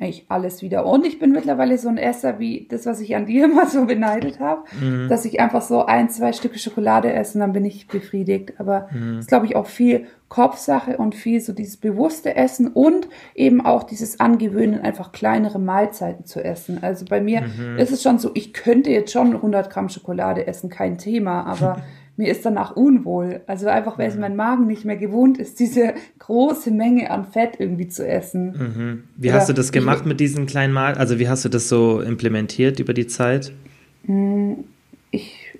eigentlich 0.00 0.26
alles 0.28 0.60
wieder. 0.60 0.86
Und 0.86 1.06
ich 1.06 1.20
bin 1.20 1.30
mittlerweile 1.30 1.78
so 1.78 1.88
ein 1.88 1.98
Esser 1.98 2.40
wie 2.40 2.66
das, 2.68 2.84
was 2.84 3.00
ich 3.00 3.14
an 3.14 3.26
dir 3.26 3.44
immer 3.44 3.66
so 3.66 3.84
beneidet 3.86 4.40
habe, 4.40 4.62
mhm. 4.80 5.08
dass 5.08 5.24
ich 5.24 5.40
einfach 5.40 5.62
so 5.62 5.86
ein, 5.86 6.10
zwei 6.10 6.32
Stücke 6.32 6.58
Schokolade 6.58 7.12
esse 7.12 7.34
und 7.34 7.40
dann 7.40 7.52
bin 7.52 7.64
ich 7.64 7.86
befriedigt. 7.86 8.54
Aber 8.58 8.88
mhm. 8.90 9.20
ist, 9.20 9.28
glaube 9.28 9.46
ich, 9.46 9.54
auch 9.54 9.66
viel 9.66 10.06
Kopfsache 10.28 10.96
und 10.96 11.14
viel 11.14 11.40
so 11.40 11.52
dieses 11.52 11.76
bewusste 11.76 12.34
Essen 12.34 12.66
und 12.66 13.08
eben 13.36 13.64
auch 13.64 13.84
dieses 13.84 14.18
Angewöhnen, 14.18 14.80
einfach 14.80 15.12
kleinere 15.12 15.60
Mahlzeiten 15.60 16.24
zu 16.24 16.42
essen. 16.42 16.82
Also 16.82 17.04
bei 17.04 17.20
mir 17.20 17.42
mhm. 17.42 17.78
ist 17.78 17.92
es 17.92 18.02
schon 18.02 18.18
so, 18.18 18.32
ich 18.34 18.52
könnte 18.52 18.90
jetzt 18.90 19.12
schon 19.12 19.32
100 19.32 19.70
Gramm 19.70 19.88
Schokolade 19.88 20.48
essen, 20.48 20.70
kein 20.70 20.98
Thema, 20.98 21.46
aber 21.46 21.82
mir 22.16 22.30
ist 22.30 22.44
danach 22.44 22.76
unwohl. 22.76 23.40
Also 23.46 23.66
einfach, 23.66 23.98
weil 23.98 24.08
es 24.08 24.16
mein 24.16 24.36
Magen 24.36 24.66
nicht 24.66 24.84
mehr 24.84 24.96
gewohnt 24.96 25.38
ist, 25.38 25.58
diese 25.58 25.94
große 26.18 26.70
Menge 26.70 27.10
an 27.10 27.24
Fett 27.24 27.56
irgendwie 27.58 27.88
zu 27.88 28.06
essen. 28.06 28.52
Mhm. 28.52 29.04
Wie 29.16 29.28
Oder 29.28 29.38
hast 29.38 29.48
du 29.48 29.52
das 29.52 29.72
gemacht 29.72 30.06
mit 30.06 30.20
diesen 30.20 30.46
kleinen 30.46 30.72
Mal? 30.72 30.94
Also 30.94 31.18
wie 31.18 31.28
hast 31.28 31.44
du 31.44 31.48
das 31.48 31.68
so 31.68 32.00
implementiert 32.00 32.78
über 32.78 32.94
die 32.94 33.06
Zeit? 33.06 33.52
Hm, 34.06 34.64
ich, 35.10 35.58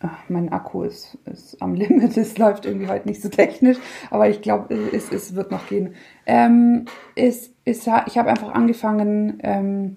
ach, 0.00 0.16
mein 0.28 0.50
Akku 0.50 0.82
ist, 0.82 1.18
ist 1.30 1.60
am 1.60 1.74
Limit. 1.76 2.16
Es 2.16 2.38
läuft 2.38 2.64
irgendwie 2.64 2.88
heute 2.88 3.08
nicht 3.08 3.20
so 3.20 3.28
technisch, 3.28 3.78
aber 4.10 4.28
ich 4.30 4.40
glaube, 4.40 4.74
es, 4.92 5.12
es 5.12 5.34
wird 5.34 5.50
noch 5.50 5.68
gehen. 5.68 5.94
Ähm, 6.24 6.86
es, 7.14 7.50
es, 7.64 7.86
ich 8.06 8.18
habe 8.18 8.30
einfach 8.30 8.52
angefangen, 8.54 9.40
ähm, 9.42 9.96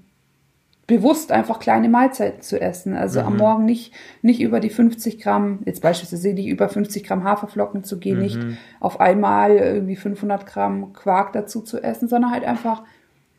bewusst 0.90 1.32
einfach 1.32 1.60
kleine 1.60 1.88
Mahlzeiten 1.88 2.42
zu 2.42 2.60
essen. 2.60 2.96
Also 2.96 3.22
mhm. 3.22 3.28
am 3.28 3.38
Morgen 3.38 3.66
nicht, 3.66 3.94
nicht 4.24 4.42
über 4.42 4.60
die 4.60 4.72
50 4.72 5.22
Gramm, 5.22 5.60
jetzt 5.66 5.84
beispielsweise 5.84 6.34
nicht 6.34 6.48
über 6.48 6.68
50 6.68 7.04
Gramm 7.04 7.24
Haferflocken 7.24 7.84
zu 7.84 8.00
gehen, 8.00 8.18
mhm. 8.18 8.24
nicht 8.24 8.40
auf 8.80 9.00
einmal 9.00 9.52
irgendwie 9.52 9.96
500 9.96 10.48
Gramm 10.48 10.92
Quark 10.94 11.32
dazu 11.34 11.62
zu 11.62 11.82
essen, 11.82 12.10
sondern 12.10 12.32
halt 12.32 12.44
einfach 12.44 12.82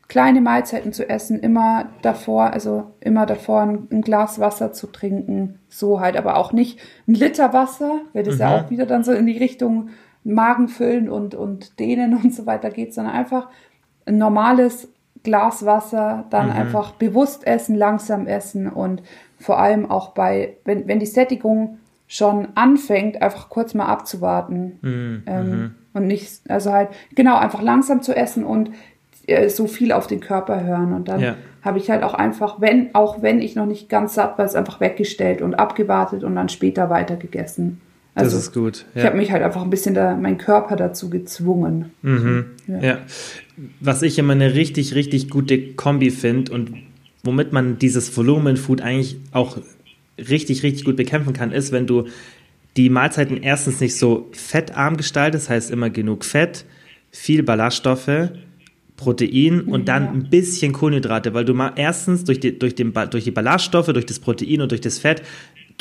kleine 0.07 0.39
Mahlzeiten 0.39 0.93
zu 0.93 1.09
essen, 1.09 1.39
immer 1.39 1.89
davor, 2.01 2.51
also 2.53 2.93
immer 3.01 3.25
davor 3.25 3.61
ein, 3.61 3.87
ein 3.91 4.01
Glas 4.01 4.39
Wasser 4.39 4.71
zu 4.71 4.87
trinken, 4.87 5.59
so 5.67 5.99
halt, 5.99 6.15
aber 6.15 6.37
auch 6.37 6.53
nicht 6.53 6.79
ein 7.05 7.15
Liter 7.15 7.51
Wasser, 7.51 7.99
weil 8.13 8.23
das 8.23 8.35
mhm. 8.35 8.41
ja 8.41 8.55
auch 8.55 8.69
wieder 8.69 8.85
dann 8.85 9.03
so 9.03 9.11
in 9.11 9.27
die 9.27 9.37
Richtung 9.37 9.89
Magen 10.23 10.69
füllen 10.69 11.09
und, 11.09 11.35
und 11.35 11.79
dehnen 11.81 12.15
und 12.15 12.33
so 12.33 12.45
weiter 12.45 12.69
geht, 12.69 12.93
sondern 12.93 13.13
einfach 13.13 13.49
ein 14.05 14.17
normales 14.17 14.87
Glas 15.23 15.65
Wasser, 15.65 16.25
dann 16.29 16.47
mhm. 16.47 16.53
einfach 16.53 16.91
bewusst 16.91 17.45
essen, 17.45 17.75
langsam 17.75 18.27
essen 18.27 18.67
und 18.67 19.03
vor 19.39 19.59
allem 19.59 19.89
auch 19.89 20.09
bei, 20.09 20.57
wenn, 20.65 20.87
wenn 20.87 20.99
die 20.99 21.05
Sättigung 21.05 21.79
schon 22.07 22.49
anfängt, 22.55 23.21
einfach 23.21 23.49
kurz 23.49 23.73
mal 23.73 23.85
abzuwarten. 23.85 24.79
Mhm. 24.81 25.23
Ähm, 25.25 25.49
mhm. 25.49 25.75
und 25.93 26.07
nicht, 26.07 26.41
also 26.49 26.73
halt, 26.73 26.89
genau, 27.15 27.37
einfach 27.37 27.61
langsam 27.61 28.01
zu 28.01 28.15
essen 28.15 28.43
und 28.43 28.71
äh, 29.27 29.49
so 29.49 29.67
viel 29.67 29.91
auf 29.91 30.07
den 30.07 30.19
Körper 30.19 30.63
hören. 30.63 30.93
Und 30.93 31.07
dann 31.07 31.19
ja. 31.21 31.35
habe 31.61 31.77
ich 31.77 31.89
halt 31.89 32.03
auch 32.03 32.13
einfach, 32.13 32.59
wenn, 32.59 32.93
auch 32.95 33.21
wenn 33.21 33.39
ich 33.39 33.55
noch 33.55 33.65
nicht 33.65 33.89
ganz 33.89 34.15
satt 34.15 34.37
war, 34.37 34.45
es 34.45 34.55
einfach 34.55 34.79
weggestellt 34.79 35.41
und 35.41 35.55
abgewartet 35.55 36.23
und 36.23 36.35
dann 36.35 36.49
später 36.49 36.89
weiter 36.89 37.15
gegessen. 37.15 37.81
Also, 38.13 38.35
das 38.35 38.47
ist 38.47 38.53
gut. 38.53 38.85
Ja. 38.93 39.01
Ich 39.01 39.07
habe 39.07 39.17
mich 39.17 39.31
halt 39.31 39.41
einfach 39.41 39.61
ein 39.61 39.69
bisschen 39.69 39.95
da, 39.95 40.15
mein 40.15 40.37
Körper 40.37 40.75
dazu 40.75 41.09
gezwungen. 41.09 41.91
Mhm. 42.01 42.45
Ja. 42.67 42.79
ja. 42.81 42.97
Was 43.79 44.01
ich 44.01 44.19
immer 44.19 44.33
eine 44.33 44.53
richtig, 44.53 44.95
richtig 44.95 45.29
gute 45.29 45.73
Kombi 45.73 46.11
finde 46.11 46.51
und 46.51 46.73
womit 47.23 47.53
man 47.53 47.77
dieses 47.79 48.15
Volumenfood 48.17 48.81
eigentlich 48.81 49.17
auch 49.31 49.57
richtig, 50.17 50.63
richtig 50.63 50.83
gut 50.83 50.97
bekämpfen 50.97 51.33
kann, 51.33 51.51
ist, 51.51 51.71
wenn 51.71 51.87
du 51.87 52.07
die 52.77 52.89
Mahlzeiten 52.89 53.41
erstens 53.41 53.79
nicht 53.79 53.97
so 53.97 54.29
fettarm 54.31 54.97
gestaltest, 54.97 55.45
das 55.45 55.49
heißt 55.49 55.71
immer 55.71 55.89
genug 55.89 56.25
Fett, 56.25 56.65
viel 57.11 57.43
Ballaststoffe, 57.43 58.29
Protein 58.95 59.61
und 59.61 59.87
dann 59.87 60.07
ein 60.09 60.29
bisschen 60.29 60.73
Kohlenhydrate, 60.73 61.33
weil 61.33 61.43
du 61.43 61.53
mal 61.53 61.73
erstens 61.75 62.23
durch 62.23 62.39
die, 62.39 62.57
durch, 62.57 62.75
den, 62.75 62.93
durch 63.09 63.23
die 63.23 63.31
Ballaststoffe, 63.31 63.87
durch 63.87 64.05
das 64.05 64.19
Protein 64.19 64.61
und 64.61 64.71
durch 64.71 64.81
das 64.81 64.99
Fett 64.99 65.23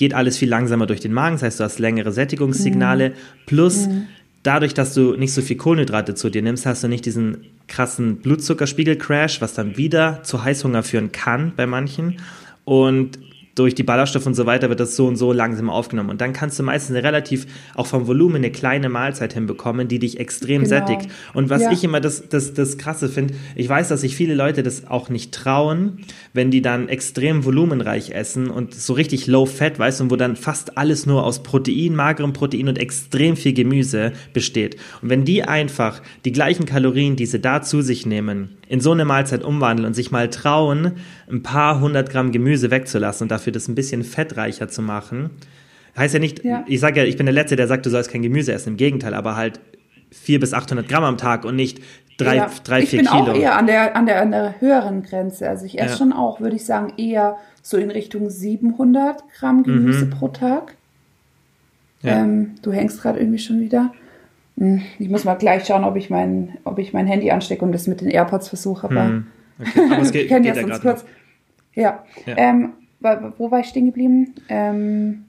geht 0.00 0.14
alles 0.14 0.38
viel 0.38 0.48
langsamer 0.48 0.86
durch 0.86 1.00
den 1.00 1.12
Magen, 1.12 1.34
das 1.34 1.42
heißt, 1.42 1.60
du 1.60 1.64
hast 1.64 1.78
längere 1.78 2.10
Sättigungssignale, 2.10 3.10
mhm. 3.10 3.14
plus 3.44 3.86
mhm. 3.86 4.06
dadurch, 4.42 4.72
dass 4.72 4.94
du 4.94 5.14
nicht 5.14 5.34
so 5.34 5.42
viel 5.42 5.58
Kohlenhydrate 5.58 6.14
zu 6.14 6.30
dir 6.30 6.40
nimmst, 6.40 6.64
hast 6.64 6.82
du 6.82 6.88
nicht 6.88 7.04
diesen 7.04 7.44
krassen 7.68 8.16
Blutzuckerspiegel-Crash, 8.16 9.42
was 9.42 9.52
dann 9.52 9.76
wieder 9.76 10.22
zu 10.22 10.42
Heißhunger 10.42 10.82
führen 10.82 11.12
kann 11.12 11.52
bei 11.54 11.66
manchen. 11.66 12.16
Und 12.64 13.18
durch 13.54 13.74
die 13.74 13.82
Ballaststoffe 13.82 14.26
und 14.26 14.34
so 14.34 14.46
weiter 14.46 14.68
wird 14.68 14.80
das 14.80 14.96
so 14.96 15.06
und 15.06 15.16
so 15.16 15.32
langsam 15.32 15.70
aufgenommen. 15.70 16.10
Und 16.10 16.20
dann 16.20 16.32
kannst 16.32 16.58
du 16.58 16.62
meistens 16.62 16.96
relativ, 16.96 17.46
auch 17.74 17.86
vom 17.86 18.06
Volumen, 18.06 18.36
eine 18.36 18.50
kleine 18.50 18.88
Mahlzeit 18.88 19.32
hinbekommen, 19.32 19.88
die 19.88 19.98
dich 19.98 20.20
extrem 20.20 20.62
genau. 20.62 20.68
sättigt. 20.68 21.10
Und 21.34 21.50
was 21.50 21.62
ja. 21.62 21.72
ich 21.72 21.84
immer 21.84 22.00
das, 22.00 22.28
das, 22.28 22.54
das 22.54 22.78
Krasse 22.78 23.08
finde, 23.08 23.34
ich 23.56 23.68
weiß, 23.68 23.88
dass 23.88 24.02
sich 24.02 24.16
viele 24.16 24.34
Leute 24.34 24.62
das 24.62 24.86
auch 24.86 25.08
nicht 25.08 25.32
trauen, 25.32 25.98
wenn 26.32 26.50
die 26.50 26.62
dann 26.62 26.88
extrem 26.88 27.44
volumenreich 27.44 28.10
essen 28.10 28.50
und 28.50 28.74
so 28.74 28.92
richtig 28.92 29.26
low 29.26 29.46
fat, 29.46 29.78
weißt 29.78 30.00
du, 30.00 30.10
wo 30.10 30.16
dann 30.16 30.36
fast 30.36 30.78
alles 30.78 31.06
nur 31.06 31.24
aus 31.24 31.42
Protein, 31.42 31.94
magerem 31.94 32.32
Protein 32.32 32.68
und 32.68 32.78
extrem 32.78 33.36
viel 33.36 33.52
Gemüse 33.52 34.12
besteht. 34.32 34.76
Und 35.02 35.10
wenn 35.10 35.24
die 35.24 35.42
einfach 35.42 36.02
die 36.24 36.32
gleichen 36.32 36.66
Kalorien, 36.66 37.16
die 37.16 37.26
sie 37.26 37.40
da 37.40 37.62
zu 37.62 37.82
sich 37.82 38.06
nehmen, 38.06 38.56
in 38.70 38.80
so 38.80 38.92
eine 38.92 39.04
Mahlzeit 39.04 39.42
umwandeln 39.42 39.84
und 39.84 39.94
sich 39.94 40.12
mal 40.12 40.30
trauen, 40.30 40.92
ein 41.28 41.42
paar 41.42 41.80
hundert 41.80 42.10
Gramm 42.10 42.30
Gemüse 42.30 42.70
wegzulassen 42.70 43.24
und 43.24 43.32
dafür 43.40 43.52
das 43.52 43.68
ein 43.68 43.74
bisschen 43.74 44.04
fettreicher 44.04 44.68
zu 44.68 44.82
machen. 44.82 45.30
Heißt 45.96 46.14
ja 46.14 46.20
nicht, 46.20 46.44
ja. 46.44 46.64
ich 46.66 46.78
sage 46.78 47.00
ja, 47.00 47.06
ich 47.06 47.16
bin 47.16 47.26
der 47.26 47.32
Letzte, 47.32 47.56
der 47.56 47.66
sagt, 47.66 47.86
du 47.86 47.90
sollst 47.90 48.10
kein 48.10 48.22
Gemüse 48.22 48.52
essen. 48.52 48.70
Im 48.70 48.76
Gegenteil, 48.76 49.14
aber 49.14 49.34
halt 49.34 49.60
400 50.12 50.40
bis 50.40 50.54
800 50.54 50.88
Gramm 50.88 51.04
am 51.04 51.18
Tag 51.18 51.44
und 51.44 51.56
nicht 51.56 51.80
3, 52.18 52.36
ja. 52.36 52.50
3 52.64 52.86
4 52.86 52.98
Kilo. 53.00 53.00
Ich 53.00 53.24
bin 53.24 53.34
auch 53.34 53.34
eher 53.34 53.56
an 53.56 53.66
der, 53.66 53.96
an, 53.96 54.06
der, 54.06 54.20
an 54.20 54.30
der 54.30 54.60
höheren 54.60 55.02
Grenze. 55.02 55.48
Also 55.48 55.64
ich 55.64 55.78
esse 55.78 55.90
ja. 55.90 55.96
schon 55.96 56.12
auch, 56.12 56.40
würde 56.40 56.56
ich 56.56 56.64
sagen, 56.64 56.92
eher 56.96 57.36
so 57.62 57.76
in 57.76 57.90
Richtung 57.90 58.30
700 58.30 59.24
Gramm 59.38 59.62
Gemüse 59.62 60.06
mhm. 60.06 60.10
pro 60.10 60.28
Tag. 60.28 60.74
Ja. 62.02 62.18
Ähm, 62.18 62.54
du 62.62 62.72
hängst 62.72 63.02
gerade 63.02 63.18
irgendwie 63.18 63.38
schon 63.38 63.60
wieder. 63.60 63.92
Hm, 64.58 64.82
ich 64.98 65.08
muss 65.08 65.24
mal 65.24 65.34
gleich 65.34 65.66
schauen, 65.66 65.84
ob 65.84 65.96
ich 65.96 66.10
mein, 66.10 66.56
ob 66.64 66.78
ich 66.78 66.92
mein 66.92 67.06
Handy 67.06 67.30
anstecke 67.30 67.64
und 67.64 67.72
das 67.72 67.86
mit 67.86 68.00
den 68.00 68.08
AirPods 68.08 68.48
versuche. 68.48 68.84
Aber, 68.84 69.04
hm, 69.04 69.26
okay. 69.58 69.80
aber 69.90 70.02
es 70.02 70.12
geht, 70.12 70.28
geht 70.28 70.44
ja 70.44 70.54
sonst 70.54 70.82
kurz. 70.82 71.04
Ja. 71.74 72.04
ja. 72.26 72.36
Ähm, 72.36 72.72
wo 73.00 73.50
war 73.50 73.60
ich 73.60 73.66
stehen 73.66 73.86
geblieben? 73.86 74.34
Ähm, 74.48 75.24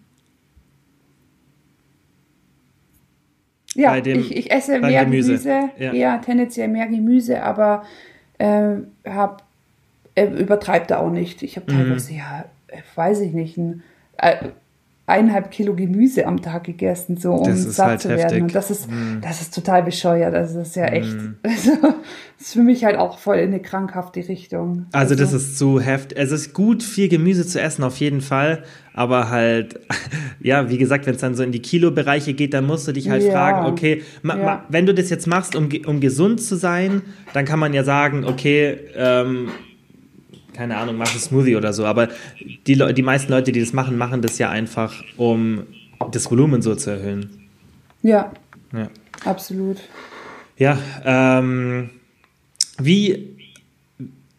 ja, 3.76 4.00
dem, 4.02 4.20
ich, 4.20 4.36
ich, 4.36 4.52
esse 4.52 4.80
mehr 4.80 5.06
Gemüse, 5.06 5.38
Gemüse 5.38 5.70
ja. 5.78 5.94
eher 5.94 6.22
tendenziell 6.22 6.68
mehr 6.68 6.88
Gemüse, 6.88 7.42
aber 7.42 7.84
äh, 8.38 8.76
hab, 9.06 9.44
äh, 10.16 10.26
übertreibt 10.26 10.92
da 10.92 10.98
auch 11.00 11.10
nicht. 11.10 11.42
Ich 11.42 11.56
habe 11.56 11.72
mhm. 11.72 11.78
teilweise, 11.78 12.12
mhm. 12.12 12.18
ja, 12.18 12.46
weiß 12.96 13.22
ich 13.22 13.34
nicht, 13.34 13.58
ein, 13.58 13.84
äh, 14.18 14.50
eineinhalb 15.12 15.52
Kilo 15.52 15.76
Gemüse 15.76 16.26
am 16.26 16.42
Tag 16.42 16.64
gegessen, 16.64 17.18
so 17.18 17.34
um 17.34 17.56
satt 17.56 17.88
halt 17.88 18.02
zu 18.02 18.10
werden. 18.10 18.22
Heftig. 18.22 18.42
Und 18.44 18.56
das 18.56 18.72
ist, 18.72 18.90
mm. 18.90 19.22
das 19.22 19.42
ist 19.42 19.54
total 19.54 19.84
bescheuert. 19.84 20.34
Also 20.34 20.60
das 20.60 20.70
ist 20.70 20.76
ja 20.76 20.86
echt, 20.86 21.14
mm. 21.14 21.36
also, 21.44 21.72
das 21.82 22.48
ist 22.48 22.54
für 22.54 22.64
mich 22.64 22.86
halt 22.86 22.98
auch 22.98 23.20
voll 23.20 23.38
in 23.38 23.50
eine 23.50 23.62
krankhafte 23.62 24.28
Richtung. 24.28 24.88
Also, 24.92 25.14
also 25.14 25.16
das 25.16 25.34
ist 25.34 25.58
zu 25.58 25.80
heftig. 25.80 26.18
Es 26.18 26.32
ist 26.32 26.54
gut, 26.54 26.82
viel 26.82 27.10
Gemüse 27.10 27.46
zu 27.46 27.62
essen, 27.62 27.84
auf 27.84 27.98
jeden 27.98 28.22
Fall. 28.22 28.64
Aber 28.94 29.30
halt, 29.30 29.80
ja, 30.40 30.70
wie 30.70 30.78
gesagt, 30.78 31.06
wenn 31.06 31.16
es 31.16 31.22
dann 31.22 31.36
so 31.36 31.44
in 31.44 31.52
die 31.52 31.62
Kilobereiche 31.62 32.34
geht, 32.34 32.54
dann 32.54 32.66
musst 32.66 32.88
du 32.88 32.92
dich 32.92 33.10
halt 33.10 33.24
ja. 33.24 33.32
fragen, 33.32 33.66
okay, 33.68 34.02
ma, 34.22 34.38
ja. 34.38 34.44
ma, 34.44 34.66
wenn 34.70 34.86
du 34.86 34.94
das 34.94 35.10
jetzt 35.10 35.28
machst, 35.28 35.56
um, 35.56 35.70
um 35.86 36.00
gesund 36.00 36.42
zu 36.42 36.56
sein, 36.56 37.02
dann 37.34 37.46
kann 37.46 37.60
man 37.60 37.74
ja 37.74 37.84
sagen, 37.84 38.26
okay, 38.26 38.78
ähm, 38.96 39.50
keine 40.54 40.78
Ahnung, 40.78 40.98
mach 40.98 41.10
einen 41.12 41.20
Smoothie 41.20 41.56
oder 41.56 41.74
so. 41.74 41.86
Aber 41.86 42.10
die, 42.68 42.76
die 42.94 43.02
meisten 43.02 43.32
Leute, 43.32 43.52
die 43.52 43.60
das 43.60 43.74
machen, 43.74 43.98
machen 43.98 44.22
das 44.22 44.38
ja 44.38 44.50
einfach, 44.50 45.04
um 45.18 45.64
das 46.12 46.30
Volumen 46.30 46.62
so 46.62 46.76
zu 46.76 46.90
erhöhen. 46.92 47.48
Ja. 48.02 48.32
Ja. 48.74 48.90
Absolut. 49.26 49.78
Ja, 50.58 50.78
ähm, 51.06 51.90
wie, 52.80 53.38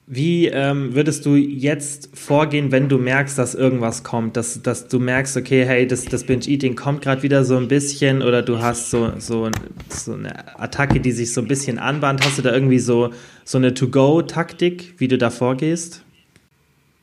wie 0.07 0.46
ähm, 0.46 0.94
würdest 0.94 1.27
du 1.27 1.37
jetzt 1.37 2.11
vorgehen, 2.14 2.70
wenn 2.70 2.88
du 2.88 2.98
merkst, 2.98 3.38
dass 3.38 3.55
irgendwas 3.55 4.05
kommt? 4.05 4.37
Dass, 4.37 4.62
dass 4.62 4.88
du 4.88 4.98
merkst, 4.98 5.37
okay, 5.37 5.64
hey, 5.64 5.87
das, 5.87 6.05
das 6.05 6.25
Binge-Eating 6.25 6.77
kommt 6.77 7.03
gerade 7.03 7.22
wieder 7.22 7.44
so 7.44 7.57
ein 7.57 7.68
bisschen 7.68 8.22
oder 8.22 8.42
du 8.42 8.61
hast 8.61 8.90
so, 8.90 9.12
so, 9.18 9.51
so 9.88 10.12
eine 10.14 10.61
Attacke, 10.61 11.01
die 11.01 11.12
sich 11.12 11.32
so 11.32 11.41
ein 11.41 11.49
bisschen 11.49 11.78
anbahnt. 11.78 12.24
Hast 12.24 12.39
du 12.39 12.43
da 12.43 12.53
irgendwie 12.53 12.78
so, 12.78 13.11
so 13.45 13.59
eine 13.59 13.74
To-Go-Taktik, 13.74 14.95
wie 14.99 15.09
du 15.09 15.18
da 15.18 15.30
vorgehst? 15.30 16.05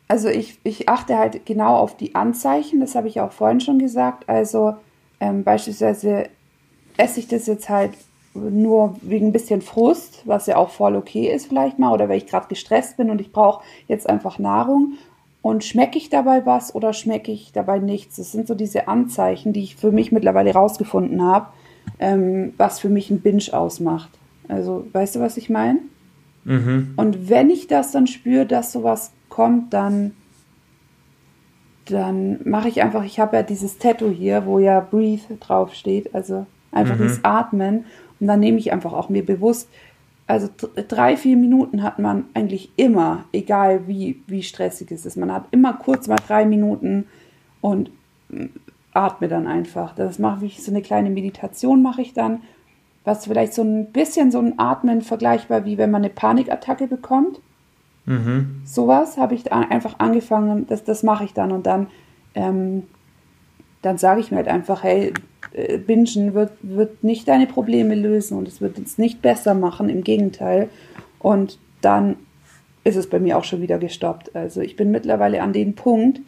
Also 0.10 0.28
ich, 0.28 0.60
ich 0.64 0.90
achte 0.90 1.18
halt 1.18 1.46
genau 1.46 1.78
auf 1.78 1.96
die 1.96 2.16
Anzeichen, 2.16 2.80
das 2.82 2.96
habe 2.96 3.08
ich 3.08 3.22
auch 3.22 3.32
vorhin 3.32 3.62
schon 3.62 3.78
gesagt. 3.78 4.28
Also 4.28 4.76
ähm, 5.20 5.44
beispielsweise 5.44 6.28
esse 6.98 7.20
ich 7.20 7.28
das 7.28 7.46
jetzt 7.46 7.70
halt 7.70 7.92
nur 8.34 8.96
wegen 9.02 9.28
ein 9.28 9.32
bisschen 9.32 9.62
Frust, 9.62 10.24
was 10.26 10.48
ja 10.48 10.58
auch 10.58 10.72
voll 10.72 10.96
okay 10.96 11.32
ist 11.32 11.48
vielleicht 11.48 11.78
mal, 11.78 11.94
oder 11.94 12.10
weil 12.10 12.18
ich 12.18 12.26
gerade 12.26 12.48
gestresst 12.48 12.98
bin 12.98 13.12
und 13.12 13.22
ich 13.22 13.32
brauche 13.32 13.64
jetzt 13.88 14.10
einfach 14.10 14.40
Nahrung. 14.40 14.94
Und 15.42 15.64
schmecke 15.64 15.98
ich 15.98 16.10
dabei 16.10 16.46
was 16.46 16.76
oder 16.76 16.92
schmecke 16.92 17.32
ich 17.32 17.54
dabei 17.54 17.80
nichts? 17.80 18.18
Das 18.18 18.34
sind 18.34 18.48
so 18.48 18.56
diese 18.56 18.90
Anzeichen, 18.90 19.54
die 19.54 19.64
ich 19.64 19.78
für 19.78 19.92
mich 19.92 20.12
mittlerweile 20.12 20.52
rausgefunden 20.52 21.22
habe, 21.22 21.48
ähm, 22.00 22.54
was 22.58 22.80
für 22.80 22.90
mich 22.90 23.10
ein 23.10 23.22
Binge 23.22 23.46
ausmacht. 23.54 24.10
Also, 24.48 24.86
weißt 24.92 25.16
du, 25.16 25.20
was 25.22 25.38
ich 25.38 25.50
meine? 25.50 25.80
Mhm. 26.44 26.94
Und 26.98 27.30
wenn 27.30 27.50
ich 27.50 27.68
das 27.68 27.92
dann 27.92 28.08
spüre, 28.08 28.46
dass 28.46 28.74
sowas 28.74 29.12
kommt, 29.30 29.74
dann, 29.74 30.14
dann 31.86 32.40
mache 32.44 32.68
ich 32.68 32.82
einfach, 32.82 33.04
ich 33.04 33.20
habe 33.20 33.38
ja 33.38 33.44
dieses 33.44 33.78
Tattoo 33.78 34.10
hier, 34.10 34.46
wo 34.46 34.60
ja 34.60 34.80
Breathe 34.80 35.38
draufsteht, 35.40 36.14
also 36.14 36.46
einfach 36.72 36.96
mhm. 36.96 37.04
dieses 37.04 37.24
Atmen. 37.24 37.86
Und 38.20 38.28
dann 38.28 38.40
nehme 38.40 38.58
ich 38.58 38.72
einfach 38.72 38.94
auch 38.94 39.10
mir 39.10 39.26
bewusst, 39.26 39.70
also 40.30 40.48
drei, 40.88 41.18
vier 41.18 41.36
Minuten 41.36 41.82
hat 41.82 41.98
man 41.98 42.26
eigentlich 42.36 42.72
immer, 42.76 43.26
egal 43.34 43.88
wie, 43.88 44.22
wie 44.28 44.44
stressig 44.44 44.92
es 44.92 45.08
ist. 45.08 45.18
Man 45.18 45.34
hat 45.34 45.46
immer 45.50 45.74
kurz 45.74 46.08
mal 46.08 46.20
drei 46.28 46.46
Minuten 46.46 47.08
und 47.62 47.90
mm, 48.30 48.46
atme 48.94 49.28
dann 49.28 49.48
einfach. 49.48 49.96
Das 49.96 50.20
mache 50.20 50.46
ich, 50.46 50.64
so 50.64 50.72
eine 50.72 50.84
kleine 50.84 51.10
Meditation 51.10 51.82
mache 51.82 52.04
ich 52.04 52.14
dann, 52.14 52.42
was 53.06 53.26
vielleicht 53.26 53.56
so 53.56 53.64
ein 53.64 53.92
bisschen 53.92 54.32
so 54.32 54.38
ein 54.38 54.60
Atmen 54.60 55.02
vergleichbar 55.02 55.66
wie 55.66 55.80
wenn 55.80 55.90
man 55.90 56.04
eine 56.04 56.14
Panikattacke 56.14 56.86
bekommt. 56.86 57.40
Mhm. 58.10 58.62
Sowas 58.66 59.18
habe 59.18 59.36
ich 59.36 59.54
einfach 59.54 60.00
angefangen, 60.00 60.66
das, 60.68 60.84
das 60.84 61.04
mache 61.04 61.26
ich 61.26 61.34
dann 61.34 61.52
und 61.52 61.68
dann, 61.68 61.88
ähm, 62.34 62.84
dann 63.84 64.00
sage 64.00 64.20
ich 64.20 64.32
mir 64.32 64.38
halt 64.38 64.48
einfach, 64.48 64.82
hey, 64.82 65.14
äh, 65.54 65.78
Bingen 65.78 66.34
wird, 66.34 66.52
wird 66.64 67.04
nicht 67.04 67.28
deine 67.28 67.46
Probleme 67.46 67.94
lösen 67.94 68.36
und 68.36 68.48
es 68.48 68.62
wird 68.62 68.80
es 68.80 68.98
nicht 68.98 69.22
besser 69.22 69.54
machen, 69.54 69.90
im 69.90 70.04
Gegenteil. 70.04 70.70
Und 71.20 71.60
dann 71.82 72.16
ist 72.84 72.96
es 72.96 73.08
bei 73.08 73.20
mir 73.20 73.38
auch 73.38 73.44
schon 73.44 73.62
wieder 73.62 73.78
gestoppt. 73.78 74.36
Also 74.36 74.62
ich 74.62 74.76
bin 74.76 74.90
mittlerweile 74.90 75.44
an 75.44 75.54
dem 75.54 75.76
Punkt, 75.76 76.20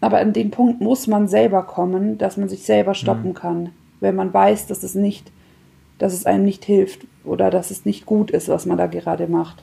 aber 0.00 0.20
an 0.20 0.32
dem 0.32 0.50
Punkt 0.50 0.80
muss 0.80 1.08
man 1.08 1.28
selber 1.28 1.62
kommen, 1.62 2.16
dass 2.16 2.38
man 2.38 2.48
sich 2.48 2.62
selber 2.62 2.94
stoppen 2.94 3.30
mhm. 3.30 3.34
kann, 3.34 3.70
wenn 4.00 4.16
man 4.16 4.32
weiß, 4.32 4.66
dass 4.66 4.82
es 4.82 4.94
nicht, 4.94 5.30
dass 5.98 6.14
es 6.14 6.24
einem 6.24 6.46
nicht 6.46 6.64
hilft 6.64 7.06
oder 7.22 7.50
dass 7.50 7.70
es 7.70 7.84
nicht 7.84 8.06
gut 8.06 8.30
ist, 8.30 8.48
was 8.48 8.64
man 8.64 8.78
da 8.78 8.86
gerade 8.86 9.26
macht. 9.26 9.62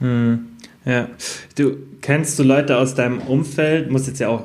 Mhm. 0.00 0.53
Ja, 0.84 1.08
du 1.56 1.76
kennst 2.02 2.38
du 2.38 2.42
Leute 2.42 2.76
aus 2.76 2.94
deinem 2.94 3.18
Umfeld, 3.18 3.90
musst 3.90 4.06
jetzt 4.06 4.20
ja 4.20 4.28
auch 4.28 4.44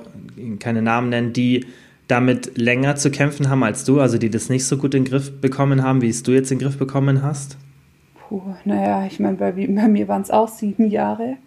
keine 0.60 0.82
Namen 0.82 1.10
nennen, 1.10 1.34
die 1.34 1.66
damit 2.08 2.58
länger 2.58 2.96
zu 2.96 3.12
kämpfen 3.12 3.50
haben 3.50 3.64
als 3.64 3.84
du, 3.84 4.00
also 4.00 4.18
die 4.18 4.30
das 4.30 4.50
nicht 4.50 4.66
so 4.66 4.78
gut 4.78 4.96
in 4.96 5.04
den 5.04 5.12
Griff 5.12 5.42
bekommen 5.42 5.84
haben, 5.84 6.02
wie 6.02 6.10
es 6.10 6.24
du 6.24 6.32
jetzt 6.32 6.52
in 6.52 6.58
den 6.58 6.66
Griff 6.66 6.78
bekommen 6.78 7.22
hast? 7.22 7.58
Puh, 8.28 8.42
naja, 8.66 9.06
ich 9.06 9.20
meine, 9.20 9.38
bei, 9.38 9.52
bei 9.52 9.88
mir 9.88 10.08
waren 10.08 10.22
es 10.22 10.32
auch 10.32 10.48
sieben 10.48 10.90
Jahre. 10.90 11.38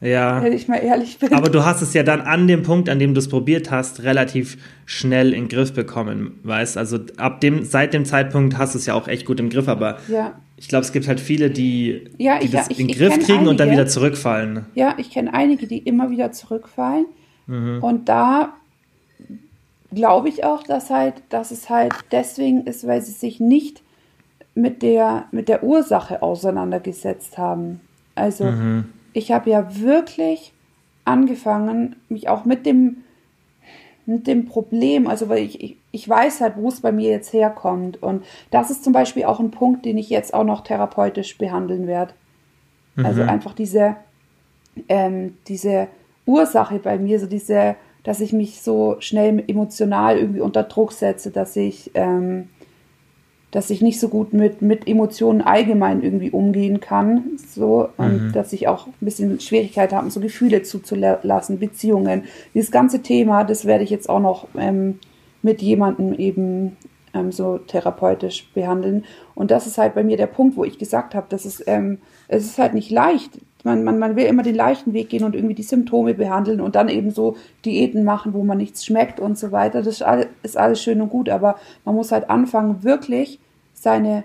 Ja. 0.00 0.42
Wenn 0.42 0.52
ich 0.52 0.68
mal 0.68 0.76
ehrlich 0.76 1.18
bin. 1.18 1.32
Aber 1.34 1.50
du 1.50 1.64
hast 1.64 1.82
es 1.82 1.92
ja 1.92 2.02
dann 2.04 2.20
an 2.20 2.46
dem 2.46 2.62
Punkt, 2.62 2.88
an 2.88 2.98
dem 2.98 3.14
du 3.14 3.18
es 3.18 3.28
probiert 3.28 3.70
hast, 3.70 4.02
relativ 4.04 4.56
schnell 4.86 5.32
in 5.32 5.44
den 5.44 5.48
Griff 5.48 5.72
bekommen, 5.72 6.38
weißt? 6.44 6.78
Also 6.78 6.98
ab 7.16 7.40
dem, 7.40 7.64
seit 7.64 7.94
dem 7.94 8.04
Zeitpunkt 8.04 8.56
hast 8.58 8.74
du 8.74 8.78
es 8.78 8.86
ja 8.86 8.94
auch 8.94 9.08
echt 9.08 9.26
gut 9.26 9.40
im 9.40 9.50
Griff, 9.50 9.68
aber 9.68 9.98
ja. 10.08 10.34
Ich 10.58 10.68
glaube, 10.68 10.84
es 10.84 10.92
gibt 10.92 11.06
halt 11.06 11.20
viele, 11.20 11.50
die, 11.50 12.10
ja, 12.18 12.38
die 12.38 12.46
ich, 12.46 12.50
das 12.50 12.68
ich, 12.68 12.80
in 12.80 12.88
den 12.88 12.96
Griff 12.96 13.14
kriegen 13.20 13.32
einige, 13.38 13.50
und 13.50 13.60
dann 13.60 13.70
wieder 13.70 13.86
zurückfallen. 13.86 14.66
Ja, 14.74 14.94
ich 14.98 15.10
kenne 15.10 15.32
einige, 15.32 15.68
die 15.68 15.78
immer 15.78 16.10
wieder 16.10 16.32
zurückfallen. 16.32 17.06
Mhm. 17.46 17.82
Und 17.82 18.08
da 18.08 18.54
glaube 19.92 20.28
ich 20.28 20.44
auch, 20.44 20.64
dass 20.64 20.90
halt, 20.90 21.14
dass 21.28 21.52
es 21.52 21.70
halt 21.70 21.92
deswegen 22.10 22.66
ist, 22.66 22.86
weil 22.86 23.00
sie 23.00 23.12
sich 23.12 23.38
nicht 23.38 23.82
mit 24.54 24.82
der, 24.82 25.26
mit 25.30 25.48
der 25.48 25.62
Ursache 25.62 26.22
auseinandergesetzt 26.22 27.38
haben. 27.38 27.80
Also 28.16 28.44
mhm. 28.46 28.86
ich 29.12 29.30
habe 29.30 29.50
ja 29.50 29.78
wirklich 29.78 30.52
angefangen, 31.04 31.96
mich 32.08 32.28
auch 32.28 32.44
mit 32.44 32.66
dem, 32.66 32.98
mit 34.06 34.26
dem 34.26 34.46
Problem, 34.46 35.06
also 35.06 35.28
weil 35.28 35.44
ich, 35.44 35.62
ich, 35.62 35.76
ich 35.90 36.08
weiß 36.08 36.40
halt, 36.40 36.54
wo 36.56 36.68
es 36.68 36.80
bei 36.80 36.92
mir 36.92 37.10
jetzt 37.10 37.32
herkommt. 37.32 38.02
Und 38.02 38.24
das 38.50 38.70
ist 38.70 38.84
zum 38.84 38.92
Beispiel 38.92 39.24
auch 39.24 39.40
ein 39.40 39.50
Punkt, 39.50 39.84
den 39.84 39.98
ich 39.98 40.10
jetzt 40.10 40.34
auch 40.34 40.44
noch 40.44 40.62
therapeutisch 40.62 41.38
behandeln 41.38 41.86
werde. 41.86 42.12
Also 42.96 43.02
mhm. 43.02 43.06
Also 43.06 43.22
einfach 43.22 43.54
diese, 43.54 43.96
ähm, 44.88 45.36
diese 45.46 45.88
Ursache 46.26 46.78
bei 46.78 46.98
mir, 46.98 47.18
so 47.20 47.26
diese 47.26 47.76
dass 48.08 48.20
ich 48.20 48.32
mich 48.32 48.62
so 48.62 48.96
schnell 49.00 49.44
emotional 49.48 50.16
irgendwie 50.16 50.40
unter 50.40 50.62
Druck 50.62 50.92
setze, 50.92 51.30
dass 51.30 51.56
ich, 51.56 51.90
ähm, 51.92 52.48
dass 53.50 53.68
ich 53.68 53.82
nicht 53.82 54.00
so 54.00 54.08
gut 54.08 54.32
mit, 54.32 54.62
mit 54.62 54.88
Emotionen 54.88 55.42
allgemein 55.42 56.02
irgendwie 56.02 56.30
umgehen 56.30 56.80
kann. 56.80 57.36
So, 57.36 57.90
und 57.98 58.28
mhm. 58.28 58.32
dass 58.32 58.54
ich 58.54 58.66
auch 58.66 58.86
ein 58.86 58.94
bisschen 59.00 59.40
Schwierigkeit 59.40 59.92
habe, 59.92 60.10
so 60.10 60.20
Gefühle 60.20 60.62
zuzulassen, 60.62 61.58
Beziehungen. 61.58 62.24
Dieses 62.54 62.70
ganze 62.70 63.02
Thema, 63.02 63.44
das 63.44 63.66
werde 63.66 63.84
ich 63.84 63.90
jetzt 63.90 64.08
auch 64.08 64.20
noch 64.20 64.48
ähm, 64.56 65.00
mit 65.42 65.62
jemandem 65.62 66.12
eben 66.14 66.76
ähm, 67.14 67.32
so 67.32 67.58
therapeutisch 67.58 68.50
behandeln. 68.52 69.04
Und 69.34 69.50
das 69.50 69.66
ist 69.66 69.78
halt 69.78 69.94
bei 69.94 70.04
mir 70.04 70.16
der 70.16 70.26
Punkt, 70.26 70.56
wo 70.56 70.64
ich 70.64 70.78
gesagt 70.78 71.14
habe, 71.14 71.26
dass 71.28 71.44
es, 71.44 71.62
ähm, 71.66 71.98
es 72.28 72.44
ist 72.44 72.58
halt 72.58 72.74
nicht 72.74 72.90
leicht, 72.90 73.38
man, 73.64 73.82
man, 73.82 73.98
man 73.98 74.16
will 74.16 74.26
immer 74.26 74.42
den 74.42 74.54
leichten 74.54 74.92
Weg 74.92 75.08
gehen 75.08 75.24
und 75.24 75.34
irgendwie 75.34 75.54
die 75.54 75.62
Symptome 75.62 76.14
behandeln 76.14 76.60
und 76.60 76.76
dann 76.76 76.88
eben 76.88 77.10
so 77.10 77.36
Diäten 77.64 78.04
machen, 78.04 78.32
wo 78.32 78.44
man 78.44 78.58
nichts 78.58 78.84
schmeckt 78.84 79.18
und 79.18 79.36
so 79.36 79.50
weiter. 79.52 79.82
Das 79.82 79.94
ist 79.94 80.02
alles, 80.02 80.26
ist 80.42 80.56
alles 80.56 80.82
schön 80.82 81.00
und 81.00 81.10
gut, 81.10 81.28
aber 81.28 81.56
man 81.84 81.94
muss 81.94 82.12
halt 82.12 82.30
anfangen, 82.30 82.84
wirklich 82.84 83.40
seine 83.74 84.24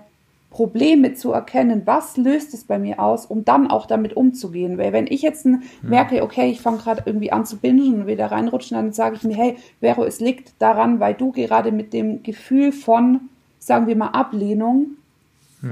Probleme 0.54 1.14
zu 1.14 1.32
erkennen, 1.32 1.82
was 1.84 2.16
löst 2.16 2.54
es 2.54 2.62
bei 2.62 2.78
mir 2.78 3.00
aus, 3.00 3.26
um 3.26 3.44
dann 3.44 3.66
auch 3.66 3.86
damit 3.86 4.16
umzugehen. 4.16 4.78
Weil 4.78 4.92
wenn 4.92 5.08
ich 5.08 5.20
jetzt 5.20 5.48
merke, 5.82 6.22
okay, 6.22 6.48
ich 6.48 6.60
fange 6.60 6.78
gerade 6.78 7.02
irgendwie 7.06 7.32
an 7.32 7.44
zu 7.44 7.56
bingen 7.56 8.02
und 8.02 8.06
wieder 8.06 8.26
reinrutschen, 8.30 8.76
dann 8.76 8.92
sage 8.92 9.16
ich 9.16 9.24
mir, 9.24 9.34
hey, 9.36 9.56
Vero, 9.80 10.04
es 10.04 10.20
liegt 10.20 10.52
daran, 10.60 11.00
weil 11.00 11.14
du 11.14 11.32
gerade 11.32 11.72
mit 11.72 11.92
dem 11.92 12.22
Gefühl 12.22 12.70
von, 12.70 13.22
sagen 13.58 13.88
wir 13.88 13.96
mal, 13.96 14.10
Ablehnung 14.10 14.90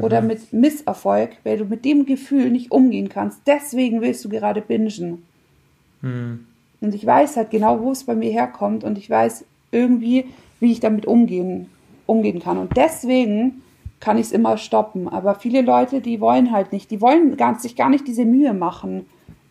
oder 0.00 0.20
mhm. 0.20 0.26
mit 0.26 0.52
Misserfolg, 0.52 1.30
weil 1.44 1.58
du 1.58 1.64
mit 1.64 1.84
dem 1.84 2.04
Gefühl 2.04 2.50
nicht 2.50 2.72
umgehen 2.72 3.08
kannst. 3.08 3.42
Deswegen 3.46 4.00
willst 4.00 4.24
du 4.24 4.30
gerade 4.30 4.62
bingen. 4.62 5.22
Mhm. 6.00 6.46
Und 6.80 6.92
ich 6.92 7.06
weiß 7.06 7.36
halt 7.36 7.52
genau, 7.52 7.80
wo 7.80 7.92
es 7.92 8.02
bei 8.02 8.16
mir 8.16 8.32
herkommt 8.32 8.82
und 8.82 8.98
ich 8.98 9.08
weiß 9.08 9.44
irgendwie, 9.70 10.24
wie 10.58 10.72
ich 10.72 10.80
damit 10.80 11.06
umgehen, 11.06 11.68
umgehen 12.06 12.40
kann. 12.40 12.58
Und 12.58 12.76
deswegen 12.76 13.62
kann 14.02 14.18
ich 14.18 14.26
es 14.26 14.32
immer 14.32 14.58
stoppen. 14.58 15.08
Aber 15.08 15.36
viele 15.36 15.62
Leute, 15.62 16.00
die 16.00 16.20
wollen 16.20 16.50
halt 16.50 16.72
nicht, 16.72 16.90
die 16.90 17.00
wollen 17.00 17.36
gar, 17.36 17.58
sich 17.58 17.76
gar 17.76 17.88
nicht 17.88 18.06
diese 18.06 18.24
Mühe 18.24 18.52
machen, 18.52 19.06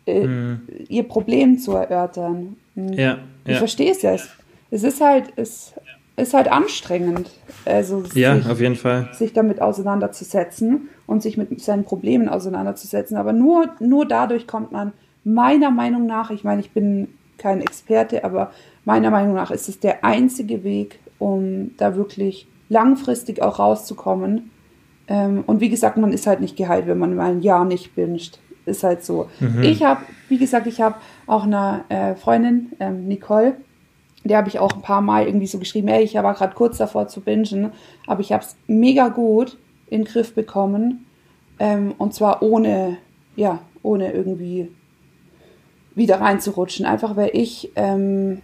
äh, 0.05 0.27
mhm. 0.27 0.61
ihr 0.89 1.03
Problem 1.03 1.57
zu 1.57 1.71
erörtern. 1.71 2.57
Mhm. 2.75 2.93
Ja, 2.93 3.17
ich 3.45 3.53
ja. 3.53 3.57
verstehe 3.57 3.91
es 3.91 4.01
ja. 4.01 4.13
Es 4.69 4.83
ist 4.83 4.99
halt, 4.99 5.31
es 5.37 5.73
ist 6.17 6.33
halt 6.33 6.51
anstrengend. 6.51 7.31
Also 7.63 8.03
ja, 8.13 8.35
sich, 8.35 8.49
auf 8.49 8.59
jeden 8.59 8.75
Fall. 8.75 9.09
Sich 9.13 9.31
damit 9.31 9.61
auseinanderzusetzen 9.61 10.89
und 11.07 11.23
sich 11.23 11.37
mit 11.37 11.61
seinen 11.61 11.85
Problemen 11.85 12.27
auseinanderzusetzen. 12.27 13.15
Aber 13.15 13.31
nur, 13.31 13.69
nur 13.79 14.05
dadurch 14.05 14.47
kommt 14.47 14.73
man 14.73 14.91
meiner 15.23 15.71
Meinung 15.71 16.07
nach, 16.07 16.29
ich 16.29 16.43
meine, 16.43 16.59
ich 16.59 16.71
bin 16.71 17.07
kein 17.37 17.61
Experte, 17.61 18.25
aber 18.25 18.51
meiner 18.83 19.11
Meinung 19.11 19.33
nach 19.33 19.49
ist 19.49 19.69
es 19.69 19.79
der 19.79 20.03
einzige 20.03 20.65
Weg, 20.65 20.99
um 21.19 21.71
da 21.77 21.95
wirklich 21.95 22.47
langfristig 22.71 23.41
auch 23.41 23.59
rauszukommen. 23.59 24.49
Ähm, 25.07 25.43
und 25.45 25.59
wie 25.59 25.69
gesagt, 25.69 25.97
man 25.97 26.13
ist 26.13 26.25
halt 26.25 26.39
nicht 26.39 26.55
geheilt, 26.55 26.87
wenn 26.87 26.97
man 26.97 27.15
mal 27.15 27.31
ein 27.31 27.41
Jahr 27.41 27.65
nicht 27.65 27.95
binscht. 27.95 28.39
Ist 28.65 28.83
halt 28.83 29.03
so. 29.03 29.29
Mhm. 29.39 29.63
Ich 29.63 29.83
habe, 29.83 30.01
wie 30.29 30.37
gesagt, 30.37 30.67
ich 30.67 30.79
habe 30.79 30.95
auch 31.27 31.43
eine 31.43 31.83
äh, 31.89 32.15
Freundin, 32.15 32.71
ähm, 32.79 33.07
Nicole, 33.07 33.57
der 34.23 34.37
habe 34.37 34.47
ich 34.47 34.59
auch 34.59 34.71
ein 34.71 34.81
paar 34.81 35.01
Mal 35.01 35.25
irgendwie 35.25 35.47
so 35.47 35.57
geschrieben, 35.57 35.89
ey, 35.89 36.03
ich 36.03 36.13
war 36.13 36.33
gerade 36.33 36.55
kurz 36.55 36.77
davor 36.77 37.07
zu 37.07 37.21
bingen, 37.21 37.71
aber 38.07 38.21
ich 38.21 38.31
habe 38.31 38.43
es 38.43 38.55
mega 38.67 39.09
gut 39.09 39.57
in 39.89 40.03
den 40.03 40.07
Griff 40.07 40.33
bekommen. 40.33 41.05
Ähm, 41.59 41.93
und 41.97 42.13
zwar 42.13 42.41
ohne, 42.41 42.97
ja, 43.35 43.59
ohne 43.81 44.13
irgendwie 44.13 44.71
wieder 45.95 46.21
reinzurutschen. 46.21 46.85
Einfach 46.85 47.17
weil 47.17 47.31
ich, 47.33 47.71
ähm, 47.75 48.41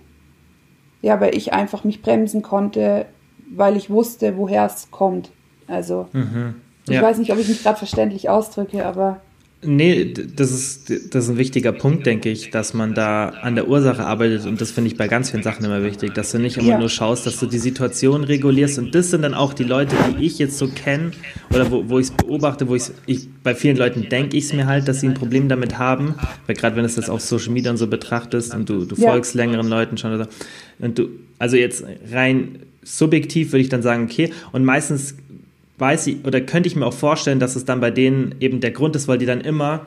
ja, 1.02 1.22
weil 1.22 1.36
ich 1.36 1.54
einfach 1.54 1.84
mich 1.84 2.02
bremsen 2.02 2.42
konnte, 2.42 3.06
weil 3.50 3.78
ich 3.78 3.90
wusste, 3.90 4.38
woher 4.38 4.66
es 4.66 4.90
kommt. 4.92 5.32
Also, 5.68 6.08
mhm. 6.14 6.56
ja. 6.88 6.96
ich 6.96 7.02
weiß 7.02 7.18
nicht, 7.18 7.32
ob 7.32 7.40
ich 7.40 7.48
mich 7.48 7.64
gerade 7.64 7.78
verständlich 7.78 8.30
ausdrücke, 8.30 8.86
aber 8.86 9.22
Nee, 9.64 10.14
das 10.14 10.52
ist, 10.52 10.90
das 11.16 11.24
ist 11.24 11.30
ein 11.32 11.38
wichtiger 11.38 11.72
Punkt, 11.72 12.06
denke 12.06 12.30
ich, 12.30 12.52
dass 12.52 12.76
man 12.76 12.94
da 12.94 13.30
an 13.30 13.56
der 13.56 13.68
Ursache 13.68 14.06
arbeitet 14.06 14.46
und 14.46 14.62
das 14.62 14.70
finde 14.70 14.92
ich 14.92 14.98
bei 14.98 15.08
ganz 15.08 15.32
vielen 15.32 15.42
Sachen 15.42 15.66
immer 15.66 15.84
wichtig, 15.84 16.14
dass 16.14 16.32
du 16.32 16.38
nicht 16.38 16.58
immer 16.58 16.68
ja. 16.70 16.78
nur 16.78 16.90
schaust, 16.90 17.26
dass 17.26 17.40
du 17.40 17.48
die 17.48 17.58
Situation 17.58 18.24
regulierst 18.24 18.78
und 18.78 18.94
das 18.94 19.10
sind 19.10 19.24
dann 19.24 19.34
auch 19.34 19.54
die 19.54 19.64
Leute, 19.64 19.96
die 20.12 20.24
ich 20.24 20.38
jetzt 20.38 20.60
so 20.60 20.68
kenne 20.68 21.10
oder 21.52 21.72
wo, 21.72 21.90
wo 21.90 21.98
ich 21.98 22.10
es 22.10 22.12
beobachte, 22.12 22.68
wo 22.68 22.76
ich, 22.76 22.84
ich 23.08 23.30
bei 23.42 23.56
vielen 23.56 23.78
Leuten 23.78 24.10
denke 24.10 24.38
ich 24.38 24.46
es 24.46 24.54
mir 24.54 24.68
halt, 24.68 24.88
dass 24.88 25.00
sie 25.00 25.08
ein 25.08 25.16
Problem 25.16 25.50
damit 25.50 25.80
haben, 25.80 26.14
weil 26.46 26.56
gerade 26.56 26.76
wenn 26.76 26.86
du 26.86 26.94
das 26.94 27.10
auf 27.10 27.22
Social 27.22 27.52
Media 27.52 27.72
und 27.72 27.78
so 27.78 27.88
betrachtest 27.88 28.54
und 28.54 28.70
du, 28.70 28.86
du 28.86 28.96
ja. 28.96 29.10
folgst 29.10 29.34
längeren 29.34 29.68
Leuten 29.68 29.98
schon 29.98 30.14
oder 30.14 30.28
und 30.78 31.00
du, 31.00 31.10
also 31.40 31.58
jetzt 31.58 31.84
rein 32.12 32.60
subjektiv 32.96 33.52
würde 33.52 33.62
ich 33.62 33.70
dann 33.70 33.82
sagen, 33.82 34.06
okay, 34.06 34.32
und 34.52 34.66
meistens 34.66 35.16
weiß 35.78 36.08
ich 36.08 36.26
oder 36.26 36.42
könnte 36.42 36.68
ich 36.68 36.76
mir 36.76 36.86
auch 36.86 36.94
vorstellen, 36.94 37.40
dass 37.40 37.56
es 37.56 37.66
dann 37.66 37.80
bei 37.80 37.92
denen 37.92 38.36
eben 38.40 38.62
der 38.62 38.72
Grund 38.72 38.96
ist, 38.96 39.08
weil 39.08 39.18
die 39.18 39.26
dann 39.26 39.42
immer 39.42 39.86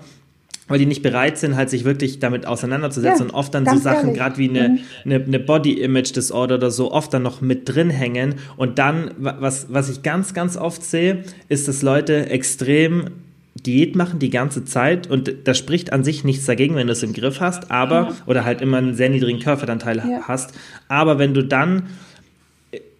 weil 0.70 0.78
die 0.78 0.86
nicht 0.86 1.02
bereit 1.02 1.36
sind, 1.36 1.56
halt 1.56 1.68
sich 1.68 1.84
wirklich 1.84 2.20
damit 2.20 2.46
auseinanderzusetzen 2.46 3.26
ja, 3.26 3.32
und 3.32 3.34
oft 3.34 3.52
dann 3.52 3.66
so 3.66 3.76
Sachen, 3.76 4.14
gerade 4.14 4.38
wie 4.38 4.48
eine, 4.48 4.68
mhm. 4.68 4.78
eine, 5.04 5.24
eine 5.24 5.40
Body-Image-Disorder 5.40 6.54
oder 6.54 6.70
so, 6.70 6.92
oft 6.92 7.12
dann 7.12 7.24
noch 7.24 7.40
mit 7.40 7.68
drin 7.68 7.90
hängen. 7.90 8.36
Und 8.56 8.78
dann, 8.78 9.10
was, 9.18 9.66
was 9.72 9.90
ich 9.90 10.02
ganz, 10.02 10.32
ganz 10.32 10.56
oft 10.56 10.84
sehe, 10.84 11.24
ist, 11.48 11.66
dass 11.66 11.82
Leute 11.82 12.30
extrem 12.30 13.06
Diät 13.66 13.96
machen 13.96 14.20
die 14.20 14.30
ganze 14.30 14.64
Zeit 14.64 15.10
und 15.10 15.34
da 15.42 15.54
spricht 15.54 15.92
an 15.92 16.04
sich 16.04 16.22
nichts 16.22 16.46
dagegen, 16.46 16.76
wenn 16.76 16.86
du 16.86 16.92
es 16.92 17.02
im 17.02 17.12
Griff 17.12 17.40
hast, 17.40 17.70
aber, 17.72 17.94
ja. 17.94 18.16
oder 18.26 18.44
halt 18.44 18.62
immer 18.62 18.78
einen 18.78 18.94
sehr 18.94 19.10
niedrigen 19.10 19.40
Körperanteil 19.40 19.96
ja. 19.96 20.20
hast. 20.22 20.54
Aber 20.86 21.18
wenn 21.18 21.34
du 21.34 21.42
dann 21.42 21.88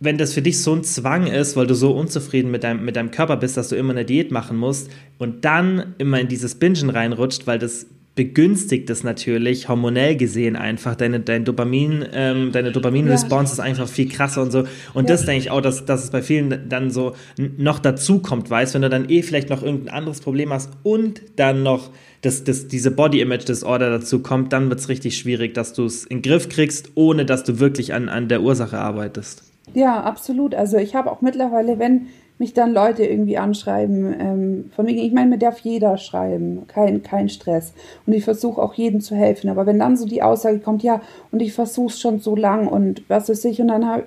wenn 0.00 0.16
das 0.16 0.32
für 0.32 0.42
dich 0.42 0.62
so 0.62 0.74
ein 0.74 0.82
Zwang 0.82 1.26
ist, 1.26 1.56
weil 1.56 1.66
du 1.66 1.74
so 1.74 1.92
unzufrieden 1.92 2.50
mit 2.50 2.64
deinem, 2.64 2.84
mit 2.84 2.96
deinem 2.96 3.10
Körper 3.10 3.36
bist, 3.36 3.56
dass 3.56 3.68
du 3.68 3.76
immer 3.76 3.92
eine 3.92 4.06
Diät 4.06 4.30
machen 4.30 4.56
musst 4.56 4.90
und 5.18 5.44
dann 5.44 5.94
immer 5.98 6.18
in 6.18 6.28
dieses 6.28 6.54
Bingen 6.54 6.88
reinrutscht, 6.88 7.46
weil 7.46 7.58
das 7.58 7.86
begünstigt 8.14 8.90
das 8.90 9.04
natürlich 9.04 9.68
hormonell 9.68 10.16
gesehen 10.16 10.56
einfach. 10.56 10.96
Deine, 10.96 11.20
dein 11.20 11.44
Dopamin, 11.44 12.04
ähm, 12.12 12.50
deine 12.50 12.72
Dopamin-Response 12.72 13.50
ja. 13.50 13.52
ist 13.52 13.60
einfach 13.60 13.88
viel 13.88 14.08
krasser 14.08 14.42
und 14.42 14.50
so. 14.50 14.64
Und 14.94 15.08
ja. 15.08 15.14
das 15.14 15.26
denke 15.26 15.44
ich 15.44 15.50
auch, 15.50 15.60
dass, 15.60 15.84
dass 15.84 16.04
es 16.04 16.10
bei 16.10 16.22
vielen 16.22 16.68
dann 16.68 16.90
so 16.90 17.14
noch 17.38 17.78
dazu 17.78 18.18
kommt, 18.18 18.50
weißt, 18.50 18.74
wenn 18.74 18.82
du 18.82 18.90
dann 18.90 19.08
eh 19.08 19.22
vielleicht 19.22 19.48
noch 19.48 19.62
irgendein 19.62 19.94
anderes 19.94 20.20
Problem 20.20 20.52
hast 20.52 20.70
und 20.82 21.22
dann 21.36 21.62
noch 21.62 21.90
das, 22.22 22.44
das, 22.44 22.68
diese 22.68 22.90
Body-Image-Disorder 22.90 23.90
dazu 23.90 24.18
kommt, 24.20 24.52
dann 24.52 24.68
wird 24.68 24.80
es 24.80 24.88
richtig 24.88 25.16
schwierig, 25.16 25.54
dass 25.54 25.72
du 25.72 25.84
es 25.84 26.04
in 26.04 26.18
den 26.18 26.30
Griff 26.30 26.48
kriegst, 26.48 26.90
ohne 26.96 27.24
dass 27.24 27.44
du 27.44 27.58
wirklich 27.58 27.94
an, 27.94 28.08
an 28.08 28.28
der 28.28 28.42
Ursache 28.42 28.78
arbeitest. 28.78 29.49
Ja, 29.74 30.00
absolut. 30.02 30.54
Also 30.54 30.76
ich 30.78 30.94
habe 30.94 31.10
auch 31.10 31.20
mittlerweile, 31.20 31.78
wenn 31.78 32.08
mich 32.38 32.54
dann 32.54 32.72
Leute 32.72 33.04
irgendwie 33.04 33.36
anschreiben, 33.36 34.14
ähm, 34.18 34.70
von 34.74 34.86
wegen, 34.86 34.98
ich 34.98 35.12
meine, 35.12 35.30
mir 35.30 35.38
darf 35.38 35.58
jeder 35.60 35.98
schreiben, 35.98 36.66
kein, 36.68 37.02
kein 37.02 37.28
Stress. 37.28 37.74
Und 38.06 38.14
ich 38.14 38.24
versuche 38.24 38.60
auch 38.62 38.74
jedem 38.74 39.00
zu 39.00 39.14
helfen. 39.14 39.50
Aber 39.50 39.66
wenn 39.66 39.78
dann 39.78 39.96
so 39.96 40.06
die 40.06 40.22
Aussage 40.22 40.58
kommt, 40.58 40.82
ja, 40.82 41.02
und 41.30 41.42
ich 41.42 41.52
versuche 41.52 41.88
es 41.88 42.00
schon 42.00 42.20
so 42.20 42.34
lang 42.34 42.66
und 42.66 43.08
was 43.08 43.28
weiß 43.28 43.44
ich, 43.44 43.60
und 43.60 43.68
dann 43.68 44.04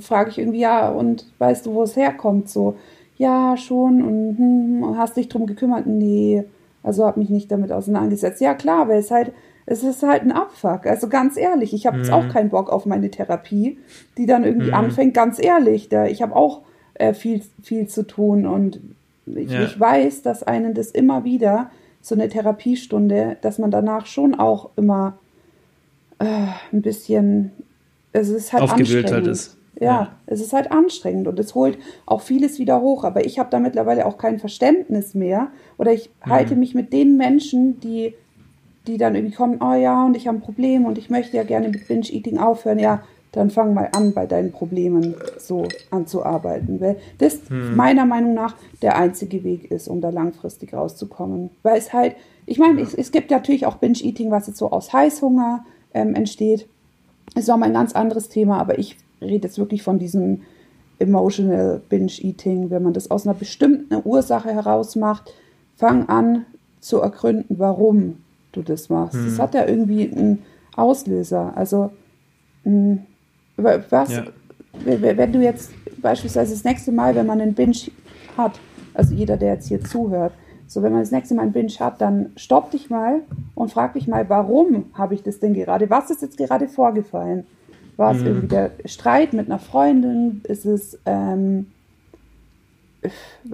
frage 0.00 0.30
ich 0.30 0.38
irgendwie, 0.38 0.60
ja, 0.60 0.88
und 0.90 1.26
weißt 1.38 1.66
du, 1.66 1.74
wo 1.74 1.84
es 1.84 1.94
herkommt? 1.94 2.48
So, 2.48 2.76
ja, 3.16 3.56
schon, 3.56 4.02
und 4.02 4.38
hm, 4.38 4.98
hast 4.98 5.16
dich 5.16 5.28
drum 5.28 5.46
gekümmert? 5.46 5.86
Nee, 5.86 6.44
also 6.82 7.06
habe 7.06 7.20
mich 7.20 7.30
nicht 7.30 7.52
damit 7.52 7.70
auseinandergesetzt. 7.70 8.40
Ja, 8.40 8.54
klar, 8.54 8.88
weil 8.88 8.98
es 8.98 9.12
halt 9.12 9.32
es 9.66 9.82
ist 9.82 10.02
halt 10.02 10.22
ein 10.22 10.32
Abfuck. 10.32 10.86
Also 10.86 11.08
ganz 11.08 11.36
ehrlich, 11.36 11.72
ich 11.72 11.86
habe 11.86 11.98
jetzt 11.98 12.08
mhm. 12.08 12.14
auch 12.14 12.28
keinen 12.28 12.50
Bock 12.50 12.70
auf 12.70 12.86
meine 12.86 13.10
Therapie, 13.10 13.78
die 14.18 14.26
dann 14.26 14.44
irgendwie 14.44 14.68
mhm. 14.68 14.74
anfängt. 14.74 15.14
Ganz 15.14 15.42
ehrlich, 15.42 15.88
da, 15.88 16.06
ich 16.06 16.22
habe 16.22 16.36
auch 16.36 16.62
äh, 16.94 17.14
viel, 17.14 17.42
viel 17.62 17.86
zu 17.88 18.06
tun 18.06 18.46
und 18.46 18.80
ich, 19.26 19.50
ja. 19.50 19.62
ich, 19.62 19.78
weiß, 19.78 20.22
dass 20.22 20.42
einen 20.42 20.74
das 20.74 20.90
immer 20.90 21.24
wieder, 21.24 21.70
so 22.02 22.14
eine 22.14 22.28
Therapiestunde, 22.28 23.38
dass 23.40 23.58
man 23.58 23.70
danach 23.70 24.04
schon 24.04 24.34
auch 24.34 24.70
immer 24.76 25.18
äh, 26.18 26.24
ein 26.72 26.82
bisschen, 26.82 27.52
es 28.12 28.28
ist 28.28 28.52
halt 28.52 28.64
Aufgewühlt 28.64 29.06
anstrengend. 29.06 29.26
Halt 29.26 29.26
ist. 29.26 29.56
Ja, 29.80 29.86
ja, 29.86 30.12
es 30.26 30.40
ist 30.40 30.52
halt 30.52 30.70
anstrengend 30.70 31.26
und 31.26 31.40
es 31.40 31.54
holt 31.54 31.78
auch 32.06 32.20
vieles 32.20 32.58
wieder 32.58 32.80
hoch. 32.82 33.04
Aber 33.04 33.24
ich 33.24 33.38
habe 33.38 33.48
da 33.50 33.58
mittlerweile 33.58 34.04
auch 34.04 34.18
kein 34.18 34.38
Verständnis 34.38 35.14
mehr 35.14 35.48
oder 35.78 35.92
ich 35.92 36.10
mhm. 36.24 36.30
halte 36.30 36.56
mich 36.56 36.74
mit 36.74 36.92
den 36.92 37.16
Menschen, 37.16 37.80
die 37.80 38.14
die 38.86 38.98
dann 38.98 39.14
irgendwie 39.14 39.34
kommen, 39.34 39.60
oh 39.62 39.74
ja, 39.74 40.04
und 40.04 40.16
ich 40.16 40.26
habe 40.26 40.38
ein 40.38 40.42
Problem 40.42 40.84
und 40.84 40.98
ich 40.98 41.10
möchte 41.10 41.36
ja 41.36 41.42
gerne 41.42 41.68
mit 41.68 41.88
Binge-Eating 41.88 42.38
aufhören, 42.38 42.78
ja, 42.78 43.02
dann 43.32 43.50
fang 43.50 43.74
mal 43.74 43.88
an, 43.92 44.12
bei 44.14 44.26
deinen 44.26 44.52
Problemen 44.52 45.14
so 45.38 45.66
anzuarbeiten. 45.90 46.80
Weil 46.80 46.96
das 47.18 47.40
hm. 47.48 47.74
meiner 47.74 48.06
Meinung 48.06 48.34
nach 48.34 48.54
der 48.80 48.96
einzige 48.96 49.42
Weg 49.42 49.70
ist, 49.70 49.88
um 49.88 50.00
da 50.00 50.10
langfristig 50.10 50.72
rauszukommen. 50.72 51.50
Weil 51.62 51.78
es 51.78 51.92
halt, 51.92 52.14
ich 52.46 52.58
meine, 52.58 52.80
ja. 52.80 52.86
es, 52.86 52.94
es, 52.94 53.10
gibt 53.10 53.30
natürlich 53.30 53.66
auch 53.66 53.76
Binge-Eating, 53.76 54.30
was 54.30 54.46
jetzt 54.46 54.58
so 54.58 54.70
aus 54.70 54.92
Heißhunger 54.92 55.64
ähm, 55.94 56.14
entsteht. 56.14 56.68
Ist 57.34 57.48
nochmal 57.48 57.70
ein 57.70 57.74
ganz 57.74 57.94
anderes 57.94 58.28
Thema, 58.28 58.60
aber 58.60 58.78
ich 58.78 58.96
rede 59.20 59.48
jetzt 59.48 59.58
wirklich 59.58 59.82
von 59.82 59.98
diesem 59.98 60.42
Emotional 61.00 61.80
Binge-Eating, 61.88 62.70
wenn 62.70 62.82
man 62.82 62.92
das 62.92 63.10
aus 63.10 63.26
einer 63.26 63.34
bestimmten 63.34 64.00
Ursache 64.04 64.50
heraus 64.50 64.94
macht, 64.94 65.34
fang 65.76 66.08
an 66.08 66.46
zu 66.80 67.00
ergründen, 67.00 67.58
warum 67.58 68.18
du 68.56 68.62
das 68.62 68.88
machst. 68.88 69.14
Hm. 69.14 69.26
Das 69.26 69.38
hat 69.38 69.54
ja 69.54 69.66
irgendwie 69.66 70.10
einen 70.10 70.42
Auslöser. 70.76 71.52
Also, 71.56 71.90
hm, 72.64 73.00
was, 73.56 74.12
ja. 74.12 74.24
wenn 74.84 75.32
du 75.32 75.40
jetzt 75.40 75.70
beispielsweise 75.98 76.52
das 76.52 76.64
nächste 76.64 76.92
Mal, 76.92 77.14
wenn 77.14 77.26
man 77.26 77.40
einen 77.40 77.54
Binge 77.54 77.76
hat, 78.36 78.58
also 78.94 79.14
jeder, 79.14 79.36
der 79.36 79.54
jetzt 79.54 79.68
hier 79.68 79.82
zuhört, 79.82 80.32
so 80.66 80.82
wenn 80.82 80.92
man 80.92 81.02
das 81.02 81.10
nächste 81.10 81.34
Mal 81.34 81.42
einen 81.42 81.52
Binge 81.52 81.72
hat, 81.78 82.00
dann 82.00 82.32
stopp 82.36 82.70
dich 82.70 82.90
mal 82.90 83.20
und 83.54 83.70
frag 83.70 83.92
dich 83.94 84.08
mal, 84.08 84.28
warum 84.28 84.86
habe 84.94 85.14
ich 85.14 85.22
das 85.22 85.38
denn 85.38 85.54
gerade? 85.54 85.90
Was 85.90 86.10
ist 86.10 86.22
jetzt 86.22 86.36
gerade 86.36 86.68
vorgefallen? 86.68 87.46
War 87.96 88.12
es 88.12 88.20
mhm. 88.20 88.26
irgendwie 88.26 88.48
der 88.48 88.70
Streit 88.86 89.32
mit 89.34 89.46
einer 89.46 89.58
Freundin? 89.58 90.40
Ist 90.44 90.64
es, 90.64 90.98
ähm, 91.06 91.66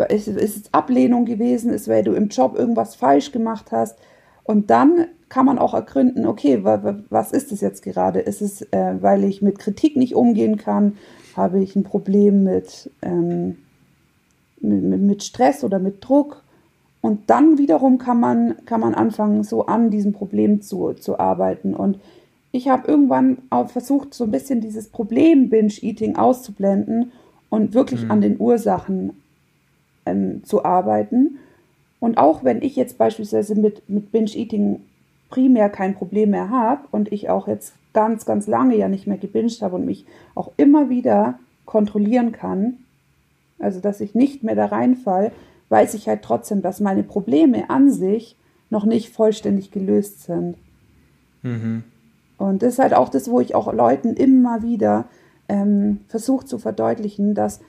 ist, 0.08 0.28
ist 0.28 0.56
es 0.56 0.72
Ablehnung 0.72 1.24
gewesen? 1.24 1.72
Ist, 1.72 1.88
weil 1.88 2.04
du 2.04 2.12
im 2.12 2.28
Job 2.28 2.56
irgendwas 2.56 2.94
falsch 2.94 3.32
gemacht 3.32 3.66
hast? 3.70 3.98
Und 4.44 4.70
dann 4.70 5.06
kann 5.28 5.46
man 5.46 5.58
auch 5.58 5.74
ergründen, 5.74 6.26
okay, 6.26 6.64
was 6.64 7.32
ist 7.32 7.52
es 7.52 7.60
jetzt 7.60 7.82
gerade? 7.82 8.18
Ist 8.18 8.42
es, 8.42 8.62
äh, 8.72 8.96
weil 9.00 9.24
ich 9.24 9.40
mit 9.40 9.58
Kritik 9.58 9.96
nicht 9.96 10.14
umgehen 10.14 10.56
kann? 10.56 10.96
Habe 11.36 11.62
ich 11.62 11.76
ein 11.76 11.84
Problem 11.84 12.42
mit, 12.42 12.90
ähm, 13.00 13.58
mit, 14.60 15.00
mit, 15.00 15.22
Stress 15.22 15.62
oder 15.62 15.78
mit 15.78 15.96
Druck? 16.00 16.42
Und 17.00 17.30
dann 17.30 17.58
wiederum 17.58 17.98
kann 17.98 18.18
man, 18.18 18.56
kann 18.66 18.80
man 18.80 18.94
anfangen, 18.94 19.44
so 19.44 19.66
an 19.66 19.90
diesem 19.90 20.12
Problem 20.12 20.62
zu, 20.62 20.94
zu 20.94 21.18
arbeiten. 21.20 21.74
Und 21.74 22.00
ich 22.50 22.68
habe 22.68 22.88
irgendwann 22.88 23.38
auch 23.50 23.70
versucht, 23.70 24.12
so 24.12 24.24
ein 24.24 24.32
bisschen 24.32 24.60
dieses 24.60 24.88
Problem 24.88 25.48
Binge-Eating 25.48 26.16
auszublenden 26.16 27.12
und 27.48 27.72
wirklich 27.72 28.04
mhm. 28.04 28.10
an 28.10 28.20
den 28.20 28.40
Ursachen 28.40 29.12
ähm, 30.04 30.42
zu 30.42 30.64
arbeiten 30.64 31.38
und 32.00 32.18
auch 32.18 32.42
wenn 32.42 32.62
ich 32.62 32.76
jetzt 32.76 32.98
beispielsweise 32.98 33.54
mit, 33.54 33.88
mit 33.88 34.10
Binge-Eating 34.10 34.80
primär 35.28 35.68
kein 35.68 35.94
Problem 35.94 36.30
mehr 36.30 36.50
habe 36.50 36.88
und 36.90 37.12
ich 37.12 37.28
auch 37.28 37.46
jetzt 37.46 37.74
ganz, 37.92 38.24
ganz 38.24 38.46
lange 38.46 38.76
ja 38.76 38.88
nicht 38.88 39.06
mehr 39.06 39.18
gebinged 39.18 39.62
habe 39.62 39.76
und 39.76 39.84
mich 39.84 40.06
auch 40.34 40.50
immer 40.56 40.88
wieder 40.88 41.38
kontrollieren 41.66 42.32
kann, 42.32 42.78
also 43.58 43.80
dass 43.80 44.00
ich 44.00 44.14
nicht 44.14 44.42
mehr 44.42 44.56
da 44.56 44.66
reinfall, 44.66 45.32
weiß 45.68 45.94
ich 45.94 46.08
halt 46.08 46.22
trotzdem, 46.22 46.62
dass 46.62 46.80
meine 46.80 47.02
Probleme 47.02 47.70
an 47.70 47.90
sich 47.90 48.36
noch 48.70 48.84
nicht 48.84 49.10
vollständig 49.10 49.70
gelöst 49.70 50.24
sind. 50.24 50.56
Mhm. 51.42 51.84
Und 52.38 52.62
das 52.62 52.74
ist 52.74 52.78
halt 52.78 52.94
auch 52.94 53.08
das, 53.08 53.30
wo 53.30 53.40
ich 53.40 53.54
auch 53.54 53.72
Leuten 53.72 54.14
immer 54.14 54.62
wieder 54.62 55.04
ähm, 55.48 56.00
versuche 56.08 56.46
zu 56.46 56.58
verdeutlichen, 56.58 57.34
dass, 57.34 57.60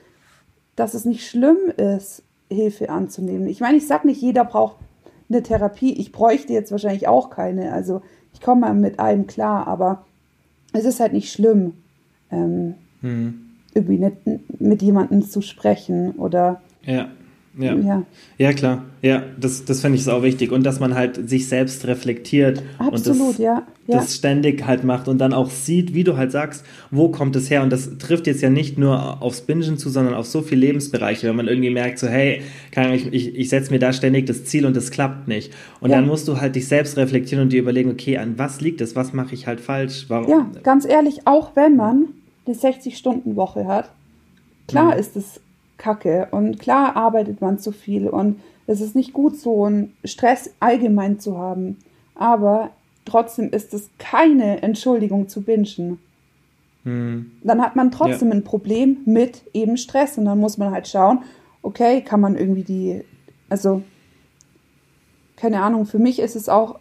dass 0.76 0.94
es 0.94 1.04
nicht 1.04 1.28
schlimm 1.28 1.58
ist, 1.76 2.24
Hilfe 2.54 2.90
anzunehmen. 2.90 3.48
Ich 3.48 3.60
meine, 3.60 3.78
ich 3.78 3.88
sage 3.88 4.08
nicht, 4.08 4.22
jeder 4.22 4.46
braucht 4.46 4.78
eine 5.30 5.44
Therapie. 5.44 5.94
Ich 5.94 6.12
bräuchte 6.12 6.54
jetzt 6.54 6.72
wahrscheinlich 6.72 7.08
auch 7.08 7.30
keine. 7.30 7.74
Also 7.74 8.02
ich 8.34 8.42
komme 8.42 8.62
mal 8.62 8.74
mit 8.74 9.00
allem 9.00 9.28
klar, 9.28 9.68
aber 9.68 10.06
es 10.74 10.86
ist 10.86 11.00
halt 11.00 11.14
nicht 11.14 11.32
schlimm, 11.32 11.74
ähm, 12.32 12.76
hm. 13.02 13.42
irgendwie 13.74 13.98
nicht, 13.98 14.18
mit 14.60 14.82
jemandem 14.82 15.24
zu 15.24 15.42
sprechen 15.42 16.12
oder 16.14 16.62
ja. 16.84 17.10
Ja. 17.58 17.76
ja. 17.76 18.04
ja, 18.38 18.54
klar. 18.54 18.86
Ja, 19.02 19.24
das, 19.38 19.66
das 19.66 19.82
finde 19.82 19.98
ich 19.98 20.08
auch 20.10 20.24
wichtig. 20.24 20.52
Und 20.52 20.64
dass 20.64 20.80
man 20.80 20.96
halt 20.96 21.30
sich 21.30 21.50
selbst 21.50 21.86
reflektiert 21.86 22.64
Absolut, 22.78 23.20
und 23.20 23.30
das, 23.30 23.38
ja. 23.40 23.64
ja. 23.88 23.98
das 23.98 24.16
ständig 24.16 24.66
halt 24.66 24.86
macht 24.86 25.10
und 25.10 25.18
dann 25.18 25.34
auch 25.34 25.50
sieht, 25.50 25.94
wie 25.94 26.06
du 26.06 26.16
halt 26.16 26.32
sagst, 26.32 26.66
wo 26.92 27.10
kommt 27.10 27.36
es 27.36 27.50
her. 27.50 27.62
Und 27.62 27.72
das 27.72 27.98
trifft 27.98 28.28
jetzt 28.28 28.42
ja 28.42 28.50
nicht 28.50 28.78
nur 28.78 29.22
aufs 29.22 29.42
Bingen 29.42 29.78
zu, 29.78 29.90
sondern 29.90 30.14
auf 30.14 30.28
so 30.28 30.42
viele 30.42 30.62
Lebensbereiche, 30.62 31.28
wenn 31.28 31.36
man 31.36 31.48
irgendwie 31.48 31.72
merkt, 31.72 32.00
so, 32.00 32.08
hey, 32.08 32.42
ich, 32.94 33.14
ich, 33.14 33.36
ich 33.36 33.50
setze 33.50 33.72
mir 33.72 33.80
da 33.80 33.92
ständig 33.92 34.28
das 34.28 34.46
Ziel 34.46 34.66
und 34.66 34.78
das 34.78 34.90
klappt 34.90 35.28
nicht. 35.28 35.52
Und 35.82 35.90
ja. 35.90 35.98
dann 35.98 36.08
musst 36.08 36.30
du 36.30 36.40
halt 36.40 36.56
dich 36.56 36.70
selbst 36.70 36.96
reflektieren 36.98 37.44
und 37.44 37.52
dir 37.52 37.60
überlegen, 37.60 37.92
okay, 37.92 38.18
an 38.18 38.38
was 38.38 38.62
liegt 38.62 38.80
es? 38.80 38.96
Was 38.96 39.12
mache 39.12 39.36
ich 39.36 39.48
halt 39.48 39.60
falsch? 39.60 40.06
Warum? 40.08 40.30
Ja, 40.30 40.50
ganz 40.64 40.86
ehrlich, 40.86 41.28
auch 41.28 41.56
wenn 41.56 41.76
man 41.76 42.06
die 42.48 42.54
60-Stunden-Woche 42.54 43.68
hat, 43.68 43.92
klar 44.68 44.94
mhm. 44.94 45.00
ist 45.00 45.18
es 45.18 45.42
kacke. 45.82 46.28
Und 46.32 46.60
klar 46.60 46.96
arbeitet 46.96 47.42
man 47.42 47.60
zu 47.60 47.72
viel 47.72 48.08
und 48.08 48.40
es 48.68 48.80
ist 48.80 48.96
nicht 48.96 49.12
gut, 49.12 49.36
so 49.36 49.66
einen 49.66 49.94
Stress 50.06 50.54
allgemein 50.60 51.20
zu 51.20 51.38
haben. 51.38 51.78
Aber 52.16 52.70
trotzdem 53.06 53.50
ist 53.50 53.74
es 53.74 53.90
keine 53.98 54.62
Entschuldigung 54.62 55.28
zu 55.28 55.42
bingen. 55.42 56.00
Hm. 56.84 57.32
Dann 57.44 57.62
hat 57.62 57.76
man 57.76 57.92
trotzdem 57.92 58.30
ja. 58.30 58.36
ein 58.36 58.44
Problem 58.44 58.98
mit 59.06 59.42
eben 59.54 59.78
Stress 59.78 60.18
und 60.18 60.26
dann 60.26 60.40
muss 60.40 60.58
man 60.58 60.72
halt 60.72 60.88
schauen, 60.88 61.20
okay, 61.62 62.02
kann 62.02 62.22
man 62.22 62.36
irgendwie 62.36 62.64
die, 62.64 63.04
also 63.50 63.84
keine 65.36 65.62
Ahnung, 65.62 65.86
für 65.86 66.00
mich 66.00 66.20
ist 66.20 66.36
es 66.36 66.50
auch, 66.50 66.80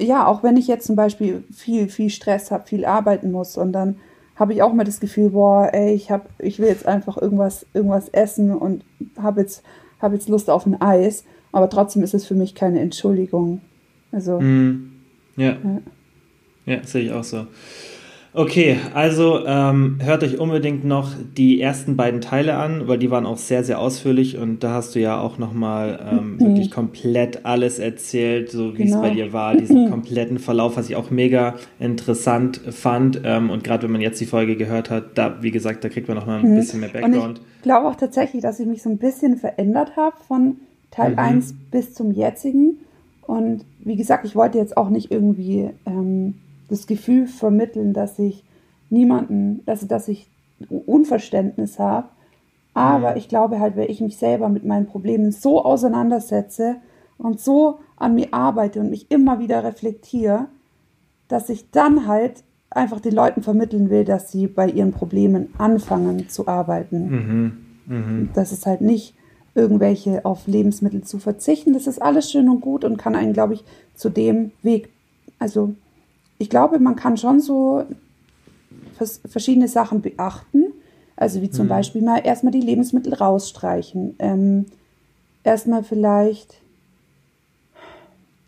ja, 0.00 0.26
auch 0.26 0.42
wenn 0.42 0.56
ich 0.56 0.66
jetzt 0.66 0.86
zum 0.86 0.96
Beispiel 0.96 1.44
viel, 1.52 1.88
viel 1.88 2.10
Stress 2.10 2.50
habe, 2.50 2.66
viel 2.66 2.84
arbeiten 2.84 3.30
muss 3.30 3.56
und 3.56 3.72
dann 3.72 3.96
habe 4.36 4.52
ich 4.52 4.62
auch 4.62 4.72
mal 4.72 4.84
das 4.84 5.00
Gefühl, 5.00 5.30
boah, 5.30 5.70
ey, 5.72 5.94
ich 5.94 6.10
hab, 6.10 6.28
ich 6.38 6.58
will 6.58 6.68
jetzt 6.68 6.86
einfach 6.86 7.16
irgendwas, 7.16 7.66
irgendwas 7.72 8.08
essen 8.08 8.50
und 8.50 8.84
habe 9.16 9.42
jetzt, 9.42 9.62
hab 10.00 10.12
jetzt 10.12 10.28
Lust 10.28 10.50
auf 10.50 10.66
ein 10.66 10.80
Eis. 10.80 11.24
Aber 11.52 11.70
trotzdem 11.70 12.02
ist 12.02 12.14
es 12.14 12.26
für 12.26 12.34
mich 12.34 12.54
keine 12.54 12.80
Entschuldigung. 12.80 13.60
Also. 14.10 14.40
Mhm. 14.40 14.92
Ja. 15.36 15.50
ja. 15.52 15.80
Ja, 16.66 16.82
sehe 16.82 17.04
ich 17.04 17.12
auch 17.12 17.24
so. 17.24 17.46
Okay, 18.36 18.78
also 18.94 19.46
ähm, 19.46 20.00
hört 20.02 20.24
euch 20.24 20.40
unbedingt 20.40 20.84
noch 20.84 21.12
die 21.36 21.60
ersten 21.60 21.94
beiden 21.94 22.20
Teile 22.20 22.56
an, 22.56 22.88
weil 22.88 22.98
die 22.98 23.08
waren 23.08 23.26
auch 23.26 23.36
sehr, 23.36 23.62
sehr 23.62 23.78
ausführlich 23.78 24.38
und 24.38 24.64
da 24.64 24.74
hast 24.74 24.96
du 24.96 24.98
ja 24.98 25.20
auch 25.20 25.38
nochmal 25.38 26.00
ähm, 26.10 26.32
mhm. 26.32 26.40
wirklich 26.40 26.72
komplett 26.72 27.46
alles 27.46 27.78
erzählt, 27.78 28.50
so 28.50 28.76
wie 28.76 28.86
genau. 28.86 28.96
es 28.96 29.02
bei 29.02 29.10
dir 29.10 29.32
war, 29.32 29.56
diesen 29.56 29.88
kompletten 29.88 30.40
Verlauf, 30.40 30.76
was 30.76 30.90
ich 30.90 30.96
auch 30.96 31.12
mega 31.12 31.54
interessant 31.78 32.60
fand. 32.70 33.20
Ähm, 33.24 33.50
und 33.50 33.62
gerade 33.62 33.84
wenn 33.84 33.92
man 33.92 34.00
jetzt 34.00 34.20
die 34.20 34.26
Folge 34.26 34.56
gehört 34.56 34.90
hat, 34.90 35.16
da, 35.16 35.40
wie 35.40 35.52
gesagt, 35.52 35.84
da 35.84 35.88
kriegt 35.88 36.08
man 36.08 36.16
nochmal 36.16 36.40
ein 36.40 36.50
mhm. 36.50 36.56
bisschen 36.56 36.80
mehr 36.80 36.88
Background. 36.88 37.38
Und 37.38 37.40
ich 37.58 37.62
glaube 37.62 37.86
auch 37.86 37.94
tatsächlich, 37.94 38.42
dass 38.42 38.58
ich 38.58 38.66
mich 38.66 38.82
so 38.82 38.90
ein 38.90 38.98
bisschen 38.98 39.36
verändert 39.36 39.96
habe 39.96 40.16
von 40.26 40.56
Teil 40.90 41.12
mhm. 41.12 41.18
1 41.20 41.54
bis 41.70 41.94
zum 41.94 42.10
jetzigen. 42.10 42.78
Und 43.22 43.64
wie 43.78 43.94
gesagt, 43.94 44.24
ich 44.26 44.34
wollte 44.34 44.58
jetzt 44.58 44.76
auch 44.76 44.90
nicht 44.90 45.12
irgendwie 45.12 45.70
ähm, 45.86 46.34
das 46.68 46.86
Gefühl 46.86 47.26
vermitteln, 47.26 47.92
dass 47.92 48.18
ich 48.18 48.44
niemanden, 48.90 49.64
dass, 49.66 49.86
dass 49.86 50.08
ich 50.08 50.30
Unverständnis 50.68 51.78
habe. 51.78 52.08
Aber 52.72 53.12
mhm. 53.12 53.16
ich 53.16 53.28
glaube 53.28 53.60
halt, 53.60 53.76
wenn 53.76 53.90
ich 53.90 54.00
mich 54.00 54.16
selber 54.16 54.48
mit 54.48 54.64
meinen 54.64 54.86
Problemen 54.86 55.32
so 55.32 55.64
auseinandersetze 55.64 56.76
und 57.18 57.40
so 57.40 57.78
an 57.96 58.14
mir 58.14 58.28
arbeite 58.32 58.80
und 58.80 58.90
mich 58.90 59.10
immer 59.10 59.38
wieder 59.38 59.62
reflektiere, 59.62 60.46
dass 61.28 61.48
ich 61.48 61.70
dann 61.70 62.06
halt 62.06 62.44
einfach 62.70 63.00
den 63.00 63.14
Leuten 63.14 63.42
vermitteln 63.42 63.90
will, 63.90 64.04
dass 64.04 64.32
sie 64.32 64.46
bei 64.48 64.68
ihren 64.68 64.92
Problemen 64.92 65.54
anfangen 65.58 66.28
zu 66.28 66.48
arbeiten. 66.48 67.08
Mhm. 67.08 67.52
Mhm. 67.86 68.28
Das 68.34 68.52
ist 68.52 68.66
halt 68.66 68.80
nicht 68.80 69.14
irgendwelche 69.54 70.24
auf 70.24 70.46
Lebensmittel 70.46 71.02
zu 71.02 71.18
verzichten. 71.18 71.72
Das 71.72 71.86
ist 71.86 72.02
alles 72.02 72.30
schön 72.30 72.48
und 72.48 72.60
gut 72.60 72.84
und 72.84 72.96
kann 72.96 73.14
einen, 73.14 73.32
glaube 73.32 73.54
ich, 73.54 73.64
zu 73.94 74.10
dem 74.10 74.50
Weg, 74.62 74.88
also 75.38 75.74
ich 76.38 76.50
glaube, 76.50 76.78
man 76.78 76.96
kann 76.96 77.16
schon 77.16 77.40
so 77.40 77.84
verschiedene 79.28 79.68
Sachen 79.68 80.02
beachten. 80.02 80.64
Also 81.16 81.42
wie 81.42 81.50
zum 81.50 81.66
mhm. 81.66 81.70
Beispiel 81.70 82.02
mal 82.02 82.18
erstmal 82.18 82.52
die 82.52 82.60
Lebensmittel 82.60 83.14
rausstreichen. 83.14 84.16
Ähm, 84.18 84.66
erstmal 85.44 85.84
vielleicht, 85.84 86.56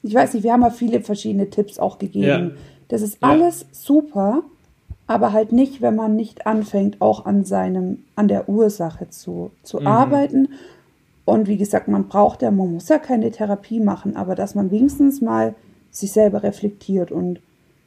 ich 0.02 0.14
weiß 0.14 0.34
nicht, 0.34 0.42
wir 0.42 0.52
haben 0.52 0.62
ja 0.62 0.70
viele 0.70 1.00
verschiedene 1.00 1.48
Tipps 1.48 1.78
auch 1.78 1.98
gegeben. 1.98 2.26
Ja. 2.26 2.62
Das 2.88 3.02
ist 3.02 3.18
ja. 3.22 3.28
alles 3.28 3.66
super, 3.72 4.42
aber 5.06 5.32
halt 5.32 5.52
nicht, 5.52 5.80
wenn 5.80 5.94
man 5.94 6.16
nicht 6.16 6.46
anfängt, 6.46 7.00
auch 7.00 7.24
an 7.24 7.44
seinem, 7.44 8.04
an 8.16 8.28
der 8.28 8.48
Ursache 8.48 9.10
zu, 9.10 9.52
zu 9.62 9.80
mhm. 9.80 9.86
arbeiten. 9.86 10.48
Und 11.24 11.48
wie 11.48 11.56
gesagt, 11.56 11.88
man 11.88 12.08
braucht 12.08 12.42
ja, 12.42 12.50
man 12.50 12.72
muss 12.72 12.88
ja 12.88 12.98
keine 12.98 13.30
Therapie 13.30 13.80
machen, 13.80 14.16
aber 14.16 14.34
dass 14.34 14.54
man 14.54 14.70
wenigstens 14.70 15.20
mal 15.20 15.54
sich 15.90 16.12
selber 16.12 16.42
reflektiert 16.42 17.10
und 17.10 17.40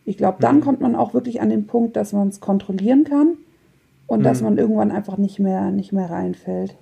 ich 0.10 0.18
glaube, 0.18 0.38
dann 0.40 0.56
mhm. 0.56 0.62
kommt 0.62 0.82
man 0.82 0.96
auch 0.96 1.14
wirklich 1.14 1.40
an 1.40 1.52
den 1.52 1.68
Punkt, 1.68 1.96
dass 1.96 2.14
man 2.14 2.30
es 2.30 2.40
kontrollieren 2.40 3.04
kann 3.04 3.38
und 4.08 4.22
mhm. 4.22 4.24
dass 4.24 4.42
man 4.42 4.58
irgendwann 4.58 4.92
einfach 4.92 5.18
nicht 5.18 5.38
mehr, 5.38 5.70
nicht 5.70 5.94
mehr 5.94 6.10
reinfällt. 6.10 6.76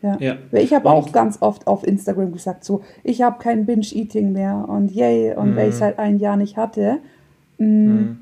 Ja. 0.00 0.16
ja. 0.18 0.36
Ich 0.52 0.72
habe 0.72 0.88
auch 0.88 1.12
ganz 1.12 1.42
oft 1.42 1.66
auf 1.66 1.86
Instagram 1.86 2.32
gesagt, 2.32 2.64
so, 2.64 2.82
ich 3.02 3.20
habe 3.20 3.38
kein 3.38 3.66
Binge-Eating 3.66 4.32
mehr 4.32 4.64
und 4.66 4.90
yay, 4.90 5.34
und 5.34 5.50
mhm. 5.50 5.56
weil 5.56 5.68
ich 5.68 5.74
es 5.74 5.82
halt 5.82 5.98
ein 5.98 6.18
Jahr 6.18 6.38
nicht 6.38 6.56
hatte. 6.56 7.00
Mm, 7.58 7.66
mhm. 7.66 8.18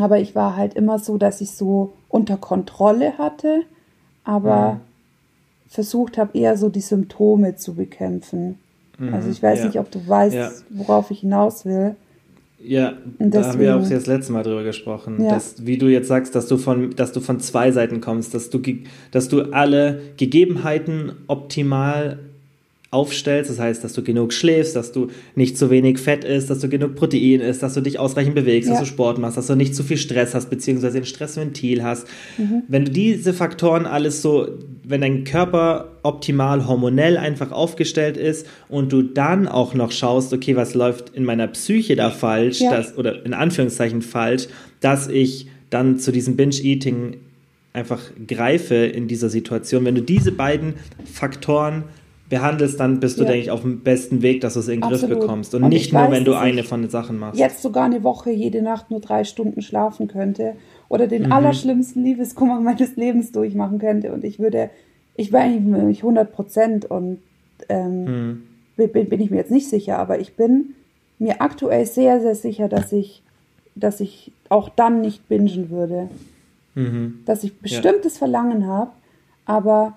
Aber 0.00 0.18
ich 0.18 0.34
war 0.34 0.56
halt 0.56 0.74
immer 0.74 0.98
so, 0.98 1.16
dass 1.16 1.40
ich 1.40 1.52
so 1.52 1.92
unter 2.08 2.38
Kontrolle 2.38 3.18
hatte, 3.18 3.62
aber 4.24 4.72
mhm. 4.72 4.80
versucht 5.68 6.18
habe, 6.18 6.36
eher 6.36 6.56
so 6.56 6.70
die 6.70 6.80
Symptome 6.80 7.54
zu 7.54 7.74
bekämpfen. 7.74 8.58
Also 9.12 9.28
ich 9.28 9.42
weiß 9.42 9.60
ja. 9.60 9.66
nicht, 9.66 9.78
ob 9.78 9.90
du 9.90 10.08
weißt, 10.08 10.34
ja. 10.34 10.50
worauf 10.70 11.10
ich 11.10 11.20
hinaus 11.20 11.66
will. 11.66 11.96
Ja, 12.68 12.94
da 13.20 13.44
haben 13.44 13.60
wir 13.60 13.76
auch 13.76 13.88
das 13.88 14.06
letzte 14.06 14.32
Mal 14.32 14.42
drüber 14.42 14.64
gesprochen, 14.64 15.22
ja. 15.22 15.30
dass, 15.30 15.66
wie 15.66 15.78
du 15.78 15.86
jetzt 15.86 16.08
sagst, 16.08 16.34
dass 16.34 16.48
du 16.48 16.56
von, 16.56 16.90
dass 16.96 17.12
du 17.12 17.20
von 17.20 17.38
zwei 17.38 17.70
Seiten 17.70 18.00
kommst, 18.00 18.34
dass 18.34 18.50
du, 18.50 18.60
dass 19.12 19.28
du 19.28 19.52
alle 19.52 20.00
Gegebenheiten 20.16 21.12
optimal 21.28 22.18
aufstellst. 22.96 23.50
Das 23.50 23.58
heißt, 23.58 23.84
dass 23.84 23.92
du 23.92 24.02
genug 24.02 24.32
schläfst, 24.32 24.74
dass 24.74 24.90
du 24.90 25.08
nicht 25.34 25.58
zu 25.58 25.68
wenig 25.68 25.98
Fett 25.98 26.24
isst, 26.24 26.48
dass 26.48 26.60
du 26.60 26.68
genug 26.68 26.94
Protein 26.94 27.40
isst, 27.40 27.62
dass 27.62 27.74
du 27.74 27.82
dich 27.82 27.98
ausreichend 27.98 28.34
bewegst, 28.34 28.68
ja. 28.68 28.74
dass 28.74 28.82
du 28.82 28.86
Sport 28.86 29.18
machst, 29.18 29.36
dass 29.36 29.46
du 29.46 29.54
nicht 29.54 29.74
zu 29.74 29.84
viel 29.84 29.98
Stress 29.98 30.34
hast, 30.34 30.48
beziehungsweise 30.48 30.96
ein 30.98 31.04
Stressventil 31.04 31.84
hast. 31.84 32.06
Mhm. 32.38 32.62
Wenn 32.68 32.86
du 32.86 32.90
diese 32.90 33.34
Faktoren 33.34 33.84
alles 33.84 34.22
so, 34.22 34.48
wenn 34.82 35.02
dein 35.02 35.24
Körper 35.24 35.92
optimal 36.02 36.66
hormonell 36.66 37.18
einfach 37.18 37.52
aufgestellt 37.52 38.16
ist 38.16 38.46
und 38.68 38.92
du 38.92 39.02
dann 39.02 39.46
auch 39.46 39.74
noch 39.74 39.92
schaust, 39.92 40.32
okay, 40.32 40.56
was 40.56 40.74
läuft 40.74 41.10
in 41.10 41.24
meiner 41.24 41.48
Psyche 41.48 41.96
da 41.96 42.10
falsch, 42.10 42.60
ja. 42.60 42.70
dass, 42.70 42.96
oder 42.96 43.26
in 43.26 43.34
Anführungszeichen 43.34 44.00
falsch, 44.00 44.48
dass 44.80 45.08
ich 45.08 45.48
dann 45.68 45.98
zu 45.98 46.12
diesem 46.12 46.36
Binge-Eating 46.36 47.18
einfach 47.76 48.00
greife 48.26 48.74
in 48.74 49.06
dieser 49.06 49.28
Situation. 49.28 49.84
Wenn 49.84 49.94
du 49.94 50.02
diese 50.02 50.32
beiden 50.32 50.74
Faktoren 51.04 51.84
behandelst, 52.28 52.80
dann 52.80 53.00
bist 53.00 53.18
du, 53.18 53.22
ja. 53.22 53.28
denke 53.28 53.42
ich, 53.42 53.50
auf 53.50 53.62
dem 53.62 53.80
besten 53.80 54.22
Weg, 54.22 54.40
dass 54.40 54.54
du 54.54 54.60
es 54.60 54.68
in 54.68 54.80
den 54.80 54.88
Griff 54.88 55.06
bekommst. 55.06 55.54
Und, 55.54 55.64
und 55.64 55.68
nicht 55.70 55.92
nur, 55.92 56.02
weiß, 56.02 56.10
wenn 56.10 56.24
du 56.24 56.34
eine 56.34 56.64
von 56.64 56.82
den 56.82 56.90
Sachen 56.90 57.18
machst. 57.18 57.38
Jetzt 57.38 57.62
sogar 57.62 57.84
eine 57.84 58.02
Woche 58.02 58.30
jede 58.30 58.62
Nacht 58.62 58.90
nur 58.90 59.00
drei 59.00 59.24
Stunden 59.24 59.62
schlafen 59.62 60.08
könnte 60.08 60.54
oder 60.88 61.06
den 61.06 61.26
mhm. 61.26 61.32
allerschlimmsten 61.32 62.02
Liebeskummer 62.04 62.60
meines 62.60 62.96
Lebens 62.96 63.32
durchmachen 63.32 63.78
könnte. 63.78 64.12
Und 64.12 64.24
ich 64.24 64.38
würde, 64.38 64.70
ich 65.14 65.32
war 65.32 65.42
eigentlich 65.42 65.98
100 65.98 66.32
Prozent 66.32 66.84
und 66.84 67.18
ähm, 67.68 68.04
mhm. 68.04 68.42
bin, 68.76 69.08
bin 69.08 69.20
ich 69.20 69.30
mir 69.30 69.36
jetzt 69.36 69.50
nicht 69.50 69.68
sicher, 69.68 69.98
aber 69.98 70.18
ich 70.18 70.34
bin 70.34 70.74
mir 71.18 71.40
aktuell 71.40 71.86
sehr, 71.86 72.20
sehr 72.20 72.34
sicher, 72.34 72.68
dass 72.68 72.92
ich, 72.92 73.22
dass 73.74 74.00
ich 74.00 74.32
auch 74.48 74.68
dann 74.68 75.00
nicht 75.00 75.28
bingen 75.28 75.70
würde. 75.70 76.08
Mhm. 76.74 77.20
Dass 77.24 77.44
ich 77.44 77.56
bestimmtes 77.58 78.14
ja. 78.14 78.18
Verlangen 78.18 78.66
habe, 78.66 78.90
aber 79.46 79.96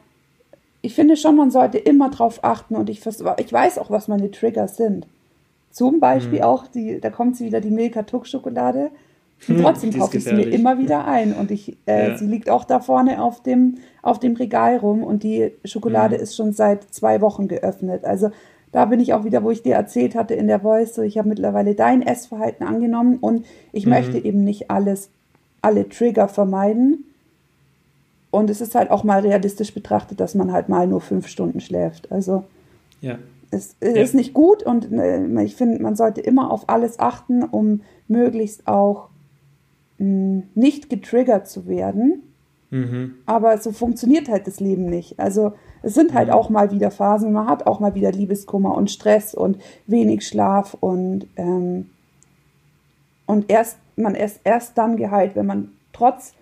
ich 0.81 0.95
finde 0.95 1.17
schon, 1.17 1.35
man 1.35 1.51
sollte 1.51 1.77
immer 1.77 2.09
drauf 2.09 2.39
achten 2.43 2.75
und 2.75 2.89
ich, 2.89 3.05
ich 3.05 3.53
weiß 3.53 3.77
auch, 3.77 3.89
was 3.89 4.07
meine 4.07 4.31
Trigger 4.31 4.67
sind. 4.67 5.07
Zum 5.71 5.99
Beispiel 5.99 6.39
mhm. 6.39 6.45
auch, 6.45 6.67
die, 6.67 6.99
da 6.99 7.09
kommt 7.09 7.37
sie 7.37 7.45
wieder, 7.45 7.61
die 7.61 7.71
Milka 7.71 8.03
Tuck 8.03 8.27
Schokolade. 8.27 8.91
Und 9.47 9.55
hm, 9.55 9.63
trotzdem 9.63 9.93
kaufe 9.93 10.17
ich 10.17 10.23
sie 10.25 10.33
mir 10.33 10.49
immer 10.49 10.79
wieder 10.79 11.05
ein. 11.05 11.33
Und 11.33 11.51
ich, 11.51 11.77
äh, 11.85 12.09
ja. 12.09 12.17
sie 12.17 12.25
liegt 12.25 12.49
auch 12.49 12.65
da 12.65 12.79
vorne 12.79 13.21
auf 13.21 13.41
dem, 13.41 13.75
auf 14.01 14.19
dem 14.19 14.35
Regal 14.35 14.77
rum 14.77 15.03
und 15.03 15.23
die 15.23 15.51
Schokolade 15.63 16.17
mhm. 16.17 16.23
ist 16.23 16.35
schon 16.35 16.53
seit 16.53 16.93
zwei 16.93 17.21
Wochen 17.21 17.47
geöffnet. 17.47 18.03
Also 18.03 18.31
da 18.71 18.85
bin 18.85 18.99
ich 18.99 19.13
auch 19.13 19.23
wieder, 19.23 19.43
wo 19.43 19.51
ich 19.51 19.63
dir 19.63 19.75
erzählt 19.75 20.15
hatte 20.15 20.33
in 20.33 20.47
der 20.47 20.59
Voice, 20.59 20.93
so 20.93 21.01
ich 21.01 21.17
habe 21.17 21.29
mittlerweile 21.29 21.73
dein 21.75 22.01
Essverhalten 22.01 22.65
angenommen 22.65 23.17
und 23.19 23.45
ich 23.71 23.85
mhm. 23.85 23.91
möchte 23.91 24.17
eben 24.17 24.43
nicht 24.43 24.69
alles, 24.69 25.09
alle 25.61 25.87
Trigger 25.87 26.27
vermeiden, 26.27 27.05
und 28.31 28.49
es 28.49 28.61
ist 28.61 28.75
halt 28.75 28.91
auch 28.91 29.03
mal 29.03 29.21
realistisch 29.21 29.73
betrachtet, 29.73 30.19
dass 30.19 30.35
man 30.35 30.51
halt 30.51 30.69
mal 30.69 30.87
nur 30.87 31.01
fünf 31.01 31.27
Stunden 31.27 31.59
schläft. 31.59 32.11
Also 32.11 32.43
ja. 33.01 33.17
es, 33.51 33.75
es 33.79 33.95
ja. 33.95 34.01
ist 34.01 34.13
nicht 34.13 34.33
gut 34.33 34.63
und 34.63 34.91
äh, 34.91 35.43
ich 35.43 35.55
finde, 35.55 35.81
man 35.81 35.95
sollte 35.95 36.21
immer 36.21 36.51
auf 36.51 36.69
alles 36.69 36.99
achten, 36.99 37.43
um 37.43 37.81
möglichst 38.07 38.67
auch 38.67 39.09
mh, 39.97 40.05
hm, 40.05 40.43
nicht 40.53 40.89
getriggert 40.89 41.47
zu 41.47 41.67
werden. 41.67 42.23
Mhm. 42.71 43.15
Aber 43.25 43.57
so 43.57 43.71
funktioniert 43.71 44.29
halt 44.29 44.45
das 44.45 44.59
Leben 44.59 44.85
nicht. 44.85 45.19
Also 45.19 45.53
es 45.81 45.95
sind 45.95 46.13
halt 46.13 46.27
mhm. 46.27 46.33
auch 46.33 46.49
mal 46.49 46.71
wieder 46.71 46.91
Phasen, 46.91 47.31
man 47.31 47.47
hat 47.47 47.65
auch 47.65 47.79
mal 47.79 47.95
wieder 47.95 48.11
Liebeskummer 48.11 48.75
und 48.75 48.91
Stress 48.91 49.33
und 49.33 49.57
wenig 49.87 50.27
Schlaf 50.27 50.77
und, 50.79 51.27
ähm, 51.35 51.89
und 53.25 53.49
erst, 53.49 53.77
man 53.95 54.13
ist 54.13 54.41
erst 54.43 54.77
dann 54.77 54.97
geheilt, 54.97 55.35
wenn 55.35 55.47
man 55.47 55.69
trotz 55.93 56.33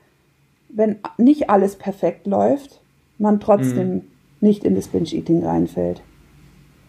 wenn 0.69 0.97
nicht 1.17 1.49
alles 1.49 1.75
perfekt 1.75 2.27
läuft, 2.27 2.81
man 3.17 3.39
trotzdem 3.39 3.93
mhm. 3.93 4.01
nicht 4.41 4.63
in 4.63 4.75
das 4.75 4.87
Binge-Eating 4.89 5.43
reinfällt. 5.43 6.01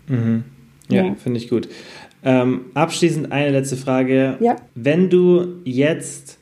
Mhm. 0.09 0.45
Ja, 0.89 1.05
ja. 1.05 1.15
finde 1.15 1.39
ich 1.39 1.49
gut. 1.49 1.69
Ähm, 2.25 2.67
abschließend 2.75 3.31
eine 3.31 3.51
letzte 3.51 3.77
Frage. 3.77 4.37
Ja. 4.41 4.57
Wenn 4.75 5.11
du 5.11 5.61
jetzt 5.65 6.39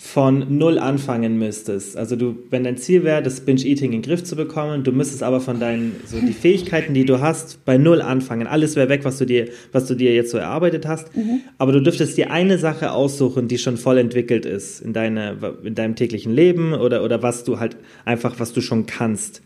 von 0.00 0.56
null 0.58 0.78
anfangen 0.78 1.40
müsstest. 1.40 1.96
Also 1.96 2.14
du, 2.14 2.36
wenn 2.50 2.62
dein 2.62 2.76
Ziel 2.76 3.02
wäre, 3.02 3.20
das 3.20 3.40
Binge-Eating 3.40 3.92
in 3.92 4.00
den 4.00 4.02
Griff 4.02 4.22
zu 4.22 4.36
bekommen, 4.36 4.84
du 4.84 4.92
müsstest 4.92 5.24
aber 5.24 5.40
von 5.40 5.58
deinen, 5.58 5.96
so 6.06 6.20
die 6.20 6.32
Fähigkeiten, 6.40 6.94
die 6.94 7.04
du 7.04 7.20
hast, 7.20 7.64
bei 7.64 7.78
null 7.78 8.00
anfangen. 8.00 8.46
Alles 8.46 8.76
wäre 8.76 8.88
weg, 8.88 9.00
was 9.02 9.18
du 9.18 9.24
dir, 9.24 9.48
was 9.72 9.86
du 9.86 9.96
dir 9.96 10.14
jetzt 10.14 10.30
so 10.30 10.38
erarbeitet 10.38 10.86
hast. 10.86 11.14
Mhm. 11.16 11.40
Aber 11.58 11.72
du 11.72 11.82
dürftest 11.82 12.16
dir 12.16 12.30
eine 12.30 12.58
Sache 12.58 12.92
aussuchen, 12.92 13.48
die 13.48 13.58
schon 13.58 13.76
voll 13.76 13.98
entwickelt 13.98 14.46
ist 14.46 14.80
in, 14.80 14.92
deine, 14.92 15.36
in 15.64 15.74
deinem 15.74 15.96
täglichen 15.96 16.32
Leben 16.32 16.74
oder, 16.74 17.02
oder 17.02 17.20
was 17.24 17.42
du 17.42 17.58
halt 17.58 17.76
einfach, 18.04 18.38
was 18.38 18.52
du 18.52 18.60
schon 18.60 18.86
kannst. 18.86 19.42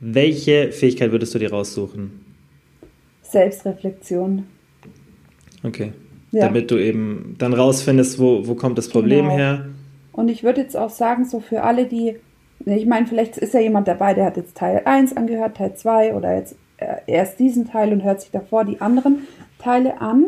Welche 0.00 0.72
Fähigkeit 0.72 1.12
würdest 1.12 1.32
du 1.32 1.38
dir 1.38 1.50
raussuchen? 1.50 2.10
Selbstreflexion. 3.22 4.46
Okay. 5.62 5.92
Ja. 6.32 6.46
Damit 6.46 6.70
du 6.70 6.76
eben 6.76 7.34
dann 7.38 7.52
rausfindest, 7.52 8.18
wo, 8.20 8.46
wo 8.46 8.54
kommt 8.54 8.78
das 8.78 8.88
Problem 8.88 9.24
genau. 9.26 9.36
her. 9.36 9.66
Und 10.12 10.28
ich 10.28 10.44
würde 10.44 10.60
jetzt 10.60 10.76
auch 10.76 10.90
sagen, 10.90 11.24
so 11.24 11.40
für 11.40 11.62
alle, 11.62 11.86
die, 11.86 12.16
ich 12.64 12.86
meine, 12.86 13.06
vielleicht 13.06 13.36
ist 13.36 13.54
ja 13.54 13.60
jemand 13.60 13.88
dabei, 13.88 14.14
der 14.14 14.26
hat 14.26 14.36
jetzt 14.36 14.56
Teil 14.56 14.82
1 14.84 15.16
angehört, 15.16 15.56
Teil 15.56 15.74
2 15.74 16.14
oder 16.14 16.36
jetzt 16.36 16.54
äh, 16.76 16.96
erst 17.06 17.38
diesen 17.38 17.66
Teil 17.66 17.92
und 17.92 18.04
hört 18.04 18.20
sich 18.20 18.30
davor 18.30 18.64
die 18.64 18.80
anderen 18.80 19.26
Teile 19.58 20.00
an. 20.00 20.26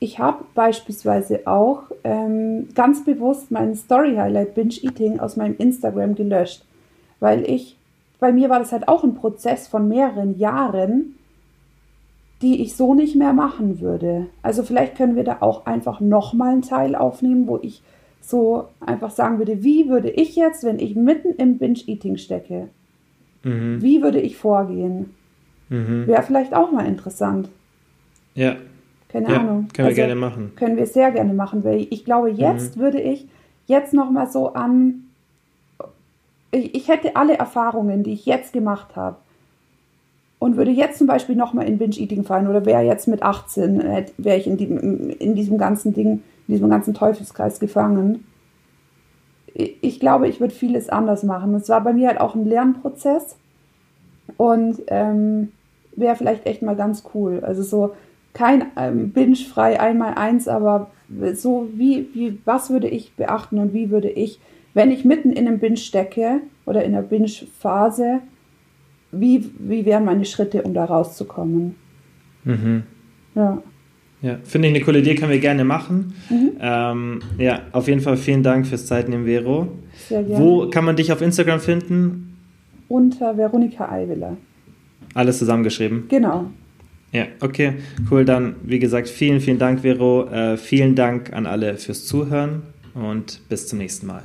Ich 0.00 0.18
habe 0.18 0.44
beispielsweise 0.54 1.46
auch 1.46 1.82
ähm, 2.04 2.68
ganz 2.74 3.04
bewusst 3.04 3.50
meinen 3.50 3.74
Story 3.74 4.14
Highlight 4.16 4.54
Binge 4.54 4.74
Eating 4.82 5.18
aus 5.18 5.36
meinem 5.36 5.56
Instagram 5.58 6.14
gelöscht, 6.14 6.64
weil 7.20 7.48
ich, 7.48 7.76
bei 8.20 8.32
mir 8.32 8.48
war 8.48 8.60
das 8.60 8.72
halt 8.72 8.86
auch 8.86 9.02
ein 9.02 9.14
Prozess 9.14 9.66
von 9.66 9.88
mehreren 9.88 10.38
Jahren, 10.38 11.17
die 12.42 12.62
ich 12.62 12.76
so 12.76 12.94
nicht 12.94 13.16
mehr 13.16 13.32
machen 13.32 13.80
würde. 13.80 14.26
Also 14.42 14.62
vielleicht 14.62 14.96
können 14.96 15.16
wir 15.16 15.24
da 15.24 15.38
auch 15.40 15.66
einfach 15.66 16.00
nochmal 16.00 16.52
einen 16.52 16.62
Teil 16.62 16.94
aufnehmen, 16.94 17.48
wo 17.48 17.58
ich 17.60 17.82
so 18.20 18.68
einfach 18.80 19.10
sagen 19.10 19.38
würde, 19.38 19.62
wie 19.64 19.88
würde 19.88 20.10
ich 20.10 20.36
jetzt, 20.36 20.62
wenn 20.62 20.78
ich 20.78 20.94
mitten 20.94 21.32
im 21.32 21.58
Binge-Eating 21.58 22.16
stecke, 22.16 22.68
mhm. 23.42 23.82
wie 23.82 24.02
würde 24.02 24.20
ich 24.20 24.36
vorgehen? 24.36 25.14
Mhm. 25.68 26.06
Wäre 26.06 26.22
vielleicht 26.22 26.54
auch 26.54 26.70
mal 26.70 26.86
interessant. 26.86 27.48
Ja. 28.34 28.56
Keine 29.08 29.30
ja, 29.30 29.40
Ahnung. 29.40 29.68
Können 29.72 29.76
wir 29.76 29.84
also, 29.86 29.96
gerne 29.96 30.14
machen. 30.14 30.52
Können 30.56 30.76
wir 30.76 30.86
sehr 30.86 31.10
gerne 31.10 31.32
machen, 31.32 31.64
weil 31.64 31.86
ich 31.90 32.04
glaube, 32.04 32.30
jetzt 32.30 32.76
mhm. 32.76 32.80
würde 32.80 33.00
ich 33.00 33.26
jetzt 33.66 33.94
nochmal 33.94 34.28
so 34.30 34.52
an, 34.52 35.04
ich, 36.50 36.74
ich 36.74 36.88
hätte 36.88 37.16
alle 37.16 37.36
Erfahrungen, 37.36 38.02
die 38.02 38.12
ich 38.12 38.26
jetzt 38.26 38.52
gemacht 38.52 38.96
habe, 38.96 39.16
und 40.38 40.56
würde 40.56 40.70
jetzt 40.70 40.98
zum 40.98 41.06
Beispiel 41.06 41.34
nochmal 41.34 41.66
in 41.66 41.78
Binge-Eating 41.78 42.24
fallen 42.24 42.46
oder 42.46 42.64
wäre 42.64 42.82
jetzt 42.82 43.08
mit 43.08 43.22
18, 43.22 43.82
wäre 44.18 44.36
ich 44.36 44.46
in, 44.46 44.56
die, 44.56 44.66
in 44.66 45.34
diesem 45.34 45.58
ganzen 45.58 45.94
Ding, 45.94 46.22
in 46.46 46.54
diesem 46.54 46.68
ganzen 46.68 46.94
Teufelskreis 46.94 47.58
gefangen. 47.58 48.24
Ich 49.54 49.98
glaube, 49.98 50.28
ich 50.28 50.40
würde 50.40 50.54
vieles 50.54 50.88
anders 50.88 51.24
machen. 51.24 51.54
Es 51.54 51.68
war 51.68 51.82
bei 51.82 51.92
mir 51.92 52.08
halt 52.08 52.20
auch 52.20 52.36
ein 52.36 52.46
Lernprozess 52.46 53.36
und 54.36 54.82
ähm, 54.86 55.52
wäre 55.96 56.14
vielleicht 56.14 56.46
echt 56.46 56.62
mal 56.62 56.76
ganz 56.76 57.02
cool. 57.14 57.40
Also 57.42 57.62
so 57.62 57.94
kein 58.32 58.66
ähm, 58.76 59.10
Binge-frei 59.10 59.80
einmal 59.80 60.14
eins, 60.14 60.46
aber 60.46 60.90
so 61.34 61.68
wie, 61.72 62.08
wie, 62.14 62.38
was 62.44 62.70
würde 62.70 62.88
ich 62.88 63.14
beachten 63.16 63.58
und 63.58 63.72
wie 63.72 63.90
würde 63.90 64.10
ich, 64.10 64.38
wenn 64.74 64.92
ich 64.92 65.04
mitten 65.04 65.32
in 65.32 65.48
einem 65.48 65.58
Binge 65.58 65.78
stecke 65.78 66.42
oder 66.66 66.84
in 66.84 66.92
der 66.92 67.02
Binge-Phase, 67.02 68.20
wie, 69.12 69.50
wie 69.58 69.84
wären 69.84 70.04
meine 70.04 70.24
Schritte, 70.24 70.62
um 70.62 70.74
da 70.74 70.84
rauszukommen? 70.84 71.74
Mhm. 72.44 72.82
Ja. 73.34 73.62
Ja, 74.20 74.38
finde 74.42 74.66
ich 74.68 74.74
eine 74.74 74.84
coole 74.84 74.98
Idee, 74.98 75.14
können 75.14 75.30
wir 75.30 75.38
gerne 75.38 75.64
machen. 75.64 76.14
Mhm. 76.28 76.50
Ähm, 76.60 77.20
ja, 77.38 77.60
auf 77.70 77.86
jeden 77.86 78.00
Fall 78.00 78.16
vielen 78.16 78.42
Dank 78.42 78.66
fürs 78.66 78.86
Zeitnehmen, 78.86 79.26
Vero. 79.26 79.68
Sehr 80.08 80.24
gerne. 80.24 80.44
Wo 80.44 80.68
kann 80.70 80.84
man 80.84 80.96
dich 80.96 81.12
auf 81.12 81.22
Instagram 81.22 81.60
finden? 81.60 82.36
Unter 82.88 83.36
Veronika 83.36 83.88
Eiwiller. 83.88 84.36
Alles 85.14 85.38
zusammengeschrieben? 85.38 86.06
Genau. 86.08 86.46
Ja, 87.12 87.26
okay, 87.40 87.74
cool. 88.10 88.24
Dann, 88.24 88.56
wie 88.64 88.78
gesagt, 88.78 89.08
vielen, 89.08 89.40
vielen 89.40 89.58
Dank, 89.58 89.80
Vero. 89.80 90.28
Äh, 90.28 90.56
vielen 90.56 90.94
Dank 90.94 91.32
an 91.32 91.46
alle 91.46 91.76
fürs 91.76 92.04
Zuhören 92.04 92.62
und 92.94 93.40
bis 93.48 93.68
zum 93.68 93.78
nächsten 93.78 94.06
Mal. 94.06 94.24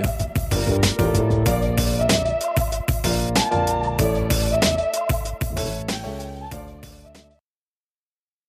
Dafür. 0.00 1.11